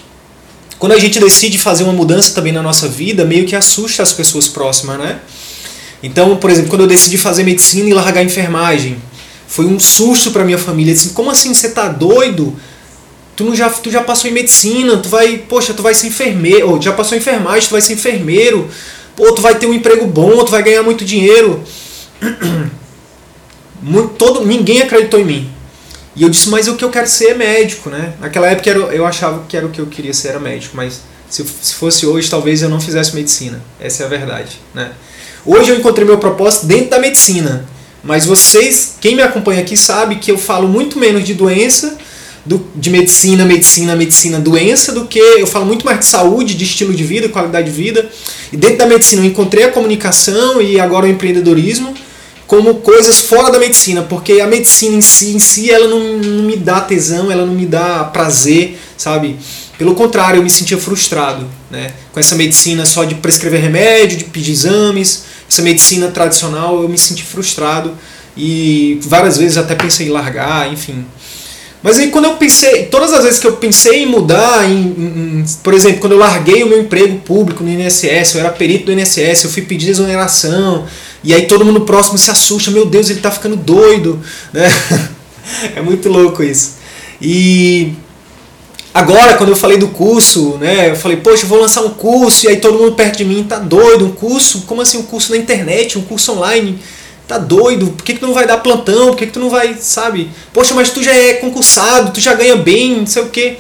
quando 0.80 0.94
a 0.94 1.00
gente 1.00 1.20
decide 1.20 1.60
fazer 1.60 1.84
uma 1.84 1.94
mudança 1.94 2.34
também 2.34 2.52
na 2.52 2.64
nossa 2.64 2.88
vida, 2.88 3.24
meio 3.24 3.46
que 3.46 3.56
assusta 3.56 4.02
as 4.02 4.12
pessoas 4.12 4.48
próximas, 4.48 4.98
né? 4.98 5.20
Então, 6.02 6.36
por 6.38 6.50
exemplo, 6.50 6.72
quando 6.72 6.82
eu 6.82 6.88
decidi 6.88 7.16
fazer 7.16 7.44
medicina 7.44 7.88
e 7.88 7.94
largar 7.94 8.24
enfermagem, 8.24 8.98
foi 9.48 9.68
um 9.68 9.80
susto 9.80 10.32
para 10.32 10.44
minha 10.44 10.58
família. 10.58 10.96
Disse, 10.96 11.10
como 11.10 11.30
assim 11.30 11.54
você 11.54 11.70
tá 11.70 11.88
doido? 11.88 12.58
Tu, 13.42 13.46
não 13.46 13.56
já, 13.56 13.68
tu 13.72 13.90
já 13.90 14.04
passou 14.04 14.30
em 14.30 14.34
medicina, 14.34 14.98
tu 14.98 15.10
vai, 15.10 15.40
poxa, 15.40 15.74
tu 15.74 15.82
vai 15.82 15.96
ser 15.96 16.06
enfermeiro, 16.06 16.70
ou 16.70 16.80
já 16.80 16.94
passou 16.94 17.18
em 17.18 17.22
enfermagem, 17.22 17.68
tu 17.68 17.72
vai 17.72 17.82
ser 17.82 17.94
enfermeiro, 17.94 18.70
pô, 19.16 19.32
tu 19.32 19.42
vai 19.42 19.58
ter 19.58 19.66
um 19.66 19.74
emprego 19.74 20.06
bom, 20.06 20.46
tu 20.46 20.52
vai 20.52 20.62
ganhar 20.62 20.84
muito 20.84 21.04
dinheiro. 21.04 21.64
Muito, 23.84 24.10
todo, 24.10 24.46
ninguém 24.46 24.80
acreditou 24.84 25.20
em 25.20 25.26
mim. 25.26 25.50
E 26.16 26.22
eu 26.22 26.30
disse, 26.30 26.50
mas 26.50 26.68
o 26.68 26.76
que 26.76 26.86
eu 26.86 26.92
quero 26.92 27.08
ser 27.08 27.30
é 27.30 27.34
médico, 27.34 27.90
né? 27.90 28.14
Naquela 28.22 28.46
época 28.46 28.70
eu, 28.70 28.92
eu 28.92 29.08
achava 29.08 29.44
que 29.50 29.58
era 29.58 29.66
o 29.66 29.72
que 29.72 29.80
eu 29.80 29.88
queria 29.88 30.14
ser, 30.14 30.28
era 30.28 30.40
médico, 30.40 30.78
mas 30.78 31.02
se, 31.28 31.44
se 31.44 31.74
fosse 31.74 32.06
hoje, 32.06 32.30
talvez 32.30 32.62
eu 32.62 32.70
não 32.70 32.80
fizesse 32.80 33.16
medicina. 33.16 33.60
Essa 33.80 34.04
é 34.04 34.06
a 34.06 34.10
verdade, 34.10 34.60
né? 34.72 34.92
Hoje 35.44 35.72
eu 35.72 35.78
encontrei 35.80 36.06
meu 36.06 36.20
propósito 36.20 36.68
dentro 36.68 36.92
da 36.92 37.00
medicina. 37.00 37.66
Mas 38.04 38.24
vocês, 38.24 38.98
quem 39.02 39.16
me 39.16 39.24
acompanha 39.24 39.62
aqui 39.62 39.76
sabe 39.76 40.18
que 40.18 40.32
eu 40.32 40.38
falo 40.38 40.68
muito 40.68 41.00
menos 41.00 41.24
de 41.24 41.34
doença 41.34 41.98
do, 42.46 42.66
de 42.76 42.90
medicina, 42.90 43.46
medicina, 43.46 43.96
medicina, 43.96 44.40
doença, 44.40 44.92
do 44.92 45.06
que 45.06 45.20
eu 45.20 45.48
falo 45.48 45.66
muito 45.66 45.86
mais 45.86 46.00
de 46.00 46.06
saúde, 46.06 46.56
de 46.56 46.64
estilo 46.64 46.94
de 46.94 47.04
vida, 47.04 47.30
qualidade 47.30 47.70
de 47.70 47.76
vida. 47.76 48.10
E 48.52 48.58
dentro 48.58 48.78
da 48.78 48.86
medicina 48.86 49.22
eu 49.22 49.26
encontrei 49.26 49.66
a 49.66 49.72
comunicação 49.72 50.62
e 50.62 50.80
agora 50.80 51.06
o 51.06 51.10
empreendedorismo 51.10 51.94
como 52.52 52.76
coisas 52.76 53.22
fora 53.22 53.50
da 53.50 53.58
medicina, 53.58 54.02
porque 54.02 54.42
a 54.42 54.46
medicina 54.46 54.98
em 54.98 55.02
si, 55.02 55.34
em 55.34 55.40
si 55.40 55.72
ela 55.72 55.88
não, 55.88 56.18
não 56.18 56.44
me 56.44 56.58
dá 56.58 56.82
tesão, 56.82 57.32
ela 57.32 57.46
não 57.46 57.54
me 57.54 57.66
dá 57.66 58.04
prazer, 58.04 58.78
sabe? 58.98 59.38
Pelo 59.78 59.96
contrário, 59.96 60.40
eu 60.40 60.44
me 60.44 60.50
sentia 60.50 60.78
frustrado 60.78 61.48
né? 61.70 61.94
com 62.12 62.20
essa 62.20 62.36
medicina 62.36 62.86
só 62.86 63.06
de 63.06 63.16
prescrever 63.16 63.62
remédio, 63.62 64.18
de 64.18 64.26
pedir 64.26 64.52
exames, 64.52 65.24
essa 65.50 65.62
medicina 65.62 66.10
tradicional 66.10 66.82
eu 66.82 66.90
me 66.90 66.98
senti 66.98 67.24
frustrado 67.24 67.98
e 68.36 69.00
várias 69.02 69.38
vezes 69.38 69.58
até 69.58 69.74
pensei 69.74 70.08
em 70.08 70.10
largar, 70.10 70.72
enfim. 70.72 71.06
Mas 71.84 71.98
aí 71.98 72.10
quando 72.10 72.26
eu 72.26 72.34
pensei, 72.34 72.86
todas 72.86 73.12
as 73.12 73.24
vezes 73.24 73.40
que 73.40 73.48
eu 73.48 73.54
pensei 73.54 74.04
em 74.04 74.06
mudar, 74.06 74.70
em, 74.70 74.76
em, 74.78 75.46
por 75.64 75.74
exemplo, 75.74 76.00
quando 76.00 76.14
eu 76.14 76.20
larguei 76.20 76.64
o 76.64 76.68
meu 76.68 76.80
emprego 76.80 77.18
público 77.20 77.64
no 77.64 77.70
INSS, 77.70 78.36
eu 78.36 78.42
era 78.42 78.50
perito 78.50 78.86
do 78.86 78.92
INSS, 78.92 79.44
eu 79.44 79.50
fui 79.50 79.64
pedir 79.64 79.90
exoneração, 79.90 80.86
e 81.24 81.34
aí 81.34 81.48
todo 81.48 81.66
mundo 81.66 81.82
próximo 81.82 82.20
se 82.20 82.30
assusta, 82.30 82.70
meu 82.70 82.86
Deus, 82.86 83.10
ele 83.10 83.20
está 83.20 83.32
ficando 83.32 83.56
doido, 83.56 84.20
né? 84.54 84.72
é 85.76 85.82
muito 85.82 86.08
louco 86.08 86.44
isso. 86.44 86.76
E 87.20 87.94
agora, 88.94 89.36
quando 89.36 89.50
eu 89.50 89.56
falei 89.56 89.78
do 89.78 89.88
curso, 89.88 90.58
né, 90.60 90.92
eu 90.92 90.96
falei, 90.96 91.18
poxa, 91.18 91.46
eu 91.46 91.50
vou 91.50 91.60
lançar 91.60 91.82
um 91.82 91.90
curso, 91.90 92.46
e 92.46 92.50
aí 92.50 92.58
todo 92.58 92.78
mundo 92.78 92.92
perto 92.92 93.18
de 93.18 93.26
mim 93.26 93.44
tá 93.44 93.58
doido, 93.58 94.06
um 94.06 94.12
curso, 94.12 94.66
como 94.68 94.82
assim 94.82 95.00
um 95.00 95.04
curso 95.04 95.32
na 95.32 95.38
internet, 95.38 95.98
um 95.98 96.04
curso 96.04 96.34
online? 96.34 96.80
Tá 97.32 97.38
doido, 97.38 97.88
por 97.88 98.04
que, 98.04 98.14
que 98.14 98.20
tu 98.20 98.28
não 98.28 98.34
vai 98.34 98.46
dar 98.46 98.58
plantão, 98.58 99.08
por 99.08 99.16
que, 99.16 99.26
que 99.26 99.32
tu 99.32 99.40
não 99.40 99.50
vai, 99.50 99.76
sabe? 99.80 100.30
Poxa, 100.52 100.74
mas 100.74 100.90
tu 100.90 101.02
já 101.02 101.14
é 101.14 101.36
concursado, 101.36 102.12
tu 102.12 102.20
já 102.20 102.34
ganha 102.34 102.58
bem, 102.58 102.98
não 102.98 103.08
sei 103.08 103.22
o 103.22 103.30
quê. 103.30 103.58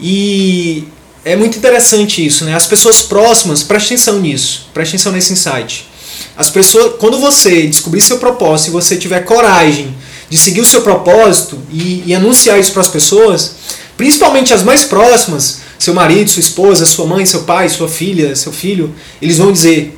E 0.00 0.88
é 1.24 1.36
muito 1.36 1.56
interessante 1.56 2.24
isso, 2.26 2.44
né? 2.44 2.54
As 2.56 2.66
pessoas 2.66 3.00
próximas, 3.00 3.62
preste 3.62 3.94
atenção 3.94 4.18
nisso, 4.18 4.68
preste 4.74 4.96
atenção 4.96 5.12
nesse 5.12 5.32
insight. 5.32 5.88
As 6.36 6.50
pessoas, 6.50 6.94
quando 6.98 7.18
você 7.18 7.68
descobrir 7.68 8.00
seu 8.00 8.18
propósito 8.18 8.70
e 8.70 8.72
você 8.72 8.96
tiver 8.96 9.20
coragem 9.20 9.94
de 10.28 10.36
seguir 10.36 10.60
o 10.60 10.66
seu 10.66 10.82
propósito 10.82 11.56
e, 11.70 12.02
e 12.04 12.14
anunciar 12.14 12.58
isso 12.58 12.72
para 12.72 12.82
as 12.82 12.88
pessoas, 12.88 13.54
principalmente 13.96 14.52
as 14.52 14.64
mais 14.64 14.82
próximas, 14.82 15.60
seu 15.78 15.94
marido, 15.94 16.30
sua 16.30 16.40
esposa, 16.40 16.84
sua 16.84 17.06
mãe, 17.06 17.24
seu 17.24 17.44
pai, 17.44 17.68
sua 17.68 17.88
filha, 17.88 18.34
seu 18.34 18.52
filho, 18.52 18.92
eles 19.22 19.38
vão 19.38 19.52
dizer: 19.52 19.96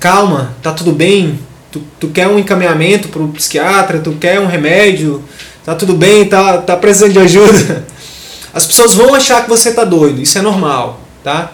calma, 0.00 0.56
tá 0.60 0.72
tudo 0.72 0.90
bem, 0.90 1.38
tu, 1.72 1.82
tu 1.98 2.08
quer 2.08 2.28
um 2.28 2.38
encaminhamento 2.38 3.08
para 3.08 3.22
o 3.22 3.28
psiquiatra, 3.28 3.98
tu 3.98 4.12
quer 4.12 4.38
um 4.38 4.46
remédio, 4.46 5.24
tá 5.64 5.74
tudo 5.74 5.94
bem, 5.94 6.26
tá, 6.26 6.58
tá 6.58 6.76
precisando 6.76 7.12
de 7.12 7.18
ajuda. 7.18 7.86
As 8.54 8.66
pessoas 8.66 8.94
vão 8.94 9.14
achar 9.14 9.42
que 9.42 9.48
você 9.48 9.72
tá 9.72 9.82
doido, 9.82 10.20
isso 10.20 10.38
é 10.38 10.42
normal, 10.42 11.00
tá? 11.24 11.52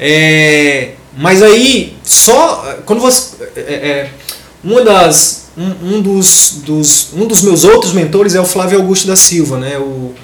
É, 0.00 0.92
mas 1.16 1.42
aí, 1.42 1.94
só 2.02 2.78
quando 2.86 3.00
você. 3.00 3.36
É, 3.54 3.60
é, 3.60 4.10
uma 4.64 4.82
das, 4.82 5.48
um, 5.58 5.96
um, 5.96 6.00
dos, 6.00 6.60
dos, 6.64 7.08
um 7.14 7.26
dos 7.26 7.42
meus 7.42 7.64
outros 7.64 7.92
mentores 7.92 8.34
é 8.34 8.40
o 8.40 8.44
Flávio 8.44 8.78
Augusto 8.78 9.06
da 9.06 9.16
Silva, 9.16 9.58
né? 9.58 9.76
o, 9.76 10.14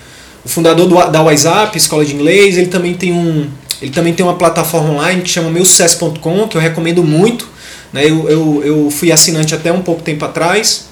o 0.44 0.48
fundador 0.48 0.86
do, 0.86 0.94
da 1.10 1.20
WhatsApp, 1.20 1.76
escola 1.76 2.04
de 2.04 2.14
inglês. 2.14 2.56
Ele 2.56 2.68
também 2.68 2.94
tem 2.94 3.12
um, 3.12 3.48
ele 3.82 3.90
também 3.90 4.14
tem 4.14 4.24
uma 4.24 4.36
plataforma 4.36 4.90
online 4.90 5.22
que 5.22 5.28
chama 5.28 5.50
meusucesso.com, 5.50 6.48
que 6.48 6.56
eu 6.56 6.60
recomendo 6.60 7.02
muito. 7.02 7.57
Né? 7.92 8.04
Eu, 8.04 8.28
eu, 8.28 8.62
eu 8.64 8.90
fui 8.90 9.10
assinante 9.12 9.54
até 9.54 9.72
um 9.72 9.82
pouco 9.82 10.02
tempo 10.02 10.24
atrás, 10.24 10.86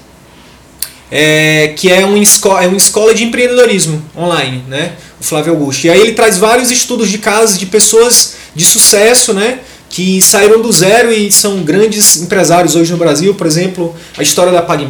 é, 1.11 1.73
que 1.75 1.89
é, 1.89 2.05
um 2.05 2.17
é 2.17 2.67
uma 2.67 2.77
escola 2.77 3.13
de 3.13 3.23
empreendedorismo 3.23 4.03
online, 4.15 4.63
né? 4.67 4.93
o 5.19 5.23
Flávio 5.23 5.53
Augusto. 5.53 5.85
E 5.85 5.89
aí 5.89 6.01
ele 6.01 6.13
traz 6.13 6.37
vários 6.37 6.69
estudos 6.69 7.09
de 7.09 7.17
casos 7.17 7.57
de 7.57 7.65
pessoas 7.65 8.35
de 8.55 8.65
sucesso, 8.65 9.33
né? 9.33 9.59
que 9.89 10.21
saíram 10.21 10.61
do 10.61 10.71
zero 10.71 11.11
e 11.11 11.31
são 11.31 11.63
grandes 11.63 12.21
empresários 12.21 12.75
hoje 12.75 12.91
no 12.91 12.97
Brasil, 12.97 13.33
por 13.33 13.47
exemplo, 13.47 13.95
a 14.17 14.21
história 14.21 14.51
da 14.51 14.61
Pague 14.61 14.85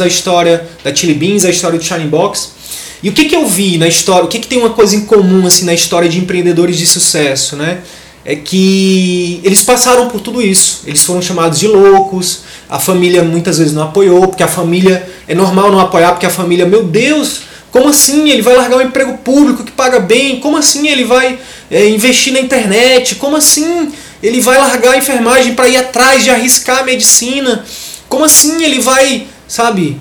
a 0.00 0.06
história 0.06 0.66
da 0.82 0.94
Chili 0.94 1.14
Beans, 1.14 1.44
a 1.44 1.50
história 1.50 1.78
do 1.78 1.84
Shining 1.84 2.08
Box. 2.08 2.50
E 3.02 3.08
o 3.08 3.12
que, 3.12 3.24
que 3.24 3.34
eu 3.34 3.46
vi 3.46 3.78
na 3.78 3.88
história, 3.88 4.24
o 4.24 4.28
que, 4.28 4.38
que 4.38 4.46
tem 4.46 4.58
uma 4.58 4.70
coisa 4.70 4.94
em 4.94 5.02
comum 5.02 5.46
assim 5.46 5.64
na 5.64 5.74
história 5.74 6.08
de 6.08 6.18
empreendedores 6.18 6.76
de 6.76 6.86
sucesso, 6.86 7.56
né? 7.56 7.78
É 8.24 8.36
que 8.36 9.40
eles 9.42 9.62
passaram 9.62 10.08
por 10.08 10.20
tudo 10.20 10.40
isso. 10.40 10.82
Eles 10.86 11.02
foram 11.02 11.20
chamados 11.20 11.58
de 11.58 11.66
loucos, 11.66 12.42
a 12.68 12.78
família 12.78 13.22
muitas 13.22 13.58
vezes 13.58 13.72
não 13.72 13.82
apoiou, 13.82 14.28
porque 14.28 14.42
a 14.42 14.48
família 14.48 15.08
é 15.26 15.34
normal 15.34 15.70
não 15.70 15.80
apoiar, 15.80 16.12
porque 16.12 16.26
a 16.26 16.30
família, 16.30 16.64
meu 16.64 16.84
Deus, 16.84 17.42
como 17.70 17.88
assim 17.88 18.30
ele 18.30 18.42
vai 18.42 18.56
largar 18.56 18.76
um 18.76 18.82
emprego 18.82 19.18
público 19.18 19.64
que 19.64 19.72
paga 19.72 19.98
bem? 19.98 20.40
Como 20.40 20.56
assim 20.56 20.88
ele 20.88 21.04
vai 21.04 21.38
é, 21.70 21.88
investir 21.88 22.32
na 22.32 22.40
internet? 22.40 23.16
Como 23.16 23.36
assim 23.36 23.92
ele 24.22 24.40
vai 24.40 24.58
largar 24.58 24.92
a 24.92 24.98
enfermagem 24.98 25.54
para 25.54 25.68
ir 25.68 25.76
atrás 25.76 26.22
de 26.22 26.30
arriscar 26.30 26.80
a 26.80 26.84
medicina? 26.84 27.64
Como 28.08 28.24
assim 28.24 28.62
ele 28.62 28.78
vai 28.78 29.26
sabe? 29.52 30.00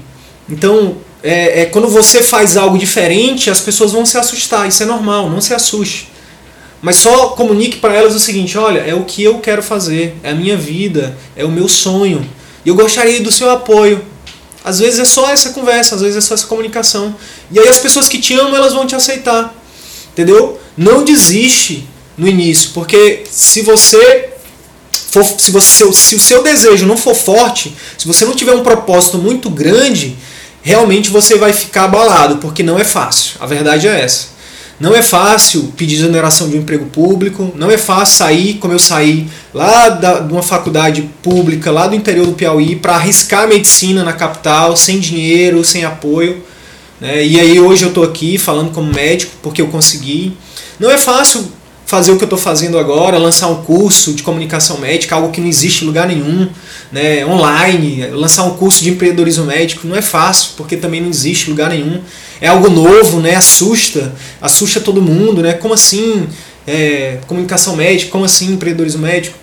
Então, 0.49 0.95
é, 1.21 1.61
é, 1.61 1.65
quando 1.65 1.89
você 1.89 2.23
faz 2.23 2.55
algo 2.55 2.77
diferente, 2.77 3.49
as 3.49 3.59
pessoas 3.59 3.91
vão 3.91 4.05
se 4.05 4.17
assustar. 4.17 4.65
Isso 4.67 4.81
é 4.81 4.85
normal, 4.85 5.29
não 5.29 5.41
se 5.41 5.53
assuste. 5.53 6.07
Mas 6.81 6.97
só 6.97 7.29
comunique 7.29 7.77
para 7.77 7.93
elas 7.93 8.15
o 8.15 8.19
seguinte: 8.19 8.57
olha, 8.57 8.79
é 8.79 8.93
o 8.93 9.03
que 9.03 9.23
eu 9.23 9.39
quero 9.39 9.61
fazer, 9.61 10.15
é 10.23 10.31
a 10.31 10.35
minha 10.35 10.57
vida, 10.57 11.15
é 11.35 11.45
o 11.45 11.51
meu 11.51 11.67
sonho. 11.67 12.27
E 12.65 12.69
eu 12.69 12.75
gostaria 12.75 13.21
do 13.21 13.31
seu 13.31 13.49
apoio. 13.49 14.03
Às 14.63 14.79
vezes 14.79 14.99
é 14.99 15.05
só 15.05 15.29
essa 15.29 15.49
conversa, 15.51 15.95
às 15.95 16.01
vezes 16.01 16.17
é 16.17 16.21
só 16.21 16.33
essa 16.35 16.45
comunicação. 16.45 17.15
E 17.51 17.59
aí 17.59 17.67
as 17.67 17.79
pessoas 17.79 18.07
que 18.07 18.19
te 18.19 18.33
amam, 18.35 18.55
elas 18.55 18.73
vão 18.73 18.85
te 18.85 18.95
aceitar. 18.95 19.55
Entendeu? 20.11 20.59
Não 20.77 21.03
desiste 21.03 21.87
no 22.17 22.27
início, 22.27 22.71
porque 22.73 23.23
se 23.29 23.61
você 23.61 24.29
for, 24.91 25.23
se, 25.23 25.51
você, 25.51 25.91
se 25.91 26.15
o 26.15 26.19
seu 26.19 26.43
desejo 26.43 26.85
não 26.85 26.95
for 26.95 27.15
forte, 27.15 27.75
se 27.97 28.07
você 28.07 28.25
não 28.25 28.35
tiver 28.35 28.53
um 28.53 28.63
propósito 28.63 29.17
muito 29.17 29.49
grande, 29.49 30.15
realmente 30.61 31.09
você 31.09 31.37
vai 31.37 31.53
ficar 31.53 31.85
abalado, 31.85 32.37
porque 32.37 32.61
não 32.61 32.77
é 32.77 32.83
fácil. 32.83 33.33
A 33.39 33.45
verdade 33.45 33.87
é 33.87 34.01
essa. 34.01 34.27
Não 34.81 34.95
é 34.95 35.01
fácil 35.03 35.71
pedir 35.77 35.97
exoneração 35.97 36.49
de 36.49 36.57
um 36.57 36.61
emprego 36.61 36.87
público, 36.87 37.53
não 37.55 37.69
é 37.69 37.77
fácil 37.77 38.17
sair, 38.17 38.55
como 38.55 38.73
eu 38.73 38.79
saí 38.79 39.27
lá 39.53 39.89
da, 39.89 40.21
de 40.21 40.33
uma 40.33 40.41
faculdade 40.41 41.07
pública, 41.21 41.69
lá 41.69 41.85
do 41.85 41.95
interior 41.95 42.25
do 42.25 42.33
Piauí, 42.33 42.75
para 42.75 42.95
arriscar 42.95 43.47
medicina 43.47 44.03
na 44.03 44.11
capital, 44.11 44.75
sem 44.75 44.99
dinheiro, 44.99 45.63
sem 45.63 45.85
apoio. 45.85 46.43
Né? 46.99 47.23
E 47.23 47.39
aí 47.39 47.59
hoje 47.59 47.83
eu 47.83 47.89
estou 47.89 48.03
aqui 48.03 48.39
falando 48.39 48.71
como 48.71 48.91
médico, 48.91 49.31
porque 49.43 49.61
eu 49.61 49.67
consegui. 49.67 50.35
Não 50.79 50.89
é 50.89 50.97
fácil 50.97 51.45
fazer 51.91 52.13
o 52.13 52.17
que 52.17 52.23
eu 52.23 52.25
estou 52.25 52.39
fazendo 52.39 52.79
agora, 52.79 53.17
lançar 53.17 53.49
um 53.49 53.63
curso 53.63 54.13
de 54.13 54.23
comunicação 54.23 54.77
médica, 54.77 55.13
algo 55.13 55.29
que 55.29 55.41
não 55.41 55.47
existe 55.49 55.83
em 55.83 55.87
lugar 55.87 56.07
nenhum, 56.07 56.47
né, 56.89 57.25
online, 57.25 58.07
lançar 58.11 58.45
um 58.45 58.51
curso 58.51 58.81
de 58.81 58.91
empreendedorismo 58.91 59.43
médico, 59.43 59.85
não 59.85 59.97
é 59.97 60.01
fácil, 60.01 60.51
porque 60.55 60.77
também 60.77 61.01
não 61.01 61.09
existe 61.09 61.47
em 61.47 61.49
lugar 61.49 61.69
nenhum. 61.69 61.99
É 62.39 62.47
algo 62.47 62.69
novo, 62.69 63.19
né, 63.19 63.35
assusta, 63.35 64.15
assusta 64.41 64.79
todo 64.79 65.01
mundo, 65.01 65.41
né, 65.41 65.51
como 65.51 65.73
assim 65.73 66.29
é, 66.65 67.17
comunicação 67.27 67.75
médica, 67.75 68.09
como 68.09 68.23
assim 68.23 68.53
empreendedorismo 68.53 69.01
médico? 69.01 69.37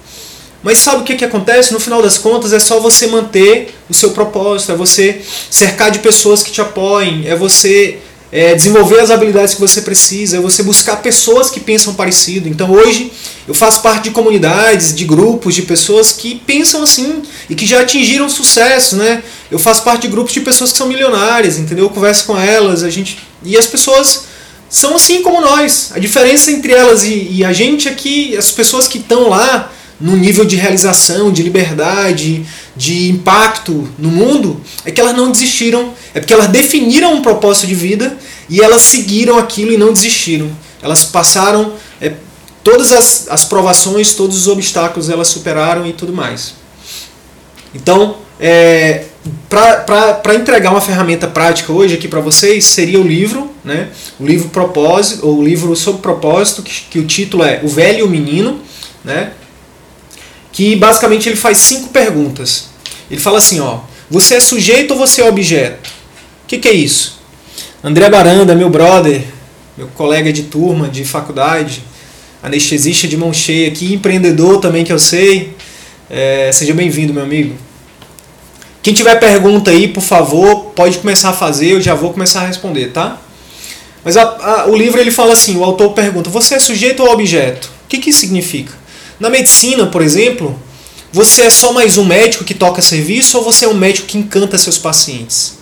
Mas 0.62 0.78
sabe 0.78 1.02
o 1.02 1.04
que, 1.04 1.16
que 1.16 1.26
acontece? 1.26 1.70
No 1.74 1.78
final 1.78 2.00
das 2.00 2.16
contas 2.16 2.54
é 2.54 2.58
só 2.58 2.80
você 2.80 3.08
manter 3.08 3.74
o 3.90 3.94
seu 3.94 4.12
propósito, 4.12 4.72
é 4.72 4.74
você 4.74 5.20
cercar 5.50 5.90
de 5.90 5.98
pessoas 5.98 6.42
que 6.42 6.50
te 6.50 6.62
apoiem, 6.62 7.28
é 7.28 7.36
você 7.36 7.98
é, 8.30 8.54
desenvolver 8.54 9.00
as 9.00 9.10
habilidades 9.10 9.54
que 9.54 9.60
você 9.60 9.80
precisa, 9.80 10.36
é 10.36 10.40
você 10.40 10.62
buscar 10.62 10.96
pessoas 10.96 11.50
que 11.50 11.60
pensam 11.60 11.94
parecido. 11.94 12.48
Então 12.48 12.70
hoje 12.70 13.10
eu 13.46 13.54
faço 13.54 13.80
parte 13.80 14.04
de 14.04 14.10
comunidades, 14.10 14.94
de 14.94 15.04
grupos, 15.04 15.54
de 15.54 15.62
pessoas 15.62 16.12
que 16.12 16.34
pensam 16.46 16.82
assim 16.82 17.22
e 17.48 17.54
que 17.54 17.66
já 17.66 17.80
atingiram 17.80 18.28
sucesso, 18.28 18.96
né? 18.96 19.22
Eu 19.50 19.58
faço 19.58 19.82
parte 19.82 20.02
de 20.02 20.08
grupos 20.08 20.32
de 20.32 20.40
pessoas 20.40 20.72
que 20.72 20.78
são 20.78 20.88
milionárias, 20.88 21.58
entendeu? 21.58 21.86
Eu 21.86 21.90
converso 21.90 22.26
com 22.26 22.38
elas, 22.38 22.82
a 22.82 22.90
gente 22.90 23.18
e 23.42 23.56
as 23.56 23.66
pessoas 23.66 24.24
são 24.68 24.96
assim 24.96 25.22
como 25.22 25.40
nós. 25.40 25.92
A 25.94 25.98
diferença 25.98 26.50
entre 26.50 26.72
elas 26.72 27.04
e, 27.04 27.28
e 27.30 27.44
a 27.44 27.52
gente 27.52 27.88
é 27.88 27.94
que 27.94 28.36
as 28.36 28.50
pessoas 28.50 28.86
que 28.86 28.98
estão 28.98 29.30
lá 29.30 29.72
no 30.00 30.16
nível 30.16 30.44
de 30.44 30.54
realização, 30.54 31.32
de 31.32 31.42
liberdade, 31.42 32.46
de 32.78 33.10
impacto 33.10 33.88
no 33.98 34.08
mundo, 34.08 34.60
é 34.84 34.92
que 34.92 35.00
elas 35.00 35.16
não 35.16 35.32
desistiram, 35.32 35.92
é 36.14 36.20
porque 36.20 36.32
elas 36.32 36.46
definiram 36.46 37.12
um 37.12 37.22
propósito 37.22 37.66
de 37.66 37.74
vida 37.74 38.16
e 38.48 38.60
elas 38.60 38.82
seguiram 38.82 39.36
aquilo 39.36 39.72
e 39.72 39.76
não 39.76 39.92
desistiram. 39.92 40.48
Elas 40.80 41.04
passaram 41.04 41.72
é, 42.00 42.12
todas 42.62 42.92
as, 42.92 43.26
as 43.28 43.44
provações, 43.44 44.14
todos 44.14 44.36
os 44.36 44.46
obstáculos 44.46 45.10
elas 45.10 45.26
superaram 45.26 45.84
e 45.86 45.92
tudo 45.92 46.12
mais. 46.12 46.54
Então, 47.74 48.18
é, 48.38 49.06
para 49.48 50.34
entregar 50.36 50.70
uma 50.70 50.80
ferramenta 50.80 51.26
prática 51.26 51.72
hoje 51.72 51.94
aqui 51.94 52.06
para 52.06 52.20
vocês, 52.20 52.64
seria 52.64 53.00
o 53.00 53.02
livro, 53.02 53.50
né? 53.64 53.88
o 54.20 54.24
livro 54.24 54.50
propósito, 54.50 55.26
ou 55.26 55.38
o 55.38 55.44
livro 55.44 55.74
sobre 55.74 56.00
propósito, 56.00 56.62
que, 56.62 56.82
que 56.82 56.98
o 57.00 57.06
título 57.06 57.42
é 57.42 57.60
O 57.64 57.68
Velho 57.68 57.98
e 57.98 58.02
o 58.04 58.08
Menino, 58.08 58.60
né? 59.04 59.32
Que 60.52 60.76
basicamente 60.76 61.28
ele 61.28 61.36
faz 61.36 61.58
cinco 61.58 61.88
perguntas. 61.88 62.68
Ele 63.10 63.20
fala 63.20 63.38
assim, 63.38 63.60
ó, 63.60 63.80
você 64.10 64.36
é 64.36 64.40
sujeito 64.40 64.92
ou 64.92 64.98
você 64.98 65.22
é 65.22 65.28
objeto? 65.28 65.88
O 66.44 66.48
que, 66.48 66.58
que 66.58 66.68
é 66.68 66.72
isso? 66.72 67.18
André 67.82 68.08
Baranda, 68.08 68.54
meu 68.54 68.68
brother, 68.68 69.22
meu 69.76 69.86
colega 69.88 70.32
de 70.32 70.44
turma, 70.44 70.88
de 70.88 71.04
faculdade, 71.04 71.82
anestesista 72.42 73.06
de 73.06 73.16
mão 73.16 73.32
cheia 73.32 73.68
aqui, 73.68 73.94
empreendedor 73.94 74.60
também 74.60 74.84
que 74.84 74.92
eu 74.92 74.98
sei. 74.98 75.54
É, 76.10 76.50
seja 76.52 76.74
bem-vindo, 76.74 77.12
meu 77.12 77.22
amigo. 77.22 77.54
Quem 78.82 78.94
tiver 78.94 79.16
pergunta 79.16 79.70
aí, 79.70 79.88
por 79.88 80.00
favor, 80.00 80.72
pode 80.74 80.98
começar 80.98 81.30
a 81.30 81.32
fazer, 81.32 81.72
eu 81.72 81.80
já 81.80 81.94
vou 81.94 82.12
começar 82.12 82.42
a 82.42 82.46
responder, 82.46 82.86
tá? 82.86 83.20
Mas 84.04 84.16
a, 84.16 84.22
a, 84.22 84.66
o 84.66 84.76
livro 84.76 85.00
ele 85.00 85.10
fala 85.10 85.34
assim, 85.34 85.56
o 85.56 85.64
autor 85.64 85.92
pergunta, 85.92 86.30
você 86.30 86.54
é 86.54 86.58
sujeito 86.58 87.02
ou 87.02 87.12
objeto? 87.12 87.70
O 87.84 87.88
que, 87.88 87.98
que 87.98 88.10
isso 88.10 88.20
significa? 88.20 88.72
Na 89.20 89.28
medicina, 89.28 89.86
por 89.86 90.00
exemplo, 90.00 90.58
você 91.12 91.42
é 91.42 91.50
só 91.50 91.72
mais 91.72 91.98
um 91.98 92.04
médico 92.04 92.44
que 92.44 92.54
toca 92.54 92.80
serviço 92.80 93.36
ou 93.38 93.44
você 93.44 93.64
é 93.64 93.68
um 93.68 93.74
médico 93.74 94.06
que 94.06 94.18
encanta 94.18 94.56
seus 94.56 94.78
pacientes? 94.78 95.58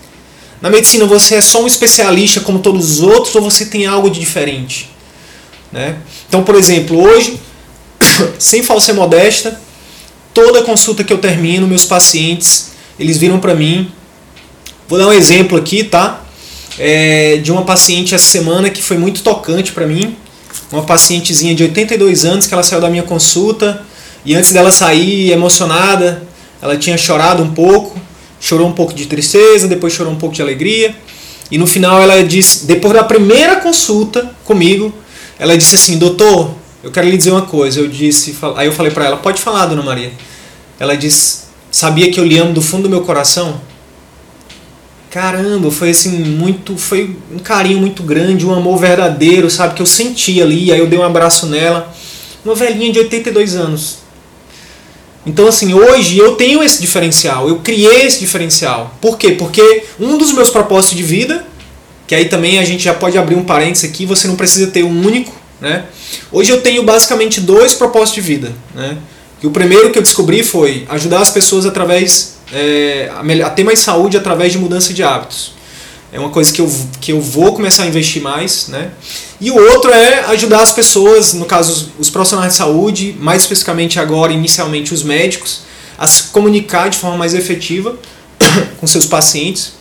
Na 0.61 0.69
medicina, 0.69 1.07
você 1.07 1.37
é 1.37 1.41
só 1.41 1.63
um 1.63 1.67
especialista 1.67 2.41
como 2.41 2.59
todos 2.59 2.91
os 2.91 3.01
outros 3.01 3.35
ou 3.35 3.43
você 3.43 3.65
tem 3.65 3.87
algo 3.87 4.11
de 4.11 4.21
diferente? 4.21 4.91
Né? 5.73 5.97
Então, 6.29 6.43
por 6.43 6.55
exemplo, 6.55 7.01
hoje, 7.01 7.41
sem 8.39 8.63
falsa 8.63 8.93
modesta, 8.93 9.59
toda 10.35 10.63
consulta 10.63 11.03
que 11.03 11.13
eu 11.13 11.19
termino, 11.19 11.67
meus 11.67 11.85
pacientes, 11.85 12.73
eles 12.99 13.17
viram 13.17 13.39
para 13.39 13.55
mim. 13.55 13.91
Vou 14.87 14.99
dar 14.99 15.09
um 15.09 15.13
exemplo 15.13 15.57
aqui, 15.57 15.83
tá? 15.83 16.23
É, 16.79 17.39
de 17.39 17.51
uma 17.51 17.63
paciente 17.63 18.15
essa 18.15 18.27
semana 18.27 18.69
que 18.69 18.83
foi 18.83 18.99
muito 18.99 19.23
tocante 19.23 19.73
para 19.73 19.87
mim 19.87 20.15
uma 20.73 20.83
pacientezinha 20.83 21.55
de 21.55 21.63
82 21.63 22.25
anos 22.25 22.47
que 22.47 22.55
ela 22.55 22.63
saiu 22.63 22.81
da 22.81 22.91
minha 22.91 23.03
consulta 23.03 23.85
e 24.25 24.35
antes 24.35 24.53
dela 24.53 24.73
sair 24.73 25.31
emocionada, 25.31 26.23
ela 26.61 26.77
tinha 26.77 26.99
chorado 26.99 27.43
um 27.43 27.53
pouco, 27.53 27.97
chorou 28.41 28.67
um 28.67 28.73
pouco 28.73 28.93
de 28.93 29.07
tristeza, 29.07 29.69
depois 29.69 29.93
chorou 29.93 30.13
um 30.13 30.17
pouco 30.17 30.35
de 30.35 30.43
alegria. 30.43 30.95
E 31.49 31.57
no 31.57 31.67
final 31.67 32.03
ela 32.03 32.23
disse, 32.25 32.67
depois 32.67 32.93
da 32.93 33.05
primeira 33.05 33.57
consulta 33.57 34.35
comigo, 34.45 34.93
ela 35.39 35.57
disse 35.57 35.77
assim: 35.77 35.97
"Doutor, 35.97 36.51
eu 36.83 36.91
quero 36.91 37.09
lhe 37.09 37.17
dizer 37.17 37.31
uma 37.31 37.43
coisa". 37.43 37.79
Eu 37.79 37.87
disse, 37.87 38.37
aí 38.57 38.67
eu 38.67 38.73
falei 38.73 38.91
para 38.91 39.05
ela: 39.05 39.17
"Pode 39.17 39.41
falar, 39.41 39.67
dona 39.67 39.83
Maria". 39.83 40.11
Ela 40.81 40.97
disse: 40.97 41.45
"Sabia 41.71 42.11
que 42.11 42.19
eu 42.19 42.25
lhe 42.25 42.37
amo 42.37 42.53
do 42.53 42.61
fundo 42.61 42.85
do 42.85 42.91
meu 42.91 43.03
coração?" 43.03 43.61
Caramba, 45.17 45.71
foi 45.71 45.89
assim, 45.89 46.11
muito. 46.11 46.77
Foi 46.77 47.17
um 47.33 47.39
carinho 47.39 47.79
muito 47.79 48.03
grande, 48.03 48.45
um 48.45 48.53
amor 48.53 48.79
verdadeiro, 48.79 49.49
sabe? 49.49 49.73
Que 49.73 49.81
eu 49.81 49.87
senti 49.87 50.43
ali, 50.43 50.71
aí 50.71 50.79
eu 50.79 50.87
dei 50.87 50.99
um 50.99 51.03
abraço 51.03 51.47
nela. 51.47 51.91
Uma 52.45 52.55
velhinha 52.55 52.93
de 52.93 52.99
82 52.99 53.57
anos. 53.57 53.97
Então, 55.25 55.49
assim, 55.49 55.73
hoje 55.73 56.19
eu 56.19 56.37
tenho 56.37 56.63
esse 56.63 56.83
diferencial, 56.83 57.49
eu 57.49 57.61
criei 57.61 58.03
esse 58.03 58.21
diferencial. 58.21 58.95
Por 59.01 59.17
quê? 59.17 59.33
Porque 59.33 59.85
um 59.99 60.19
dos 60.19 60.33
meus 60.33 60.51
propósitos 60.51 60.99
de 60.99 61.03
vida, 61.03 61.47
que 62.07 62.15
aí 62.15 62.27
também 62.27 62.59
a 62.59 62.65
gente 62.65 62.85
já 62.85 62.93
pode 62.93 63.17
abrir 63.17 63.37
um 63.37 63.43
parênteses 63.43 63.89
aqui, 63.89 64.05
você 64.05 64.29
não 64.29 64.37
precisa 64.37 64.67
ter 64.67 64.85
um 64.85 65.07
único, 65.07 65.33
né? 65.63 65.87
Hoje 66.31 66.53
eu 66.53 66.61
tenho 66.61 66.83
basicamente 66.83 67.41
dois 67.41 67.75
propósitos 67.75 68.17
de 68.17 68.21
vida, 68.21 68.53
né? 68.75 68.99
E 69.43 69.47
o 69.47 69.51
primeiro 69.51 69.91
que 69.91 69.99
eu 69.99 70.03
descobri 70.03 70.45
foi 70.45 70.85
ajudar 70.91 71.21
as 71.21 71.31
pessoas 71.31 71.65
através 71.65 72.36
é, 72.53 73.11
a, 73.45 73.51
ter 73.51 73.65
mais 73.65 73.81
saúde 73.81 74.17
através 74.17 74.53
de 74.53 74.59
mudança 74.59 74.93
de 74.93 75.03
hábitos. 75.03 75.55
É 76.13 76.19
uma 76.19 76.31
coisa 76.31 76.53
que 76.53 76.61
eu, 76.61 76.73
que 77.01 77.13
eu 77.13 77.21
vou 77.21 77.53
começar 77.53 77.83
a 77.83 77.87
investir 77.87 78.23
mais. 78.23 78.69
Né? 78.69 78.91
E 79.41 79.51
o 79.51 79.57
outro 79.73 79.93
é 79.93 80.21
ajudar 80.27 80.63
as 80.63 80.73
pessoas, 80.73 81.35
no 81.35 81.45
caso 81.45 81.73
os, 81.99 82.07
os 82.07 82.11
profissionais 82.11 82.53
de 82.53 82.59
saúde, 82.59 83.17
mais 83.19 83.43
especificamente 83.43 83.99
agora, 83.99 84.33
inicialmente 84.33 84.95
os 84.95 85.03
médicos, 85.03 85.63
a 85.99 86.07
se 86.07 86.25
comunicar 86.25 86.89
de 86.89 86.99
forma 86.99 87.17
mais 87.17 87.35
efetiva 87.35 87.97
com 88.79 88.87
seus 88.87 89.07
pacientes. 89.07 89.73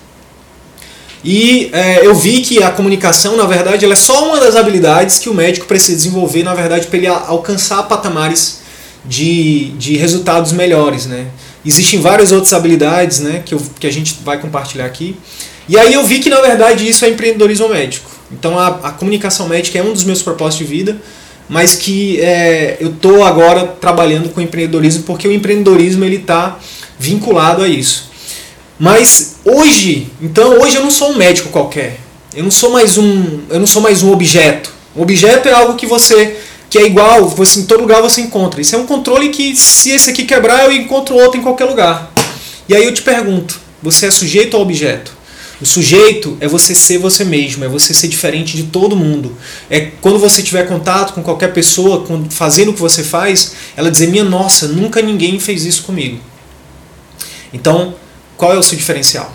E 1.23 1.71
é, 1.73 2.05
eu 2.05 2.13
vi 2.13 2.41
que 2.41 2.61
a 2.61 2.69
comunicação, 2.69 3.35
na 3.35 3.45
verdade, 3.45 3.83
ela 3.83 3.93
é 3.93 3.97
só 3.97 4.27
uma 4.27 4.39
das 4.39 4.55
habilidades 4.55 5.17
que 5.17 5.27
o 5.27 5.33
médico 5.33 5.65
precisa 5.65 5.97
desenvolver, 5.97 6.43
na 6.43 6.53
verdade, 6.53 6.85
para 6.85 6.97
ele 6.97 7.07
alcançar 7.07 7.81
patamares 7.83 8.61
de, 9.03 9.69
de 9.71 9.97
resultados 9.97 10.51
melhores. 10.51 11.07
Né? 11.07 11.27
Existem 11.65 11.99
várias 11.99 12.31
outras 12.31 12.53
habilidades 12.53 13.19
né, 13.19 13.41
que, 13.43 13.53
eu, 13.53 13.61
que 13.79 13.87
a 13.87 13.91
gente 13.91 14.19
vai 14.23 14.39
compartilhar 14.39 14.85
aqui. 14.85 15.15
E 15.67 15.77
aí 15.79 15.93
eu 15.93 16.03
vi 16.05 16.19
que 16.19 16.29
na 16.29 16.39
verdade 16.41 16.87
isso 16.87 17.03
é 17.05 17.09
empreendedorismo 17.09 17.69
médico. 17.69 18.11
Então 18.31 18.59
a, 18.59 18.67
a 18.67 18.91
comunicação 18.91 19.47
médica 19.47 19.79
é 19.79 19.83
um 19.83 19.91
dos 19.91 20.03
meus 20.03 20.21
propósitos 20.21 20.67
de 20.67 20.71
vida, 20.71 20.97
mas 21.49 21.75
que 21.75 22.19
é, 22.21 22.77
eu 22.79 22.89
estou 22.89 23.23
agora 23.23 23.65
trabalhando 23.65 24.29
com 24.29 24.41
empreendedorismo 24.41 25.03
porque 25.03 25.27
o 25.27 25.31
empreendedorismo 25.31 26.03
ele 26.03 26.17
está 26.17 26.59
vinculado 26.99 27.63
a 27.63 27.67
isso. 27.67 28.11
Mas 28.77 29.37
hoje, 29.43 30.07
então 30.21 30.59
hoje 30.59 30.75
eu 30.75 30.83
não 30.83 30.91
sou 30.91 31.11
um 31.11 31.15
médico 31.15 31.49
qualquer. 31.49 31.99
Eu 32.35 32.43
não 32.43 32.51
sou 32.51 32.71
mais 32.71 32.97
um, 32.97 33.39
eu 33.49 33.59
não 33.59 33.67
sou 33.67 33.81
mais 33.81 34.03
um 34.03 34.11
objeto. 34.11 34.73
Um 34.95 35.01
objeto 35.01 35.47
é 35.47 35.53
algo 35.53 35.75
que 35.75 35.85
você 35.85 36.37
que 36.69 36.77
é 36.77 36.85
igual, 36.85 37.27
você, 37.27 37.59
em 37.59 37.65
todo 37.65 37.81
lugar 37.81 38.01
você 38.01 38.21
encontra. 38.21 38.61
Isso 38.61 38.75
é 38.75 38.79
um 38.79 38.85
controle 38.85 39.29
que, 39.29 39.55
se 39.55 39.91
esse 39.91 40.09
aqui 40.09 40.25
quebrar, 40.25 40.65
eu 40.65 40.71
encontro 40.71 41.15
outro 41.15 41.39
em 41.39 41.43
qualquer 41.43 41.65
lugar. 41.65 42.11
E 42.67 42.75
aí 42.75 42.83
eu 42.85 42.93
te 42.93 43.01
pergunto, 43.01 43.59
Você 43.81 44.07
é 44.07 44.11
sujeito 44.11 44.55
ou 44.55 44.63
objeto? 44.63 45.15
O 45.61 45.65
sujeito 45.65 46.37
é 46.41 46.47
você 46.47 46.75
ser 46.75 46.97
você 46.97 47.23
mesmo, 47.23 47.63
é 47.63 47.67
você 47.67 47.93
ser 47.93 48.07
diferente 48.09 48.57
de 48.57 48.63
todo 48.63 48.95
mundo. 48.95 49.37
É 49.69 49.91
quando 50.01 50.19
você 50.19 50.43
tiver 50.43 50.63
contato 50.67 51.13
com 51.13 51.23
qualquer 51.23 51.53
pessoa, 51.53 52.05
fazendo 52.29 52.71
o 52.71 52.73
que 52.73 52.79
você 52.79 53.03
faz, 53.03 53.53
ela 53.75 53.89
dizer: 53.89 54.07
Minha 54.07 54.23
nossa, 54.23 54.67
nunca 54.67 55.01
ninguém 55.01 55.39
fez 55.39 55.63
isso 55.63 55.83
comigo. 55.83 56.19
Então, 57.53 57.95
qual 58.35 58.53
é 58.53 58.57
o 58.57 58.63
seu 58.63 58.77
diferencial? 58.77 59.33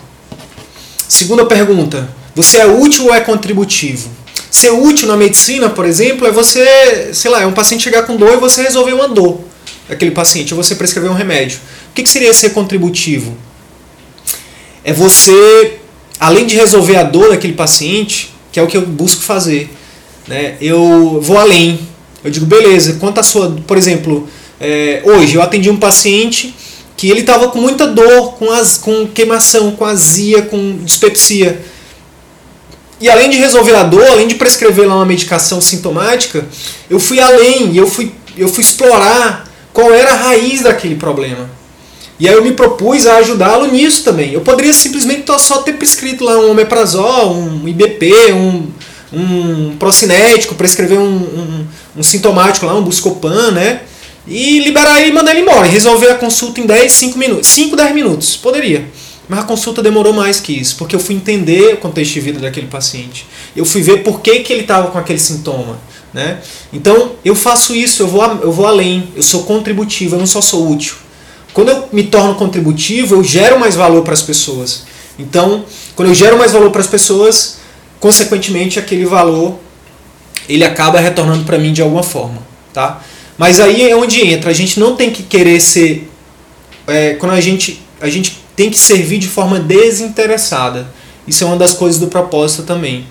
Segunda 1.07 1.45
pergunta: 1.45 2.07
Você 2.35 2.59
é 2.59 2.67
útil 2.67 3.05
ou 3.05 3.15
é 3.15 3.21
contributivo? 3.21 4.09
Ser 4.51 4.71
útil 4.71 5.07
na 5.07 5.17
medicina, 5.17 5.69
por 5.69 5.85
exemplo, 5.85 6.27
é 6.27 6.31
você, 6.31 7.11
sei 7.13 7.31
lá, 7.31 7.41
é 7.41 7.47
um 7.47 7.53
paciente 7.53 7.83
chegar 7.83 8.03
com 8.03 8.17
dor 8.17 8.33
e 8.33 8.37
você 8.37 8.61
resolver 8.61 8.93
uma 8.93 9.07
dor 9.07 9.39
daquele 9.87 10.11
paciente, 10.11 10.53
ou 10.53 10.61
você 10.61 10.75
prescrever 10.75 11.09
um 11.09 11.15
remédio. 11.15 11.59
O 11.89 11.93
que 11.93 12.07
seria 12.07 12.33
ser 12.33 12.49
contributivo? 12.49 13.35
É 14.83 14.91
você 14.91 15.79
além 16.21 16.45
de 16.45 16.55
resolver 16.55 16.97
a 16.97 17.03
dor 17.03 17.29
daquele 17.29 17.53
paciente, 17.53 18.31
que 18.51 18.59
é 18.59 18.63
o 18.63 18.67
que 18.67 18.77
eu 18.77 18.85
busco 18.85 19.23
fazer, 19.23 19.71
né, 20.27 20.55
eu 20.61 21.19
vou 21.19 21.39
além. 21.39 21.79
Eu 22.23 22.29
digo, 22.29 22.45
beleza, 22.45 22.97
quanto 22.99 23.19
a 23.19 23.23
sua. 23.23 23.57
Por 23.65 23.75
exemplo, 23.75 24.29
é, 24.59 25.01
hoje 25.03 25.33
eu 25.33 25.41
atendi 25.41 25.67
um 25.71 25.77
paciente 25.77 26.53
que 26.95 27.09
ele 27.09 27.21
estava 27.21 27.47
com 27.47 27.59
muita 27.59 27.87
dor, 27.87 28.33
com, 28.33 28.51
as, 28.51 28.77
com 28.77 29.07
queimação, 29.07 29.71
com 29.71 29.83
azia, 29.83 30.43
com 30.43 30.77
dispepsia. 30.83 31.59
E 33.01 33.09
além 33.09 33.31
de 33.31 33.37
resolver 33.37 33.73
a 33.73 33.81
dor, 33.81 34.05
além 34.05 34.27
de 34.27 34.35
prescrever 34.35 34.87
lá 34.87 34.95
uma 34.95 35.05
medicação 35.05 35.59
sintomática, 35.59 36.45
eu 36.87 36.99
fui 36.99 37.19
além, 37.19 37.75
eu 37.75 37.87
fui, 37.87 38.11
eu 38.37 38.47
fui 38.47 38.63
explorar 38.63 39.49
qual 39.73 39.91
era 39.91 40.11
a 40.11 40.15
raiz 40.15 40.61
daquele 40.61 40.95
problema. 40.95 41.49
E 42.19 42.29
aí 42.29 42.35
eu 42.35 42.43
me 42.43 42.51
propus 42.51 43.07
a 43.07 43.17
ajudá-lo 43.17 43.65
nisso 43.65 44.03
também. 44.03 44.31
Eu 44.31 44.41
poderia 44.41 44.71
simplesmente 44.71 45.25
só 45.39 45.63
ter 45.63 45.73
prescrito 45.73 46.23
lá 46.23 46.37
um 46.37 46.51
omeprazol, 46.51 47.35
um 47.35 47.67
IBP, 47.67 48.31
um, 48.33 48.67
um 49.11 49.75
procinético, 49.77 50.53
prescrever 50.53 50.99
um, 50.99 51.15
um, 51.15 51.67
um 51.97 52.03
sintomático 52.03 52.67
lá, 52.67 52.75
um 52.75 52.83
buscopan, 52.83 53.49
né? 53.49 53.81
E 54.27 54.59
liberar 54.59 55.01
ele 55.01 55.09
e 55.09 55.13
mandar 55.13 55.31
ele 55.31 55.41
embora. 55.41 55.65
E 55.65 55.71
resolver 55.71 56.11
a 56.11 56.15
consulta 56.15 56.61
em 56.61 56.67
10, 56.67 56.91
5 56.91 57.17
minutos. 57.17 57.47
5, 57.47 57.75
10 57.75 57.95
minutos. 57.95 58.35
Poderia. 58.37 58.85
Mas 59.31 59.39
a 59.39 59.43
consulta 59.43 59.81
demorou 59.81 60.11
mais 60.11 60.41
que 60.41 60.51
isso, 60.51 60.75
porque 60.75 60.93
eu 60.93 60.99
fui 60.99 61.15
entender 61.15 61.75
o 61.75 61.77
contexto 61.77 62.15
de 62.15 62.19
vida 62.19 62.39
daquele 62.41 62.67
paciente. 62.67 63.25
Eu 63.55 63.63
fui 63.63 63.81
ver 63.81 64.03
por 64.03 64.19
que, 64.19 64.39
que 64.39 64.51
ele 64.51 64.63
estava 64.63 64.91
com 64.91 64.97
aquele 64.97 65.19
sintoma. 65.19 65.79
Né? 66.13 66.41
Então 66.73 67.13
eu 67.23 67.33
faço 67.33 67.73
isso, 67.73 68.03
eu 68.03 68.07
vou, 68.07 68.21
eu 68.41 68.51
vou 68.51 68.67
além, 68.67 69.07
eu 69.15 69.23
sou 69.23 69.43
contributivo, 69.43 70.15
eu 70.15 70.19
não 70.19 70.27
só 70.27 70.41
sou 70.41 70.69
útil. 70.69 70.95
Quando 71.53 71.69
eu 71.69 71.87
me 71.93 72.03
torno 72.03 72.35
contributivo, 72.35 73.15
eu 73.15 73.23
gero 73.23 73.57
mais 73.57 73.73
valor 73.73 74.03
para 74.03 74.11
as 74.11 74.21
pessoas. 74.21 74.83
Então, 75.17 75.63
quando 75.95 76.09
eu 76.09 76.13
gero 76.13 76.37
mais 76.37 76.51
valor 76.51 76.69
para 76.69 76.81
as 76.81 76.87
pessoas, 76.87 77.59
consequentemente 78.01 78.79
aquele 78.79 79.05
valor 79.05 79.57
ele 80.49 80.65
acaba 80.65 80.99
retornando 80.99 81.45
para 81.45 81.57
mim 81.57 81.71
de 81.71 81.81
alguma 81.81 82.03
forma, 82.03 82.45
tá? 82.73 83.01
Mas 83.37 83.61
aí 83.61 83.89
é 83.89 83.95
onde 83.95 84.27
entra. 84.27 84.51
A 84.51 84.53
gente 84.53 84.77
não 84.77 84.97
tem 84.97 85.09
que 85.09 85.23
querer 85.23 85.61
ser 85.61 86.11
é, 86.85 87.13
quando 87.13 87.31
a 87.31 87.39
gente 87.39 87.81
a 88.01 88.09
gente 88.09 88.40
tem 88.55 88.69
que 88.69 88.77
servir 88.77 89.17
de 89.17 89.27
forma 89.27 89.59
desinteressada. 89.59 90.87
Isso 91.27 91.43
é 91.43 91.47
uma 91.47 91.57
das 91.57 91.73
coisas 91.73 91.99
do 91.99 92.07
propósito 92.07 92.63
também. 92.63 93.05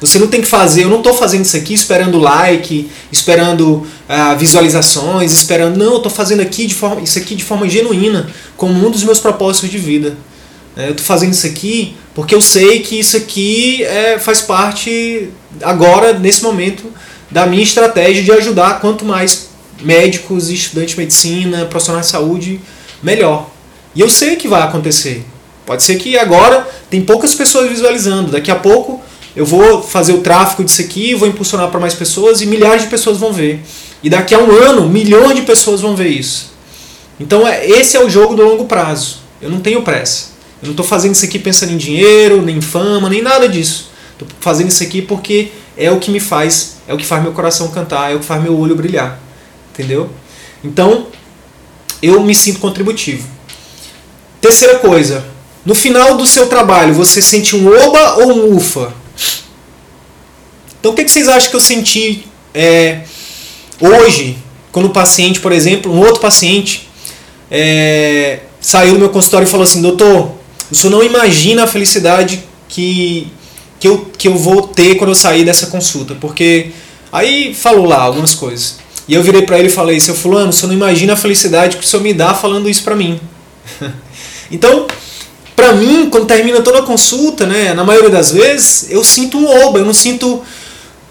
Você 0.00 0.18
não 0.18 0.26
tem 0.26 0.40
que 0.40 0.46
fazer, 0.46 0.84
eu 0.84 0.90
não 0.90 0.98
estou 0.98 1.14
fazendo 1.14 1.44
isso 1.44 1.56
aqui 1.56 1.72
esperando 1.72 2.18
like, 2.18 2.90
esperando 3.10 3.86
ah, 4.08 4.34
visualizações, 4.34 5.32
esperando. 5.32 5.76
Não, 5.76 5.92
eu 5.92 5.96
estou 5.96 6.10
fazendo 6.10 6.40
aqui 6.40 6.66
de 6.66 6.74
forma, 6.74 7.00
isso 7.00 7.18
aqui 7.18 7.34
de 7.34 7.44
forma 7.44 7.68
genuína, 7.68 8.28
como 8.56 8.86
um 8.86 8.90
dos 8.90 9.02
meus 9.02 9.18
propósitos 9.18 9.70
de 9.70 9.78
vida. 9.78 10.16
É, 10.76 10.86
eu 10.86 10.90
estou 10.90 11.06
fazendo 11.06 11.32
isso 11.32 11.46
aqui 11.46 11.94
porque 12.14 12.34
eu 12.34 12.40
sei 12.40 12.80
que 12.80 12.98
isso 12.98 13.16
aqui 13.16 13.82
é, 13.84 14.18
faz 14.18 14.40
parte, 14.40 15.30
agora, 15.62 16.12
nesse 16.12 16.42
momento, 16.42 16.84
da 17.30 17.44
minha 17.44 17.62
estratégia 17.62 18.22
de 18.22 18.30
ajudar 18.30 18.80
quanto 18.80 19.04
mais 19.04 19.48
médicos, 19.80 20.48
estudantes 20.48 20.94
de 20.94 21.00
medicina, 21.00 21.64
profissionais 21.66 22.06
de 22.06 22.12
saúde, 22.12 22.60
melhor. 23.02 23.50
E 23.94 24.00
eu 24.00 24.08
sei 24.08 24.36
que 24.36 24.48
vai 24.48 24.62
acontecer. 24.62 25.24
Pode 25.64 25.82
ser 25.82 25.96
que 25.96 26.18
agora 26.18 26.66
tem 26.90 27.02
poucas 27.02 27.34
pessoas 27.34 27.70
visualizando, 27.70 28.32
daqui 28.32 28.50
a 28.50 28.56
pouco 28.56 29.00
eu 29.34 29.44
vou 29.44 29.82
fazer 29.82 30.12
o 30.12 30.20
tráfego 30.20 30.62
disso 30.62 30.80
aqui, 30.80 31.14
vou 31.14 31.26
impulsionar 31.26 31.68
para 31.68 31.80
mais 31.80 31.94
pessoas 31.94 32.40
e 32.40 32.46
milhares 32.46 32.82
de 32.82 32.88
pessoas 32.88 33.18
vão 33.18 33.32
ver. 33.32 33.60
E 34.02 34.08
daqui 34.08 34.34
a 34.34 34.38
um 34.38 34.50
ano, 34.50 34.88
milhões 34.88 35.34
de 35.34 35.42
pessoas 35.42 35.80
vão 35.80 35.96
ver 35.96 36.08
isso. 36.08 36.52
Então 37.18 37.46
é, 37.46 37.66
esse 37.66 37.96
é 37.96 38.04
o 38.04 38.08
jogo 38.08 38.34
do 38.34 38.42
longo 38.42 38.66
prazo. 38.66 39.18
Eu 39.40 39.50
não 39.50 39.60
tenho 39.60 39.82
pressa. 39.82 40.34
Eu 40.62 40.66
não 40.66 40.70
estou 40.72 40.86
fazendo 40.86 41.14
isso 41.14 41.24
aqui 41.24 41.38
pensando 41.38 41.72
em 41.72 41.76
dinheiro, 41.76 42.42
nem 42.42 42.60
fama, 42.60 43.08
nem 43.08 43.22
nada 43.22 43.48
disso. 43.48 43.90
Estou 44.12 44.28
fazendo 44.40 44.68
isso 44.68 44.82
aqui 44.82 45.02
porque 45.02 45.50
é 45.76 45.90
o 45.90 45.98
que 45.98 46.10
me 46.10 46.20
faz, 46.20 46.76
é 46.86 46.94
o 46.94 46.96
que 46.96 47.04
faz 47.04 47.22
meu 47.22 47.32
coração 47.32 47.68
cantar, 47.68 48.12
é 48.12 48.14
o 48.14 48.20
que 48.20 48.24
faz 48.24 48.42
meu 48.42 48.56
olho 48.56 48.76
brilhar. 48.76 49.18
Entendeu? 49.72 50.08
Então, 50.62 51.08
eu 52.00 52.22
me 52.22 52.34
sinto 52.34 52.60
contributivo. 52.60 53.33
Terceira 54.44 54.78
coisa, 54.78 55.24
no 55.64 55.74
final 55.74 56.18
do 56.18 56.26
seu 56.26 56.48
trabalho, 56.48 56.92
você 56.92 57.22
sente 57.22 57.56
um 57.56 57.66
oba 57.66 58.16
ou 58.16 58.30
um 58.30 58.54
ufa? 58.54 58.92
Então 60.78 60.92
o 60.92 60.94
que, 60.94 61.08
vocês 61.08 61.28
acham 61.28 61.48
que 61.48 61.56
eu 61.56 61.62
senti 61.62 62.26
é, 62.52 63.04
hoje, 63.80 64.36
quando 64.70 64.84
o 64.84 64.90
paciente, 64.90 65.40
por 65.40 65.50
exemplo, 65.50 65.90
um 65.90 65.98
outro 65.98 66.20
paciente 66.20 66.86
é, 67.50 68.40
saiu 68.60 68.92
do 68.92 68.98
meu 68.98 69.08
consultório 69.08 69.46
e 69.46 69.50
falou 69.50 69.64
assim, 69.64 69.80
doutor, 69.80 70.32
o 70.70 70.74
senhor 70.74 70.90
não 70.90 71.02
imagina 71.02 71.64
a 71.64 71.66
felicidade 71.66 72.44
que, 72.68 73.28
que, 73.80 73.88
eu, 73.88 74.10
que 74.18 74.28
eu 74.28 74.36
vou 74.36 74.68
ter 74.68 74.96
quando 74.96 75.08
eu 75.12 75.14
sair 75.14 75.46
dessa 75.46 75.68
consulta, 75.68 76.18
porque 76.20 76.72
aí 77.10 77.54
falou 77.54 77.86
lá 77.86 78.02
algumas 78.02 78.34
coisas. 78.34 78.76
E 79.08 79.14
eu 79.14 79.22
virei 79.22 79.40
para 79.40 79.58
ele 79.58 79.68
e 79.68 79.70
falei, 79.70 79.98
seu 80.00 80.14
fulano, 80.14 80.52
você 80.52 80.66
não 80.66 80.74
imagina 80.74 81.14
a 81.14 81.16
felicidade 81.16 81.78
que 81.78 81.84
o 81.84 81.88
senhor 81.88 82.02
me 82.02 82.12
dá 82.12 82.34
falando 82.34 82.68
isso 82.68 82.84
para 82.84 82.94
mim. 82.94 83.18
então, 84.50 84.86
para 85.54 85.72
mim, 85.72 86.08
quando 86.10 86.26
termina 86.26 86.60
toda 86.60 86.80
a 86.80 86.82
consulta, 86.82 87.46
né, 87.46 87.74
na 87.74 87.84
maioria 87.84 88.10
das 88.10 88.32
vezes, 88.32 88.90
eu 88.90 89.02
sinto 89.04 89.38
um 89.38 89.66
oba, 89.66 89.78
eu 89.78 89.84
não 89.84 89.94
sinto 89.94 90.42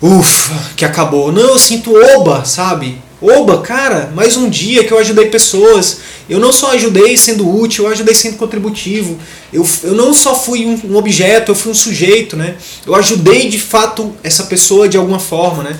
ufa, 0.01 0.53
que 0.75 0.83
acabou. 0.83 1.31
Não, 1.31 1.41
eu 1.41 1.59
sinto 1.59 1.95
oba, 2.15 2.43
sabe? 2.43 3.01
Oba, 3.21 3.61
cara, 3.61 4.11
mais 4.13 4.35
um 4.35 4.49
dia 4.49 4.83
que 4.83 4.91
eu 4.91 4.99
ajudei 4.99 5.27
pessoas. 5.27 5.99
Eu 6.29 6.41
não 6.41 6.51
só 6.51 6.71
ajudei 6.71 7.15
sendo 7.15 7.49
útil, 7.49 7.85
eu 7.85 7.91
ajudei 7.91 8.13
sendo 8.13 8.35
contributivo. 8.35 9.17
Eu, 9.51 9.65
eu 9.83 9.93
não 9.93 10.13
só 10.13 10.35
fui 10.35 10.65
um, 10.65 10.91
um 10.91 10.97
objeto, 10.97 11.51
eu 11.51 11.55
fui 11.55 11.71
um 11.71 11.75
sujeito, 11.75 12.35
né? 12.35 12.55
Eu 12.85 12.93
ajudei 12.95 13.47
de 13.47 13.57
fato 13.57 14.13
essa 14.21 14.43
pessoa 14.43 14.89
de 14.89 14.97
alguma 14.97 15.19
forma, 15.19 15.63
né? 15.63 15.79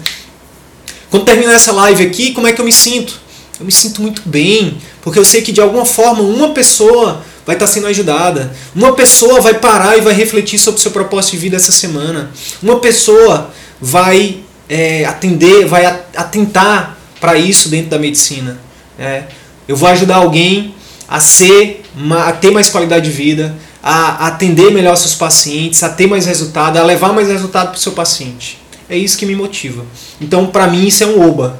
Quando 1.10 1.26
terminar 1.26 1.56
essa 1.56 1.74
live 1.74 2.06
aqui, 2.06 2.32
como 2.32 2.47
é 2.47 2.54
que 2.54 2.62
eu 2.62 2.66
me 2.66 2.72
sinto? 2.72 3.20
Eu 3.60 3.66
me 3.66 3.72
sinto 3.74 4.01
muito 4.01 4.22
bem, 4.26 4.78
porque 5.01 5.20
eu 5.20 5.26
sei 5.26 5.41
que 5.41 5.51
de 5.51 5.60
alguma 5.60 5.86
forma 5.86 6.22
uma 6.22 6.49
pessoa 6.49 7.24
vai 7.45 7.55
estar 7.55 7.67
sendo 7.67 7.87
ajudada. 7.87 8.55
Uma 8.75 8.93
pessoa 8.93 9.41
vai 9.41 9.55
parar 9.55 9.97
e 9.97 10.01
vai 10.01 10.13
refletir 10.13 10.59
sobre 10.59 10.79
o 10.79 10.81
seu 10.81 10.91
propósito 10.91 11.31
de 11.31 11.37
vida 11.37 11.55
essa 11.55 11.71
semana. 11.71 12.31
Uma 12.61 12.79
pessoa 12.79 13.51
vai 13.79 14.39
é, 14.69 15.05
atender, 15.05 15.65
vai 15.65 15.85
atentar 15.85 16.97
para 17.19 17.37
isso 17.37 17.69
dentro 17.69 17.89
da 17.89 17.99
medicina. 17.99 18.59
É, 18.97 19.23
eu 19.67 19.75
vou 19.75 19.89
ajudar 19.89 20.17
alguém 20.17 20.75
a 21.07 21.19
ser, 21.19 21.83
a 22.25 22.31
ter 22.31 22.51
mais 22.51 22.69
qualidade 22.69 23.09
de 23.09 23.15
vida, 23.15 23.55
a 23.81 24.27
atender 24.27 24.71
melhor 24.71 24.95
seus 24.95 25.13
pacientes, 25.13 25.83
a 25.83 25.89
ter 25.89 26.07
mais 26.07 26.25
resultado, 26.25 26.77
a 26.77 26.83
levar 26.83 27.13
mais 27.13 27.27
resultado 27.27 27.67
para 27.67 27.77
o 27.77 27.79
seu 27.79 27.91
paciente. 27.91 28.57
É 28.89 28.97
isso 28.97 29.17
que 29.17 29.25
me 29.25 29.35
motiva. 29.35 29.85
Então, 30.21 30.47
para 30.47 30.67
mim, 30.67 30.87
isso 30.87 31.03
é 31.03 31.07
um 31.07 31.27
oba. 31.27 31.59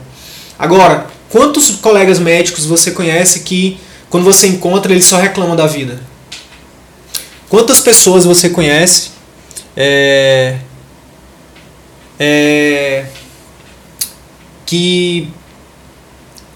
Agora, 0.58 1.08
quantos 1.30 1.72
colegas 1.72 2.20
médicos 2.20 2.66
você 2.66 2.92
conhece 2.92 3.42
que, 3.42 3.78
quando 4.14 4.26
você 4.26 4.46
encontra, 4.46 4.92
eles 4.92 5.06
só 5.06 5.18
reclamam 5.18 5.56
da 5.56 5.66
vida? 5.66 6.00
Quantas 7.50 7.82
pessoas 7.82 8.26
você 8.26 8.48
conhece 8.48 9.10
é, 9.76 10.58
é, 12.20 13.06
que 14.68 15.30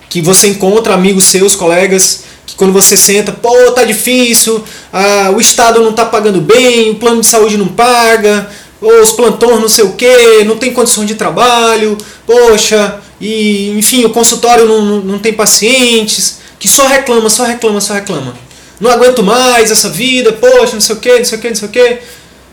que 0.08 0.22
você 0.22 0.50
encontra 0.50 0.94
amigos 0.94 1.24
seus, 1.24 1.56
colegas, 1.56 2.26
que 2.46 2.54
quando 2.56 2.72
você 2.72 2.96
senta, 2.96 3.32
pô, 3.32 3.72
tá 3.72 3.84
difícil, 3.84 4.64
ah, 4.94 5.34
o 5.36 5.42
Estado 5.42 5.82
não 5.82 5.94
tá 5.94 6.06
pagando 6.06 6.40
bem, 6.40 6.92
o 6.92 6.96
plano 6.98 7.22
de 7.22 7.26
saúde 7.26 7.58
não 7.58 7.70
paga, 7.70 8.52
ou 8.80 9.02
os 9.02 9.14
plantões 9.14 9.60
não 9.60 9.68
sei 9.68 9.84
o 9.84 9.94
que, 9.94 10.44
não 10.44 10.58
tem 10.58 10.72
condições 10.72 11.08
de 11.08 11.16
trabalho, 11.16 11.98
poxa, 12.24 13.02
e 13.20 13.72
enfim, 13.80 14.06
o 14.06 14.12
consultório 14.12 14.68
não, 14.68 14.86
não, 14.86 15.00
não 15.00 15.18
tem 15.18 15.34
pacientes, 15.34 16.46
que 16.60 16.68
só 16.68 16.88
reclama, 16.88 17.30
só 17.30 17.44
reclama, 17.44 17.82
só 17.82 17.94
reclama. 17.94 18.36
Não 18.80 18.92
aguento 18.92 19.24
mais 19.24 19.72
essa 19.72 19.90
vida, 19.90 20.34
poxa, 20.34 20.74
não 20.74 20.82
sei 20.82 20.96
o 20.96 21.00
que, 21.00 21.18
não 21.18 21.26
sei 21.26 21.38
o 21.38 21.42
que, 21.42 21.50
não 21.50 21.56
sei 21.56 21.68
o 21.68 21.72
que 21.72 22.00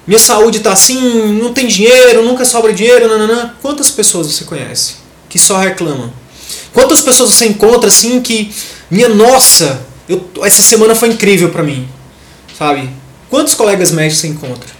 minha 0.07 0.19
saúde 0.19 0.59
está 0.59 0.73
assim, 0.73 1.33
não 1.41 1.53
tem 1.53 1.67
dinheiro, 1.67 2.23
nunca 2.23 2.45
sobra 2.45 2.73
dinheiro, 2.73 3.09
nananã. 3.09 3.55
Quantas 3.63 3.91
pessoas 3.91 4.27
você 4.27 4.45
conhece 4.45 4.97
que 5.29 5.39
só 5.39 5.59
reclamam? 5.59 6.13
Quantas 6.73 7.01
pessoas 7.01 7.31
você 7.31 7.47
encontra 7.47 7.89
assim 7.89 8.21
que, 8.21 8.53
minha 8.91 9.09
nossa, 9.09 9.81
eu, 10.09 10.29
essa 10.43 10.63
semana 10.63 10.95
foi 10.95 11.09
incrível 11.09 11.49
para 11.51 11.63
mim, 11.63 11.89
sabe? 12.59 12.91
Quantos 13.31 13.55
colegas 13.55 13.93
médicos 13.93 14.19
você 14.19 14.29
encontra? 14.29 14.75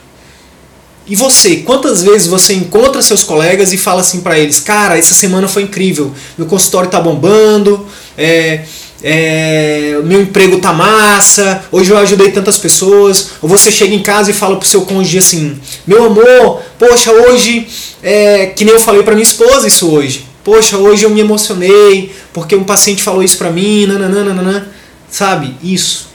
E 1.07 1.17
você, 1.17 1.57
quantas 1.57 2.03
vezes 2.03 2.27
você 2.27 2.55
encontra 2.55 3.01
seus 3.03 3.23
colegas 3.23 3.73
e 3.73 3.79
fala 3.79 4.01
assim 4.01 4.21
para 4.21 4.39
eles, 4.39 4.61
cara, 4.61 4.99
essa 4.99 5.15
semana 5.15 5.47
foi 5.49 5.63
incrível, 5.63 6.13
meu 6.37 6.47
consultório 6.47 6.91
tá 6.91 6.99
bombando, 7.01 7.87
é, 8.17 8.65
é, 9.03 10.01
meu 10.05 10.23
emprego 10.23 10.59
tá 10.61 10.73
massa, 10.73 11.65
hoje 11.71 11.91
eu 11.91 11.99
ajudei 11.99 12.31
tantas 12.31 12.59
pessoas. 12.59 13.33
Ou 13.43 13.49
você 13.49 13.71
chega 13.71 13.95
em 13.95 14.03
casa 14.03 14.31
e 14.31 14.35
fala 14.35 14.57
pro 14.57 14.69
seu 14.69 14.83
cônjuge 14.83 15.19
assim, 15.19 15.61
meu 15.87 16.05
amor, 16.05 16.63
poxa, 16.79 17.13
hoje, 17.13 17.67
é, 18.03 18.47
que 18.47 18.65
nem 18.65 18.75
eu 18.75 18.81
falei 18.81 19.03
para 19.03 19.15
minha 19.15 19.23
esposa 19.23 19.67
isso 19.67 19.91
hoje, 19.91 20.27
poxa, 20.43 20.77
hoje 20.77 21.05
eu 21.05 21.11
me 21.11 21.21
emocionei 21.21 22.15
porque 22.33 22.55
um 22.57 22.65
paciente 22.65 23.03
falou 23.03 23.23
isso 23.23 23.39
pra 23.39 23.51
mim, 23.51 23.87
nananana, 23.87 24.73
sabe? 25.11 25.55
Isso. 25.63 26.09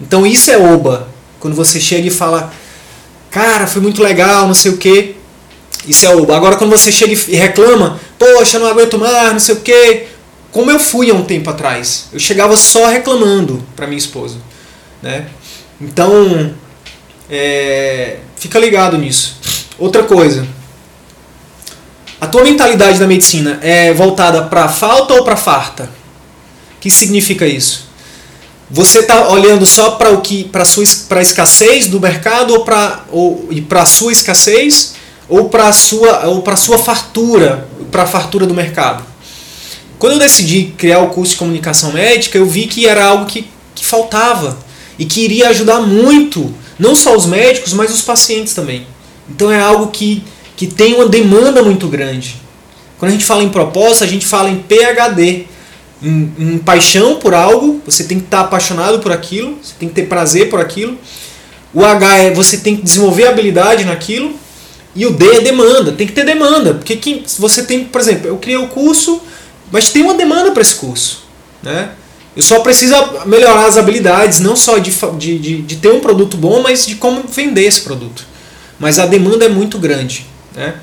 Então 0.00 0.26
isso 0.26 0.50
é 0.50 0.56
oba, 0.56 1.08
quando 1.38 1.54
você 1.54 1.80
chega 1.80 2.06
e 2.08 2.10
fala, 2.10 2.52
cara, 3.30 3.66
foi 3.66 3.82
muito 3.82 4.02
legal, 4.02 4.46
não 4.46 4.54
sei 4.54 4.72
o 4.72 4.76
que. 4.76 5.16
Isso 5.86 6.04
é 6.04 6.14
oba. 6.14 6.36
Agora 6.36 6.56
quando 6.56 6.70
você 6.70 6.92
chega 6.92 7.18
e 7.28 7.36
reclama, 7.36 7.98
poxa, 8.18 8.58
não 8.58 8.66
aguento 8.66 8.98
mais, 8.98 9.32
não 9.32 9.40
sei 9.40 9.54
o 9.54 9.60
que. 9.60 10.04
Como 10.52 10.70
eu 10.70 10.78
fui 10.78 11.10
há 11.10 11.14
um 11.14 11.24
tempo 11.24 11.48
atrás. 11.50 12.08
Eu 12.12 12.18
chegava 12.18 12.56
só 12.56 12.86
reclamando 12.88 13.64
para 13.76 13.86
minha 13.86 13.98
esposa. 13.98 14.36
Né? 15.02 15.26
Então, 15.80 16.54
é, 17.30 18.18
fica 18.36 18.58
ligado 18.58 18.98
nisso. 18.98 19.38
Outra 19.78 20.02
coisa. 20.02 20.46
A 22.20 22.26
tua 22.26 22.44
mentalidade 22.44 22.98
da 22.98 23.06
medicina 23.06 23.58
é 23.62 23.94
voltada 23.94 24.42
para 24.42 24.68
falta 24.68 25.14
ou 25.14 25.24
para 25.24 25.36
farta? 25.36 25.84
O 26.76 26.80
que 26.80 26.90
significa 26.90 27.46
isso? 27.46 27.88
Você 28.70 29.00
está 29.00 29.28
olhando 29.28 29.66
só 29.66 29.92
para 29.92 30.10
o 30.10 30.20
que 30.20 30.44
para 30.44 30.64
sua 30.64 30.84
para 31.08 31.22
escassez 31.22 31.88
do 31.88 31.98
mercado 31.98 32.52
ou 32.52 32.64
para 32.64 33.04
ou 33.10 33.48
e 33.50 33.60
para 33.60 33.84
sua 33.84 34.12
escassez 34.12 34.94
ou 35.28 35.48
para 35.48 35.72
sua 35.72 36.26
ou 36.26 36.42
para 36.42 36.56
sua 36.56 36.78
fartura, 36.78 37.66
para 37.90 38.02
a 38.02 38.06
fartura 38.06 38.46
do 38.46 38.54
mercado? 38.54 39.09
Quando 40.00 40.14
eu 40.14 40.18
decidi 40.18 40.72
criar 40.78 41.00
o 41.00 41.10
curso 41.10 41.32
de 41.32 41.38
comunicação 41.38 41.92
médica, 41.92 42.38
eu 42.38 42.46
vi 42.46 42.66
que 42.66 42.88
era 42.88 43.04
algo 43.04 43.26
que, 43.26 43.46
que 43.74 43.84
faltava 43.84 44.58
e 44.98 45.04
que 45.04 45.20
iria 45.20 45.50
ajudar 45.50 45.80
muito, 45.80 46.54
não 46.78 46.96
só 46.96 47.14
os 47.14 47.26
médicos, 47.26 47.74
mas 47.74 47.92
os 47.92 48.00
pacientes 48.00 48.54
também. 48.54 48.86
Então 49.28 49.52
é 49.52 49.60
algo 49.60 49.88
que, 49.88 50.24
que 50.56 50.66
tem 50.66 50.94
uma 50.94 51.06
demanda 51.06 51.62
muito 51.62 51.86
grande. 51.86 52.36
Quando 52.98 53.10
a 53.10 53.12
gente 53.12 53.26
fala 53.26 53.42
em 53.42 53.50
propósito, 53.50 54.04
a 54.04 54.06
gente 54.06 54.24
fala 54.24 54.48
em 54.48 54.56
PHD, 54.56 55.44
em, 56.02 56.32
em, 56.38 56.58
paixão 56.58 57.16
por 57.16 57.34
algo, 57.34 57.82
você 57.84 58.04
tem 58.04 58.18
que 58.18 58.24
estar 58.24 58.40
apaixonado 58.40 59.00
por 59.00 59.12
aquilo, 59.12 59.58
você 59.62 59.74
tem 59.78 59.86
que 59.86 59.94
ter 59.94 60.06
prazer 60.06 60.48
por 60.48 60.60
aquilo. 60.60 60.96
O 61.74 61.84
H 61.84 62.16
é 62.16 62.30
você 62.32 62.56
tem 62.56 62.74
que 62.74 62.82
desenvolver 62.82 63.26
habilidade 63.26 63.84
naquilo. 63.84 64.32
E 64.96 65.04
o 65.04 65.10
D 65.10 65.36
é 65.36 65.40
demanda, 65.40 65.92
tem 65.92 66.06
que 66.06 66.14
ter 66.14 66.24
demanda. 66.24 66.72
Porque 66.72 66.96
quem, 66.96 67.22
você 67.38 67.64
tem, 67.64 67.84
por 67.84 68.00
exemplo, 68.00 68.28
eu 68.28 68.38
criei 68.38 68.56
o 68.56 68.66
curso, 68.68 69.20
mas 69.70 69.90
tem 69.90 70.02
uma 70.02 70.14
demanda 70.14 70.50
para 70.52 70.62
esse 70.62 70.74
curso. 70.74 71.24
Né? 71.62 71.90
Eu 72.36 72.42
só 72.42 72.60
preciso 72.60 72.94
melhorar 73.26 73.66
as 73.66 73.76
habilidades, 73.76 74.40
não 74.40 74.56
só 74.56 74.78
de, 74.78 74.90
de, 75.18 75.38
de, 75.38 75.62
de, 75.62 75.76
ter 75.76 75.90
um 75.92 76.00
produto 76.00 76.36
bom, 76.36 76.62
mas 76.62 76.86
de 76.86 76.94
como 76.94 77.24
vender 77.24 77.64
esse 77.64 77.82
produto. 77.82 78.24
Mas 78.78 78.98
a 78.98 79.06
demanda 79.06 79.44
é 79.44 79.48
muito 79.48 79.78
grande. 79.78 80.26
Né? 80.54 80.74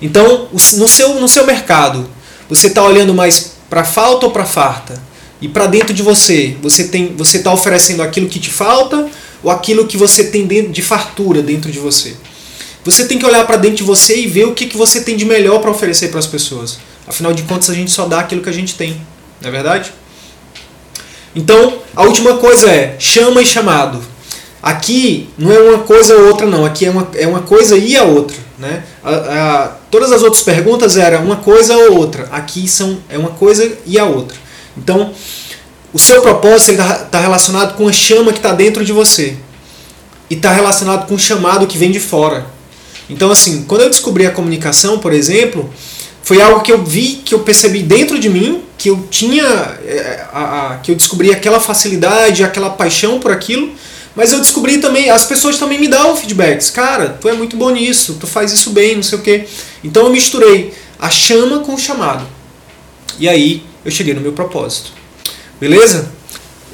Então, 0.00 0.48
no 0.52 0.88
seu, 0.88 1.20
no 1.20 1.28
seu 1.28 1.46
mercado, 1.46 2.08
você 2.48 2.68
está 2.68 2.82
olhando 2.82 3.14
mais 3.14 3.52
para 3.68 3.84
falta 3.84 4.26
ou 4.26 4.32
para 4.32 4.44
farta? 4.44 5.00
E 5.40 5.48
para 5.48 5.66
dentro 5.66 5.94
de 5.94 6.02
você, 6.02 6.56
você 6.60 6.84
tem, 6.84 7.14
você 7.16 7.38
está 7.38 7.52
oferecendo 7.52 8.02
aquilo 8.02 8.28
que 8.28 8.38
te 8.38 8.50
falta 8.50 9.08
ou 9.42 9.50
aquilo 9.50 9.86
que 9.86 9.96
você 9.96 10.24
tem 10.24 10.46
de 10.70 10.82
fartura 10.82 11.42
dentro 11.42 11.70
de 11.70 11.78
você? 11.78 12.14
Você 12.84 13.06
tem 13.06 13.18
que 13.18 13.26
olhar 13.26 13.46
para 13.46 13.56
dentro 13.56 13.78
de 13.78 13.82
você 13.82 14.20
e 14.20 14.26
ver 14.26 14.46
o 14.46 14.54
que, 14.54 14.66
que 14.66 14.76
você 14.76 15.02
tem 15.02 15.16
de 15.16 15.24
melhor 15.24 15.60
para 15.60 15.70
oferecer 15.70 16.08
para 16.08 16.18
as 16.18 16.26
pessoas. 16.26 16.78
Afinal 17.10 17.32
de 17.34 17.42
contas, 17.42 17.68
a 17.68 17.74
gente 17.74 17.90
só 17.90 18.06
dá 18.06 18.20
aquilo 18.20 18.40
que 18.40 18.48
a 18.48 18.52
gente 18.52 18.76
tem, 18.76 19.00
não 19.40 19.48
é 19.48 19.50
verdade? 19.50 19.92
Então, 21.34 21.78
a 21.96 22.04
última 22.04 22.36
coisa 22.36 22.70
é 22.70 22.94
chama 23.00 23.42
e 23.42 23.46
chamado. 23.46 24.00
Aqui 24.62 25.28
não 25.36 25.50
é 25.50 25.58
uma 25.58 25.78
coisa 25.80 26.14
ou 26.14 26.28
outra, 26.28 26.46
não. 26.46 26.64
Aqui 26.64 26.86
é 26.86 26.90
uma, 26.90 27.08
é 27.14 27.26
uma 27.26 27.40
coisa 27.40 27.76
e 27.76 27.96
a 27.96 28.04
outra. 28.04 28.36
Né? 28.56 28.84
A, 29.02 29.10
a, 29.10 29.68
todas 29.90 30.12
as 30.12 30.22
outras 30.22 30.44
perguntas 30.44 30.96
eram 30.96 31.24
uma 31.24 31.34
coisa 31.34 31.76
ou 31.76 31.98
outra. 31.98 32.28
Aqui 32.30 32.68
são, 32.68 32.98
é 33.08 33.18
uma 33.18 33.30
coisa 33.30 33.68
e 33.84 33.98
a 33.98 34.04
outra. 34.04 34.38
Então, 34.76 35.12
o 35.92 35.98
seu 35.98 36.22
propósito 36.22 36.70
está 36.70 36.94
tá 36.94 37.20
relacionado 37.20 37.74
com 37.74 37.88
a 37.88 37.92
chama 37.92 38.30
que 38.32 38.38
está 38.38 38.52
dentro 38.52 38.84
de 38.84 38.92
você. 38.92 39.36
E 40.30 40.34
está 40.34 40.52
relacionado 40.52 41.08
com 41.08 41.14
o 41.14 41.18
chamado 41.18 41.66
que 41.66 41.76
vem 41.76 41.90
de 41.90 41.98
fora. 41.98 42.46
Então, 43.08 43.32
assim, 43.32 43.64
quando 43.64 43.80
eu 43.80 43.90
descobri 43.90 44.24
a 44.26 44.30
comunicação, 44.30 45.00
por 45.00 45.12
exemplo, 45.12 45.68
foi 46.22 46.40
algo 46.40 46.60
que 46.60 46.70
eu 46.70 46.84
vi, 46.84 47.22
que 47.24 47.34
eu 47.34 47.40
percebi 47.40 47.82
dentro 47.82 48.18
de 48.18 48.28
mim, 48.28 48.62
que 48.76 48.88
eu 48.88 49.06
tinha, 49.10 49.44
é, 49.44 50.26
a, 50.32 50.72
a, 50.72 50.76
que 50.78 50.92
eu 50.92 50.94
descobri 50.94 51.32
aquela 51.32 51.60
facilidade, 51.60 52.44
aquela 52.44 52.70
paixão 52.70 53.18
por 53.18 53.32
aquilo, 53.32 53.72
mas 54.14 54.32
eu 54.32 54.40
descobri 54.40 54.78
também, 54.78 55.10
as 55.10 55.24
pessoas 55.24 55.58
também 55.58 55.78
me 55.78 55.88
davam 55.88 56.16
feedbacks. 56.16 56.70
Cara, 56.70 57.16
tu 57.20 57.28
é 57.28 57.32
muito 57.32 57.56
bom 57.56 57.70
nisso, 57.70 58.16
tu 58.20 58.26
faz 58.26 58.52
isso 58.52 58.70
bem, 58.70 58.96
não 58.96 59.02
sei 59.02 59.18
o 59.18 59.22
quê. 59.22 59.46
Então 59.82 60.04
eu 60.04 60.10
misturei 60.10 60.74
a 60.98 61.08
chama 61.08 61.60
com 61.60 61.74
o 61.74 61.78
chamado. 61.78 62.26
E 63.18 63.28
aí 63.28 63.62
eu 63.84 63.90
cheguei 63.90 64.14
no 64.14 64.20
meu 64.20 64.32
propósito. 64.32 64.92
Beleza? 65.60 66.10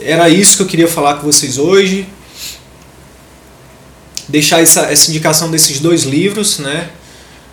Era 0.00 0.28
isso 0.28 0.56
que 0.56 0.62
eu 0.62 0.66
queria 0.66 0.88
falar 0.88 1.14
com 1.14 1.22
vocês 1.30 1.58
hoje. 1.58 2.06
Deixar 4.28 4.60
essa, 4.60 4.82
essa 4.82 5.10
indicação 5.10 5.50
desses 5.50 5.80
dois 5.80 6.02
livros, 6.02 6.58
né? 6.58 6.90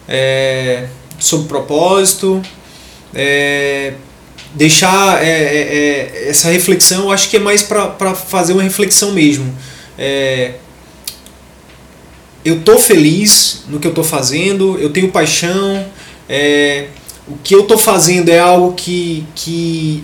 É, 0.08 0.88
sobre 1.20 1.48
propósito, 1.48 2.42
é, 3.14 3.94
deixar 4.54 5.24
é, 5.24 5.30
é, 5.30 6.22
é, 6.26 6.30
essa 6.30 6.50
reflexão, 6.50 7.12
acho 7.12 7.30
que 7.30 7.38
é 7.38 7.40
mais 7.40 7.64
para 7.64 8.16
fazer 8.16 8.54
uma 8.54 8.64
reflexão 8.64 9.12
mesmo. 9.12 9.54
É, 9.98 10.54
eu 12.44 12.62
tô 12.62 12.78
feliz 12.78 13.64
no 13.70 13.80
que 13.80 13.88
eu 13.88 13.94
tô 13.94 14.04
fazendo, 14.04 14.78
eu 14.78 14.90
tenho 14.90 15.10
paixão, 15.10 15.86
o 17.26 17.38
que 17.42 17.56
eu 17.56 17.64
tô 17.64 17.78
fazendo 17.78 18.28
é 18.28 18.40
algo 18.40 18.74
que, 18.74 19.26
que, 19.34 20.04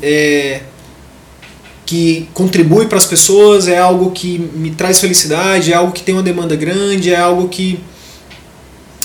que 1.86 2.30
contribui 2.34 2.86
para 2.86 2.98
as 2.98 3.06
pessoas, 3.06 3.68
é 3.68 3.78
algo 3.78 4.12
que 4.12 4.40
me 4.40 4.72
traz 4.72 5.02
felicidade, 5.02 5.74
é 5.74 5.76
algo 5.76 5.92
que 5.92 6.02
tem 6.02 6.16
uma 6.16 6.24
demanda 6.24 6.56
grande, 6.56 7.14
é 7.14 7.20
algo 7.20 7.50
que 7.50 7.78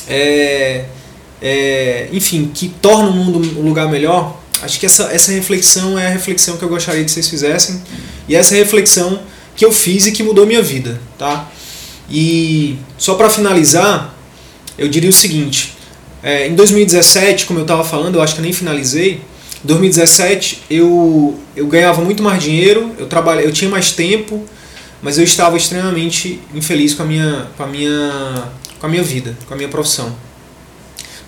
é, 0.09 0.85
é, 1.45 2.09
enfim, 2.11 2.51
que 2.55 2.71
torna 2.81 3.11
o 3.11 3.13
mundo 3.13 3.39
um 3.61 3.69
lugar 3.69 3.87
melhor, 3.91 4.41
acho 4.63 4.81
que 4.81 4.87
essa, 4.87 5.11
essa 5.13 5.31
reflexão 5.31 5.99
é 5.99 6.07
a 6.07 6.11
reflexão 6.11 6.57
que 6.57 6.63
eu 6.63 6.71
gostaria 6.71 7.05
que 7.05 7.11
vocês 7.11 7.29
fizessem 7.29 7.83
e 8.27 8.35
essa 8.35 8.55
reflexão 8.55 9.21
que 9.55 9.63
eu 9.63 9.71
fiz 9.71 10.07
e 10.07 10.13
que 10.13 10.23
mudou 10.23 10.47
minha 10.47 10.63
vida, 10.63 10.99
tá? 11.19 11.51
E 12.11 12.79
só 12.97 13.15
para 13.15 13.29
finalizar, 13.29 14.15
eu 14.79 14.89
diria 14.89 15.11
o 15.11 15.13
seguinte: 15.13 15.75
é, 16.23 16.49
em 16.49 16.55
2017, 16.55 17.45
como 17.45 17.59
eu 17.59 17.65
estava 17.65 17.85
falando, 17.85 18.15
eu 18.15 18.23
acho 18.23 18.35
que 18.35 18.41
eu 18.41 18.45
nem 18.45 18.53
finalizei. 18.53 19.21
Em 19.63 19.67
2017 19.67 20.63
eu, 20.71 21.39
eu 21.55 21.67
ganhava 21.67 22.01
muito 22.03 22.23
mais 22.23 22.43
dinheiro, 22.43 22.91
eu 22.99 23.07
trabalhei, 23.07 23.47
eu 23.47 23.53
tinha 23.53 23.71
mais 23.71 23.93
tempo, 23.93 24.43
mas 25.03 25.19
eu 25.19 25.25
estava 25.25 25.59
extremamente 25.59 26.41
infeliz 26.55 26.95
com 26.95 27.03
a 27.03 27.07
minha, 27.07 27.49
com 27.55 27.63
a 27.63 27.67
minha, 27.67 28.45
com 28.81 28.87
a 28.87 28.89
minha 28.89 29.03
vida, 29.03 29.37
com 29.47 29.53
a 29.53 29.57
minha 29.59 29.69
profissão. 29.69 30.15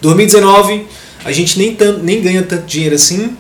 2019 0.01 0.86
a 1.24 1.32
gente 1.32 1.59
nem, 1.59 1.76
nem 2.03 2.22
ganha 2.22 2.42
tanto 2.42 2.66
dinheiro 2.66 2.94
assim, 2.94 3.36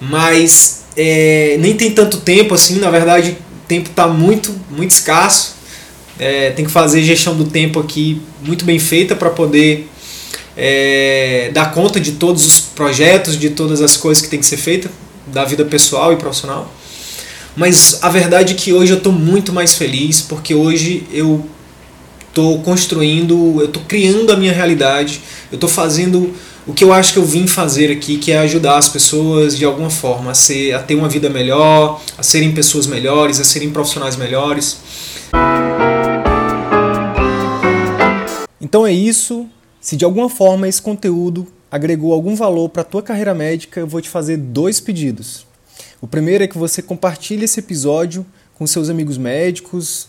mas 0.00 0.84
é, 0.96 1.56
nem 1.58 1.74
tem 1.74 1.90
tanto 1.90 2.18
tempo 2.18 2.54
assim, 2.54 2.78
na 2.78 2.90
verdade 2.90 3.30
o 3.30 3.66
tempo 3.66 3.90
está 3.90 4.06
muito, 4.06 4.54
muito 4.70 4.90
escasso. 4.90 5.54
É, 6.18 6.50
tem 6.50 6.64
que 6.64 6.70
fazer 6.70 7.02
gestão 7.02 7.34
do 7.34 7.44
tempo 7.44 7.80
aqui 7.80 8.22
muito 8.42 8.64
bem 8.64 8.78
feita 8.78 9.16
para 9.16 9.30
poder 9.30 9.88
é, 10.56 11.50
dar 11.52 11.72
conta 11.72 11.98
de 11.98 12.12
todos 12.12 12.46
os 12.46 12.60
projetos, 12.60 13.36
de 13.36 13.50
todas 13.50 13.82
as 13.82 13.96
coisas 13.96 14.22
que 14.22 14.28
tem 14.28 14.38
que 14.38 14.46
ser 14.46 14.56
feita 14.56 14.90
da 15.26 15.44
vida 15.44 15.64
pessoal 15.64 16.12
e 16.12 16.16
profissional. 16.16 16.72
Mas 17.56 17.98
a 18.02 18.08
verdade 18.08 18.52
é 18.52 18.56
que 18.56 18.72
hoje 18.72 18.92
eu 18.92 18.98
estou 18.98 19.12
muito 19.12 19.52
mais 19.52 19.74
feliz 19.74 20.20
porque 20.20 20.54
hoje 20.54 21.04
eu 21.12 21.44
estou 22.34 22.58
construindo, 22.62 23.60
eu 23.60 23.66
estou 23.66 23.80
criando 23.86 24.32
a 24.32 24.36
minha 24.36 24.52
realidade, 24.52 25.20
eu 25.52 25.54
estou 25.54 25.70
fazendo 25.70 26.34
o 26.66 26.74
que 26.74 26.82
eu 26.82 26.92
acho 26.92 27.12
que 27.12 27.18
eu 27.20 27.24
vim 27.24 27.46
fazer 27.46 27.92
aqui, 27.92 28.18
que 28.18 28.32
é 28.32 28.38
ajudar 28.38 28.76
as 28.76 28.88
pessoas 28.88 29.56
de 29.56 29.64
alguma 29.64 29.88
forma 29.88 30.32
a, 30.32 30.34
ser, 30.34 30.72
a 30.72 30.82
ter 30.82 30.96
uma 30.96 31.08
vida 31.08 31.30
melhor, 31.30 32.02
a 32.18 32.24
serem 32.24 32.52
pessoas 32.52 32.88
melhores, 32.88 33.38
a 33.38 33.44
serem 33.44 33.70
profissionais 33.70 34.16
melhores. 34.16 34.78
Então 38.60 38.84
é 38.84 38.92
isso. 38.92 39.46
Se 39.80 39.94
de 39.94 40.04
alguma 40.04 40.28
forma 40.28 40.66
esse 40.66 40.82
conteúdo 40.82 41.46
agregou 41.70 42.12
algum 42.12 42.34
valor 42.34 42.68
para 42.68 42.82
a 42.82 42.84
tua 42.84 43.02
carreira 43.02 43.32
médica, 43.34 43.78
eu 43.78 43.86
vou 43.86 44.00
te 44.00 44.08
fazer 44.08 44.38
dois 44.38 44.80
pedidos. 44.80 45.46
O 46.00 46.08
primeiro 46.08 46.42
é 46.42 46.48
que 46.48 46.58
você 46.58 46.82
compartilhe 46.82 47.44
esse 47.44 47.60
episódio 47.60 48.26
com 48.54 48.66
seus 48.66 48.90
amigos 48.90 49.18
médicos, 49.18 50.08